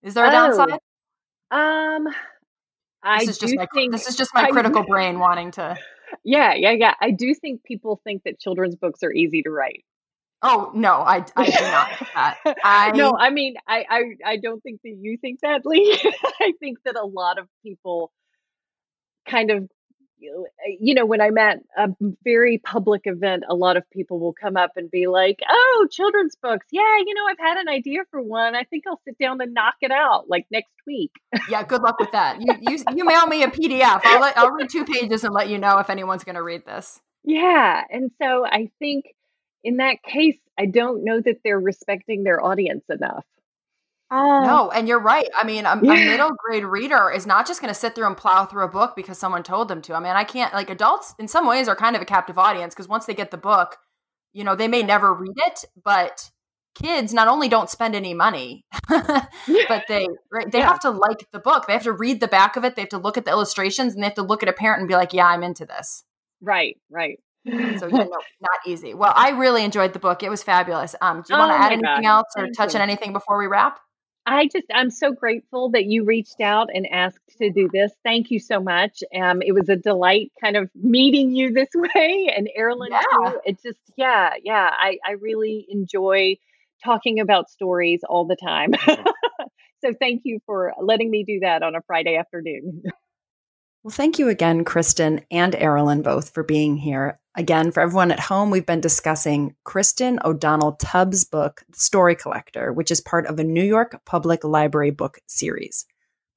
Is 0.03 0.13
there 0.13 0.25
a 0.25 0.31
downside? 0.31 0.79
Oh, 1.49 1.57
um, 1.57 2.07
I 3.01 3.19
This 3.19 3.29
is 3.29 3.37
just 3.37 3.55
my 3.55 3.67
think 3.73 3.91
this 3.93 4.07
is 4.07 4.15
just 4.15 4.31
my 4.35 4.43
I- 4.43 4.51
critical 4.51 4.83
brain 4.83 5.19
wanting 5.19 5.51
to 5.51 5.77
Yeah, 6.23 6.53
yeah, 6.53 6.71
yeah. 6.71 6.93
I 7.01 7.11
do 7.11 7.33
think 7.33 7.63
people 7.63 8.01
think 8.03 8.23
that 8.23 8.39
children's 8.39 8.75
books 8.75 9.01
are 9.03 9.11
easy 9.11 9.41
to 9.43 9.49
write. 9.49 9.83
Oh 10.45 10.71
no, 10.75 10.95
I 10.95 11.25
I 11.37 11.45
do 11.45 11.51
not 11.51 11.89
that. 12.15 12.57
I 12.65 12.91
no, 12.95 13.15
I 13.17 13.29
mean, 13.29 13.55
I, 13.65 13.85
I, 13.89 14.01
I 14.25 14.37
don't 14.37 14.61
think 14.61 14.81
that 14.83 14.93
you 14.99 15.17
think 15.17 15.39
that, 15.39 15.65
Lee. 15.65 15.97
I 16.41 16.51
think 16.59 16.79
that 16.83 16.97
a 16.97 17.05
lot 17.05 17.39
of 17.39 17.47
people 17.63 18.11
kind 19.25 19.51
of, 19.51 19.69
you 20.79 20.93
know, 20.93 21.05
when 21.05 21.21
I'm 21.21 21.37
at 21.37 21.59
a 21.77 21.89
very 22.23 22.57
public 22.57 23.01
event, 23.05 23.43
a 23.49 23.55
lot 23.55 23.77
of 23.77 23.89
people 23.91 24.19
will 24.19 24.33
come 24.33 24.57
up 24.57 24.71
and 24.75 24.89
be 24.89 25.07
like, 25.07 25.39
"Oh, 25.49 25.87
children's 25.91 26.35
books, 26.35 26.65
yeah, 26.71 26.97
you 27.05 27.13
know, 27.13 27.25
I've 27.29 27.39
had 27.39 27.57
an 27.57 27.69
idea 27.69 28.01
for 28.11 28.21
one. 28.21 28.55
I 28.55 28.63
think 28.63 28.85
I'll 28.87 29.01
sit 29.05 29.17
down 29.17 29.41
and 29.41 29.53
knock 29.53 29.75
it 29.81 29.91
out 29.91 30.29
like 30.29 30.45
next 30.51 30.73
week." 30.87 31.11
yeah, 31.49 31.63
good 31.63 31.81
luck 31.81 31.99
with 31.99 32.11
that. 32.11 32.41
You 32.41 32.53
you 32.61 32.83
you 32.95 33.05
mail 33.05 33.27
me 33.27 33.43
a 33.43 33.47
PDF. 33.47 34.01
I'll 34.03 34.21
let, 34.21 34.37
I'll 34.37 34.51
read 34.51 34.69
two 34.69 34.85
pages 34.85 35.23
and 35.23 35.33
let 35.33 35.49
you 35.49 35.57
know 35.57 35.79
if 35.79 35.89
anyone's 35.89 36.23
going 36.23 36.35
to 36.35 36.43
read 36.43 36.65
this. 36.65 37.01
Yeah, 37.23 37.83
and 37.89 38.11
so 38.21 38.45
I 38.45 38.69
think 38.79 39.05
in 39.63 39.77
that 39.77 40.03
case, 40.03 40.37
I 40.57 40.65
don't 40.65 41.03
know 41.03 41.21
that 41.21 41.37
they're 41.43 41.59
respecting 41.59 42.23
their 42.23 42.43
audience 42.43 42.83
enough. 42.89 43.25
Oh, 44.13 44.39
No, 44.39 44.71
and 44.71 44.87
you're 44.87 44.99
right. 44.99 45.27
I 45.35 45.43
mean, 45.45 45.65
a, 45.65 45.71
a 45.89 45.97
middle 45.97 46.31
grade 46.37 46.65
reader 46.65 47.11
is 47.11 47.25
not 47.27 47.47
just 47.47 47.61
going 47.61 47.73
to 47.73 47.79
sit 47.79 47.95
through 47.95 48.07
and 48.07 48.17
plow 48.17 48.45
through 48.45 48.63
a 48.65 48.67
book 48.69 48.95
because 48.95 49.17
someone 49.17 49.43
told 49.43 49.67
them 49.69 49.81
to. 49.83 49.93
I 49.95 49.99
mean, 49.99 50.13
I 50.13 50.23
can't 50.23 50.53
like 50.53 50.69
adults 50.69 51.13
in 51.19 51.27
some 51.27 51.47
ways 51.47 51.67
are 51.67 51.75
kind 51.75 51.95
of 51.95 52.01
a 52.01 52.05
captive 52.05 52.37
audience 52.37 52.73
because 52.73 52.87
once 52.89 53.05
they 53.05 53.13
get 53.13 53.31
the 53.31 53.37
book, 53.37 53.77
you 54.33 54.43
know, 54.43 54.55
they 54.55 54.67
may 54.67 54.83
never 54.83 55.13
read 55.13 55.33
it, 55.47 55.65
but 55.83 56.31
kids 56.75 57.13
not 57.13 57.27
only 57.27 57.47
don't 57.49 57.69
spend 57.69 57.95
any 57.95 58.13
money, 58.13 58.65
but 58.89 59.83
they 59.87 60.07
right, 60.31 60.51
they 60.51 60.59
Yeah. 60.59 60.67
have 60.67 60.79
to 60.81 60.89
like 60.91 61.27
the 61.31 61.39
book. 61.39 61.67
They 61.67 61.73
have 61.73 61.83
to 61.83 61.91
read 61.93 62.19
the 62.19 62.27
back 62.27 62.55
of 62.57 62.65
it, 62.65 62.75
they 62.75 62.83
have 62.83 62.89
to 62.89 62.97
look 62.97 63.17
at 63.17 63.25
the 63.25 63.31
illustrations 63.31 63.93
and 63.93 64.03
they 64.03 64.07
have 64.07 64.15
to 64.15 64.23
look 64.23 64.43
at 64.43 64.49
a 64.49 64.53
parent 64.53 64.79
and 64.81 64.87
be 64.87 64.95
like, 64.95 65.13
"Yeah, 65.13 65.27
I'm 65.27 65.43
into 65.43 65.65
this." 65.65 66.03
Right, 66.41 66.77
right. 66.89 67.19
So, 67.75 67.87
yeah, 67.87 68.03
no, 68.03 68.21
not 68.41 68.59
easy. 68.67 68.93
Well, 68.93 69.13
I 69.15 69.31
really 69.31 69.63
enjoyed 69.63 69.93
the 69.93 69.99
book. 69.99 70.21
It 70.23 70.29
was 70.29 70.43
fabulous. 70.43 70.95
Um, 71.01 71.23
do 71.25 71.33
you 71.33 71.37
want 71.37 71.51
Oh 71.51 71.55
to 71.57 71.59
add 71.59 71.71
anything 71.71 72.05
gosh, 72.05 72.05
else 72.05 72.27
or 72.37 72.43
thank 72.45 72.57
touch 72.57 72.75
you. 72.75 72.79
on 72.79 72.81
anything 72.81 73.13
before 73.13 73.37
we 73.37 73.47
wrap? 73.47 73.79
I 74.25 74.47
just, 74.47 74.65
I'm 74.73 74.89
so 74.89 75.11
grateful 75.11 75.71
that 75.71 75.85
you 75.85 76.05
reached 76.05 76.39
out 76.39 76.69
and 76.73 76.87
asked 76.87 77.37
to 77.39 77.51
do 77.51 77.69
this. 77.71 77.91
Thank 78.03 78.31
you 78.31 78.39
so 78.39 78.61
much. 78.61 79.03
Um, 79.13 79.41
it 79.41 79.51
was 79.51 79.67
a 79.67 79.75
delight 79.75 80.31
kind 80.39 80.55
of 80.55 80.69
meeting 80.75 81.31
you 81.35 81.51
this 81.51 81.69
way 81.75 82.31
and 82.35 82.49
Airlyin 82.57 82.91
Yeah. 82.91 83.01
too. 83.01 83.39
It 83.45 83.61
just, 83.61 83.79
yeah, 83.97 84.33
yeah. 84.43 84.69
I, 84.71 84.97
I 85.05 85.11
really 85.13 85.65
enjoy 85.69 86.37
talking 86.83 87.19
about 87.19 87.49
stories 87.49 88.01
all 88.07 88.25
the 88.25 88.37
time. 88.37 88.73
So 89.83 89.93
thank 89.99 90.21
you 90.23 90.39
for 90.45 90.73
letting 90.81 91.11
me 91.11 91.25
do 91.25 91.41
that 91.41 91.61
on 91.61 91.75
a 91.75 91.81
Friday 91.81 92.15
afternoon. 92.15 92.83
Well, 93.83 93.91
thank 93.91 94.17
you 94.17 94.29
again, 94.29 94.63
Kristin 94.63 95.25
and 95.29 95.53
Airlyin, 95.53 96.03
both 96.03 96.29
for 96.29 96.41
being 96.41 96.77
here. 96.77 97.19
Again, 97.35 97.71
for 97.71 97.79
everyone 97.79 98.11
at 98.11 98.19
home, 98.19 98.51
we've 98.51 98.65
been 98.65 98.79
discussing 98.79 99.55
Kristin 99.65 100.23
O'Donnell 100.23 100.73
Tubb's 100.73 101.23
book, 101.23 101.63
The 101.67 101.79
Story 101.79 102.15
Collector, 102.15 102.71
which 102.71 102.91
is 102.91 103.01
part 103.01 103.25
of 103.25 103.39
a 103.39 103.43
New 103.43 103.63
York 103.63 103.99
Public 104.05 104.43
Library 104.43 104.91
book 104.91 105.17
series. 105.25 105.87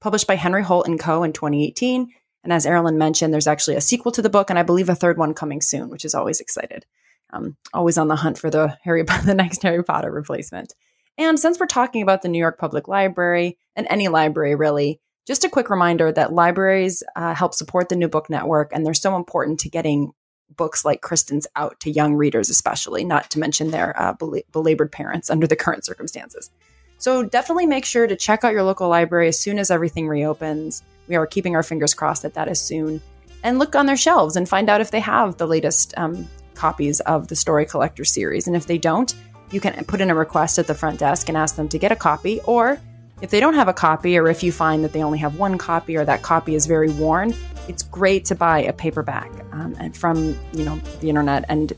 Published 0.01 0.25
by 0.25 0.35
Henry 0.35 0.63
Holt 0.63 0.89
& 0.93 0.99
Co. 0.99 1.21
in 1.21 1.33
2018. 1.33 2.07
And 2.43 2.53
as 2.53 2.65
Airlyin 2.65 2.97
mentioned, 2.97 3.31
there's 3.31 3.45
actually 3.45 3.75
a 3.75 3.81
sequel 3.81 4.11
to 4.13 4.23
the 4.23 4.29
book, 4.29 4.49
and 4.49 4.57
I 4.57 4.63
believe 4.63 4.89
a 4.89 4.95
third 4.95 5.19
one 5.19 5.35
coming 5.35 5.61
soon, 5.61 5.89
which 5.89 6.03
is 6.03 6.15
always 6.15 6.39
excited. 6.39 6.85
Um, 7.31 7.57
always 7.73 7.99
on 7.99 8.07
the 8.07 8.15
hunt 8.15 8.39
for 8.39 8.49
the 8.49 8.75
Harry 8.83 9.03
the 9.03 9.35
next 9.35 9.61
Harry 9.61 9.83
Potter 9.83 10.11
replacement. 10.11 10.73
And 11.19 11.39
since 11.39 11.59
we're 11.59 11.67
talking 11.67 12.01
about 12.01 12.23
the 12.23 12.29
New 12.29 12.39
York 12.39 12.57
Public 12.57 12.87
Library 12.87 13.59
and 13.75 13.85
any 13.89 14.07
library 14.07 14.55
really, 14.55 14.99
just 15.27 15.43
a 15.43 15.49
quick 15.49 15.69
reminder 15.69 16.11
that 16.11 16.33
libraries 16.33 17.03
uh, 17.15 17.35
help 17.35 17.53
support 17.53 17.89
the 17.89 17.95
New 17.95 18.07
Book 18.07 18.31
Network, 18.31 18.71
and 18.73 18.83
they're 18.83 18.95
so 18.95 19.15
important 19.15 19.59
to 19.59 19.69
getting 19.69 20.13
books 20.55 20.85
like 20.85 21.01
Kristin's 21.01 21.47
out 21.55 21.79
to 21.81 21.91
young 21.91 22.15
readers, 22.15 22.49
especially, 22.49 23.03
not 23.03 23.29
to 23.31 23.39
mention 23.39 23.71
their 23.71 23.99
uh, 24.01 24.13
bel- 24.13 24.41
belabored 24.51 24.91
parents 24.91 25.29
under 25.29 25.47
the 25.47 25.55
current 25.55 25.85
circumstances. 25.85 26.49
So 26.97 27.23
definitely 27.23 27.67
make 27.67 27.85
sure 27.85 28.07
to 28.07 28.15
check 28.15 28.43
out 28.43 28.53
your 28.53 28.63
local 28.63 28.89
library 28.89 29.27
as 29.27 29.39
soon 29.39 29.59
as 29.59 29.69
everything 29.69 30.07
reopens. 30.07 30.81
We 31.07 31.15
are 31.15 31.27
keeping 31.27 31.55
our 31.55 31.63
fingers 31.63 31.93
crossed 31.93 32.23
that 32.23 32.33
that 32.33 32.47
is 32.47 32.59
soon. 32.59 33.01
And 33.43 33.59
look 33.59 33.75
on 33.75 33.85
their 33.85 33.97
shelves 33.97 34.35
and 34.35 34.49
find 34.49 34.69
out 34.69 34.81
if 34.81 34.89
they 34.89 34.99
have 34.99 35.37
the 35.37 35.45
latest 35.45 35.93
um, 35.95 36.27
copies 36.55 36.99
of 37.01 37.27
the 37.27 37.35
Story 37.35 37.65
Collector 37.65 38.03
series. 38.03 38.47
And 38.47 38.55
if 38.55 38.65
they 38.65 38.79
don't, 38.79 39.13
you 39.51 39.61
can 39.61 39.85
put 39.85 40.01
in 40.01 40.09
a 40.09 40.15
request 40.15 40.57
at 40.57 40.67
the 40.67 40.73
front 40.73 40.99
desk 40.99 41.29
and 41.29 41.37
ask 41.37 41.55
them 41.55 41.69
to 41.69 41.77
get 41.77 41.91
a 41.91 41.95
copy, 41.95 42.41
or 42.45 42.79
if 43.21 43.31
they 43.31 43.39
don't 43.39 43.55
have 43.55 43.67
a 43.67 43.73
copy, 43.73 44.17
or 44.17 44.27
if 44.27 44.43
you 44.43 44.51
find 44.51 44.83
that 44.83 44.93
they 44.93 45.03
only 45.03 45.19
have 45.19 45.37
one 45.37 45.57
copy 45.57 45.97
or 45.97 46.05
that 46.05 46.21
copy 46.21 46.55
is 46.55 46.65
very 46.67 46.89
worn, 46.89 47.33
it's 47.67 47.83
great 47.83 48.25
to 48.25 48.35
buy 48.35 48.59
a 48.59 48.73
paperback 48.73 49.31
um, 49.51 49.75
and 49.79 49.97
from 49.97 50.37
you 50.53 50.63
know 50.63 50.79
the 51.01 51.09
internet 51.09 51.43
and 51.49 51.73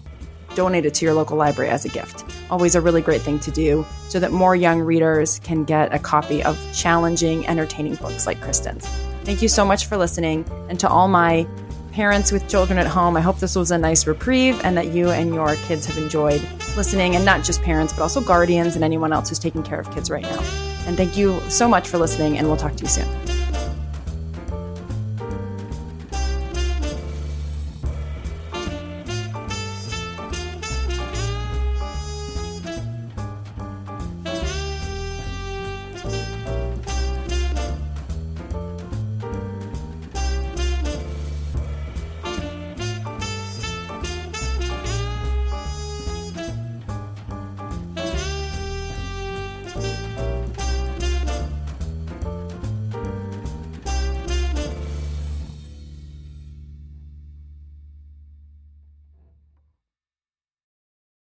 donate 0.55 0.85
it 0.85 0.93
to 0.95 1.05
your 1.05 1.13
local 1.13 1.37
library 1.37 1.69
as 1.69 1.85
a 1.85 1.89
gift. 1.89 2.25
Always 2.49 2.75
a 2.75 2.81
really 2.81 3.01
great 3.01 3.21
thing 3.21 3.39
to 3.39 3.51
do 3.51 3.85
so 4.09 4.19
that 4.19 4.31
more 4.31 4.55
young 4.55 4.81
readers 4.81 5.39
can 5.39 5.63
get 5.63 5.93
a 5.93 5.99
copy 5.99 6.43
of 6.43 6.59
challenging, 6.73 7.45
entertaining 7.47 7.95
books 7.95 8.25
like 8.25 8.39
Kristin's. 8.41 8.87
Thank 9.23 9.41
you 9.41 9.47
so 9.47 9.63
much 9.63 9.85
for 9.85 9.95
listening. 9.95 10.45
And 10.67 10.79
to 10.79 10.89
all 10.89 11.07
my 11.07 11.47
parents 11.91 12.31
with 12.31 12.47
children 12.49 12.79
at 12.79 12.87
home, 12.87 13.15
I 13.15 13.21
hope 13.21 13.39
this 13.39 13.55
was 13.55 13.71
a 13.71 13.77
nice 13.77 14.07
reprieve 14.07 14.59
and 14.63 14.75
that 14.75 14.87
you 14.87 15.09
and 15.11 15.33
your 15.33 15.55
kids 15.55 15.85
have 15.85 15.97
enjoyed 15.97 16.41
listening, 16.75 17.15
and 17.15 17.23
not 17.23 17.43
just 17.43 17.61
parents, 17.61 17.93
but 17.93 18.01
also 18.01 18.19
guardians 18.21 18.75
and 18.75 18.83
anyone 18.83 19.13
else 19.13 19.29
who's 19.29 19.39
taking 19.39 19.63
care 19.63 19.79
of 19.79 19.89
kids 19.91 20.09
right 20.09 20.23
now. 20.23 20.68
And 20.89 20.97
thank 20.97 21.15
you 21.15 21.39
so 21.49 21.69
much 21.69 21.87
for 21.87 21.99
listening, 21.99 22.39
and 22.39 22.47
we'll 22.47 22.57
talk 22.57 22.75
to 22.77 22.81
you 22.81 22.89
soon. 22.89 23.28